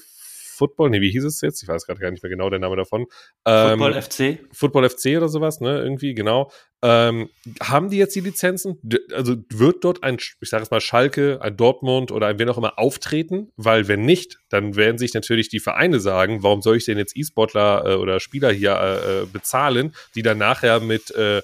[0.59, 1.63] Football, nee, wie hieß es jetzt?
[1.63, 3.05] Ich weiß gerade gar nicht mehr genau der Name davon.
[3.45, 4.39] Ähm, Football FC?
[4.51, 5.79] Football FC oder sowas, ne?
[5.79, 6.51] Irgendwie, genau.
[6.81, 7.29] Ähm,
[7.61, 8.77] haben die jetzt die Lizenzen?
[9.13, 12.57] Also wird dort ein, ich sage es mal, Schalke, ein Dortmund oder ein wer auch
[12.57, 13.51] immer auftreten?
[13.55, 17.15] Weil wenn nicht, dann werden sich natürlich die Vereine sagen, warum soll ich denn jetzt
[17.15, 21.41] E-Sportler äh, oder Spieler hier äh, äh bezahlen, die dann nachher mit äh,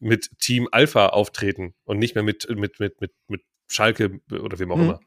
[0.00, 4.72] mit Team Alpha auftreten und nicht mehr mit, mit, mit, mit, mit Schalke oder wem
[4.72, 4.82] auch Mhm.
[4.82, 5.00] immer.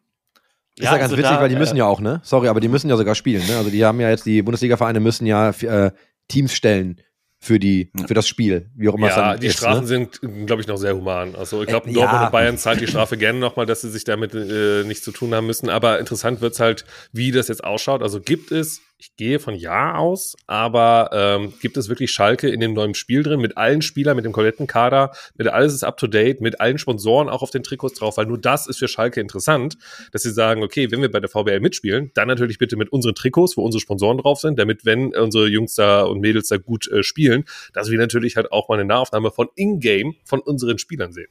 [0.78, 2.22] Ist ja, ganz also witzig, da, weil die müssen äh, ja auch, ne?
[2.24, 3.58] Sorry, aber die müssen ja sogar spielen, ne?
[3.58, 5.92] Also die haben ja jetzt, die Bundesliga-Vereine müssen ja äh,
[6.28, 7.02] Teams stellen
[7.40, 9.58] für die, für das Spiel, wie auch immer es Ja, dann die ist.
[9.58, 9.88] Strafen ne?
[9.88, 11.36] sind, glaube ich, noch sehr human.
[11.36, 12.26] Also ich glaube, Äh, Dortmund ja.
[12.26, 15.34] und Bayern zahlt die Strafe gerne nochmal, dass sie sich damit äh, nichts zu tun
[15.36, 15.70] haben müssen.
[15.70, 18.02] Aber interessant wird's halt, wie das jetzt ausschaut.
[18.02, 22.60] Also gibt es, ich gehe von Ja aus, aber ähm, gibt es wirklich Schalke in
[22.60, 25.98] dem neuen Spiel drin, mit allen Spielern, mit dem kompletten Kader, mit alles ist up
[25.98, 28.88] to date, mit allen Sponsoren auch auf den Trikots drauf, weil nur das ist für
[28.88, 29.78] Schalke interessant,
[30.12, 33.14] dass sie sagen, okay, wenn wir bei der VBL mitspielen, dann natürlich bitte mit unseren
[33.14, 36.88] Trikots, wo unsere Sponsoren drauf sind, damit, wenn unsere Jungs da und Mädels da gut
[36.88, 37.44] äh, spielen,
[37.74, 41.30] dass wir natürlich halt auch mal eine Nahaufnahme von In-Game von unseren Spielern sehen.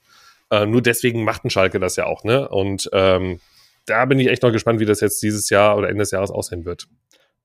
[0.51, 2.49] Äh, nur deswegen macht ein Schalke das ja auch, ne?
[2.49, 3.41] Und ähm,
[3.87, 6.31] da bin ich echt noch gespannt, wie das jetzt dieses Jahr oder Ende des Jahres
[6.31, 6.87] aussehen wird.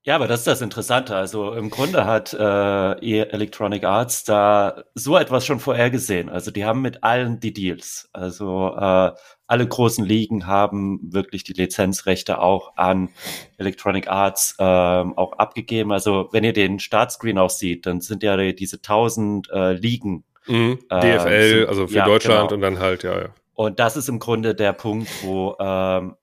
[0.04, 1.14] Ja, aber das ist das Interessante.
[1.14, 6.28] Also im Grunde hat äh, Electronic Arts da so etwas schon vorhergesehen.
[6.28, 8.08] Also die haben mit allen die Deals.
[8.12, 9.12] Also äh,
[9.46, 13.10] alle großen Ligen haben wirklich die Lizenzrechte auch an
[13.58, 15.92] Electronic Arts ähm, auch abgegeben.
[15.92, 20.24] Also wenn ihr den Startscreen auch seht, dann sind ja diese tausend äh, Ligen.
[20.48, 20.80] Mhm.
[20.90, 22.54] Äh, DFL, so- also für ja, Deutschland genau.
[22.54, 23.28] und dann halt, ja, ja.
[23.54, 26.16] Und das ist im Grunde der Punkt, wo ähm,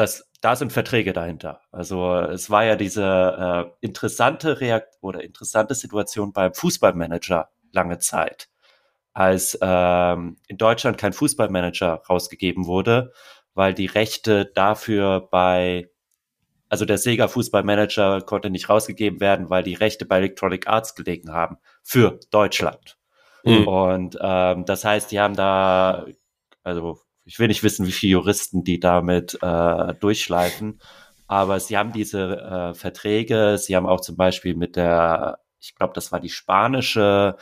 [0.00, 1.60] das, da sind Verträge dahinter.
[1.70, 8.48] Also es war ja diese äh, interessante Reakt oder interessante Situation beim Fußballmanager lange Zeit,
[9.12, 13.12] als ähm, in Deutschland kein Fußballmanager rausgegeben wurde,
[13.52, 15.90] weil die Rechte dafür bei
[16.70, 21.32] also der Sega Fußballmanager konnte nicht rausgegeben werden, weil die Rechte bei Electronic Arts gelegen
[21.32, 22.96] haben für Deutschland.
[23.44, 23.66] Mhm.
[23.68, 26.06] Und ähm, das heißt, die haben da,
[26.62, 30.80] also ich will nicht wissen, wie viele Juristen die damit äh, durchschleifen,
[31.26, 35.92] aber sie haben diese äh, Verträge, sie haben auch zum Beispiel mit der, ich glaube,
[35.94, 37.36] das war die spanische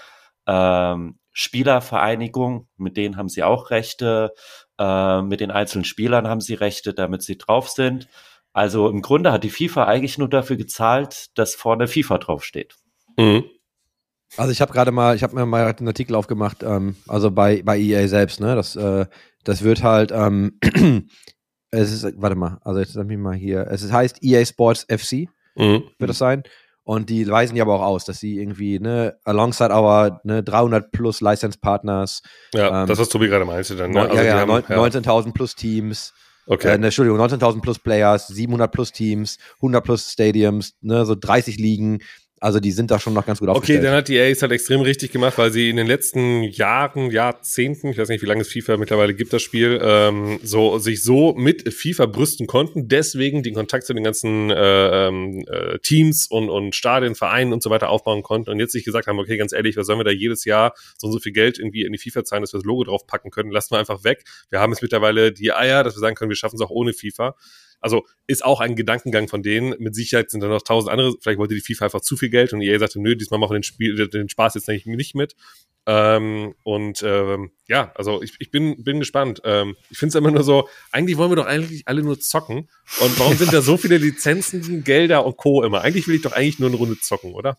[0.46, 4.34] ähm, Spielervereinigung, mit denen haben sie auch Rechte,
[4.78, 8.08] äh, mit den einzelnen Spielern haben sie Rechte, damit sie drauf sind.
[8.52, 12.74] Also im Grunde hat die FIFA eigentlich nur dafür gezahlt, dass vorne FIFA draufsteht.
[13.16, 13.44] Mhm.
[14.36, 17.62] Also ich habe gerade mal, ich habe mir mal einen Artikel aufgemacht, ähm, also bei,
[17.62, 18.54] bei EA selbst, ne?
[18.54, 19.06] Das, äh,
[19.44, 20.58] das wird halt, ähm,
[21.70, 24.86] es ist, warte mal, also jetzt lass mich mal hier, es ist, heißt EA Sports
[24.88, 25.82] FC, Mhm.
[25.98, 26.42] wird das sein.
[26.84, 30.90] Und die weisen ja aber auch aus, dass sie irgendwie, ne, alongside our ne, 300
[30.90, 32.22] plus License Partners,
[32.54, 33.90] Ja, Ähm, das, was Tobi gerade meinte dann.
[33.90, 33.98] Ne?
[34.06, 34.44] neun- ja, ja, ja.
[34.46, 36.14] 19.000 plus Teams,
[36.46, 36.68] Okay.
[36.74, 41.58] äh, ne, Entschuldigung, 19.000 plus Players, 700 plus Teams, 100 plus Stadiums, ne, so 30
[41.58, 41.98] Ligen.
[42.40, 43.84] Also die sind da schon noch ganz gut Okay, aufgestellt.
[43.84, 47.10] dann hat die EA es halt extrem richtig gemacht, weil sie in den letzten Jahren,
[47.10, 51.02] Jahrzehnten, ich weiß nicht, wie lange es FIFA mittlerweile gibt, das Spiel, ähm, so sich
[51.02, 56.26] so mit FIFA brüsten konnten, deswegen den Kontakt zu den ganzen äh, ähm, äh, Teams
[56.30, 59.36] und, und Stadien, Vereinen und so weiter aufbauen konnten und jetzt sich gesagt haben, okay,
[59.36, 61.92] ganz ehrlich, was sollen wir da jedes Jahr so und so viel Geld irgendwie in
[61.92, 64.24] die FIFA zahlen, dass wir das Logo draufpacken können, lassen wir einfach weg.
[64.50, 66.92] Wir haben jetzt mittlerweile die Eier, dass wir sagen können, wir schaffen es auch ohne
[66.92, 67.34] FIFA.
[67.80, 69.74] Also ist auch ein Gedankengang von denen.
[69.78, 71.14] Mit Sicherheit sind da noch tausend andere.
[71.20, 73.58] Vielleicht wollte die FIFA einfach zu viel Geld und EA sagte, nö, diesmal machen wir
[73.58, 75.34] den, Spiel, den Spaß jetzt eigentlich nicht mit.
[75.86, 79.40] Ähm, und ähm, ja, also ich, ich bin, bin gespannt.
[79.44, 82.68] Ähm, ich finde es immer nur so, eigentlich wollen wir doch eigentlich alle nur zocken.
[83.00, 85.62] Und warum sind da so viele Lizenzen, Gelder und Co.
[85.62, 85.80] immer?
[85.80, 87.56] Eigentlich will ich doch eigentlich nur eine Runde zocken, oder?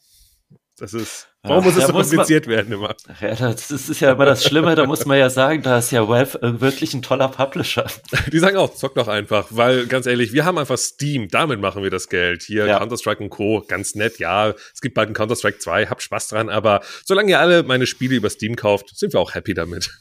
[0.79, 1.27] Das ist.
[1.43, 2.95] Warum Ja, muss es so muss man- kompliziert werden immer?
[3.21, 5.91] Ja, das, das ist ja immer das Schlimme, da muss man ja sagen, da ist
[5.91, 7.85] ja Valve äh, wirklich ein toller Publisher.
[8.31, 11.81] Die sagen auch, zock doch einfach, weil ganz ehrlich, wir haben einfach Steam, damit machen
[11.83, 12.43] wir das Geld.
[12.43, 12.79] Hier Ja.
[12.79, 13.63] Counter-Strike und Co.
[13.67, 14.53] Ganz nett, ja.
[14.73, 18.15] Es gibt bald ein Counter-Strike 2, habt Spaß dran, aber solange ihr alle meine Spiele
[18.15, 19.91] über Steam kauft, sind wir auch happy damit.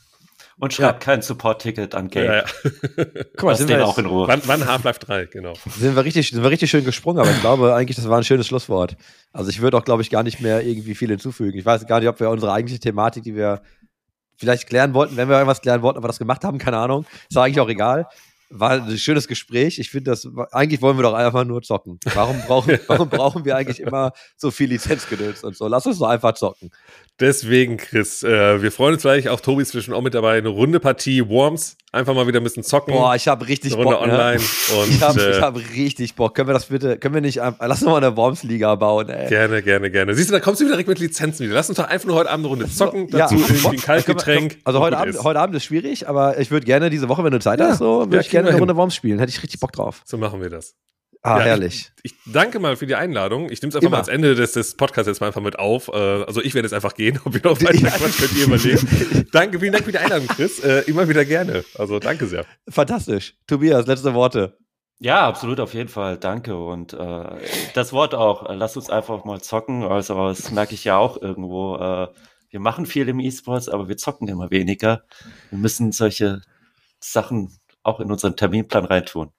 [0.61, 2.25] Und schreibt kein Support-Ticket an Game.
[2.25, 2.45] Ja, ja.
[3.37, 4.27] Guck mal, sind wir, jetzt, auch in Ruhe.
[4.27, 5.55] Wann, wann Half-Life 3, genau.
[5.79, 8.25] sind, wir richtig, sind wir richtig schön gesprungen, aber ich glaube eigentlich, das war ein
[8.25, 8.97] schönes Schlusswort.
[9.33, 11.57] Also ich würde auch, glaube ich, gar nicht mehr irgendwie viel hinzufügen.
[11.57, 13.63] Ich weiß gar nicht, ob wir unsere eigentliche Thematik, die wir
[14.37, 17.07] vielleicht klären wollten, wenn wir irgendwas klären wollten, ob wir das gemacht haben, keine Ahnung.
[17.29, 18.09] Ist eigentlich auch egal.
[18.51, 19.79] War ein schönes Gespräch.
[19.79, 22.01] Ich finde, das eigentlich wollen wir doch einfach nur zocken.
[22.15, 25.69] Warum brauchen, warum brauchen wir eigentlich immer so viel Lizenzgedöns und so?
[25.69, 26.71] Lass uns doch einfach zocken.
[27.21, 30.51] Deswegen, Chris, äh, wir freuen uns gleich, auch Tobi ist zwischen auch mit dabei, eine
[30.51, 31.77] runde Partie Worms.
[31.91, 32.95] Einfach mal wieder ein bisschen zocken.
[32.95, 34.07] Boah, ich habe richtig eine Runde Bock.
[34.07, 34.13] ne?
[34.13, 34.41] online.
[34.79, 36.35] Und Ich habe äh, hab richtig Bock.
[36.37, 39.29] Können wir das bitte, können wir nicht, einfach- lass uns mal eine Worms-Liga bauen, ey.
[39.29, 40.15] gerne, gerne, gerne.
[40.15, 41.55] Siehst du, da kommst du wieder direkt mit Lizenzen wieder.
[41.55, 43.19] Lass uns doch einfach nur heute Abend eine Runde zocken, Ja.
[43.21, 44.59] dazu irgendwie ein Kaltgetränk.
[44.65, 45.25] Also heute Abend, ist.
[45.25, 47.79] heute Abend ist schwierig, aber ich würde gerne diese Woche, wenn du Zeit Ja, hast,
[47.79, 48.79] so, würde ja, ich gerne eine Runde hin.
[48.79, 49.19] Worms spielen.
[49.19, 50.03] Hätte ich richtig Bock drauf.
[50.05, 50.77] So machen wir das.
[51.23, 51.91] Ah, Ja, herrlich.
[52.03, 53.51] Ich danke mal für die Einladung.
[53.51, 53.91] Ich nehme es einfach Immer.
[53.91, 55.89] mal ans Ende des, des Podcasts jetzt mal einfach mit auf.
[55.89, 57.19] Äh, also ich werde jetzt einfach gehen.
[57.25, 59.27] Ob ihr noch weiter Quatsch könnt ihr überlegen.
[59.33, 60.61] danke, vielen Dank für die Einladung, Chris.
[60.61, 61.65] Äh, immer wieder gerne.
[61.77, 62.45] Also danke sehr.
[62.69, 63.35] Fantastisch.
[63.47, 64.57] Tobias, letzte Worte.
[65.01, 66.17] Ja, absolut, auf jeden Fall.
[66.19, 66.57] Danke.
[66.57, 67.25] Und äh,
[67.75, 69.83] das Wort auch, lass uns einfach mal zocken.
[69.85, 71.77] Also das merke ich ja auch irgendwo.
[71.77, 72.09] Äh,
[72.51, 75.03] wir machen viel im E-Sports, aber wir zocken immer weniger.
[75.51, 76.41] Wir müssen solche
[77.01, 79.31] Sachen auch in unseren Terminplan reintun.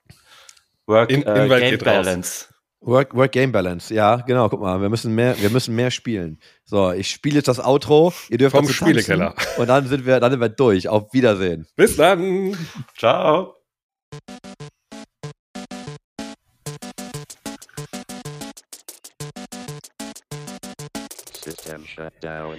[0.90, 1.84] Work, In- äh, Game raus.
[1.84, 2.46] Balance.
[2.82, 6.40] Work, Work Game Balance, ja, genau, guck mal, wir müssen mehr, wir müssen mehr spielen.
[6.66, 9.36] So, ich spiele jetzt das Outro, ihr dürft Vom Spielekeller.
[9.58, 10.88] Und dann sind wir, dann sind wir durch.
[10.88, 11.68] Auf Wiedersehen.
[11.76, 12.58] Bis dann.
[12.98, 13.56] Ciao.
[21.44, 22.58] System shut down.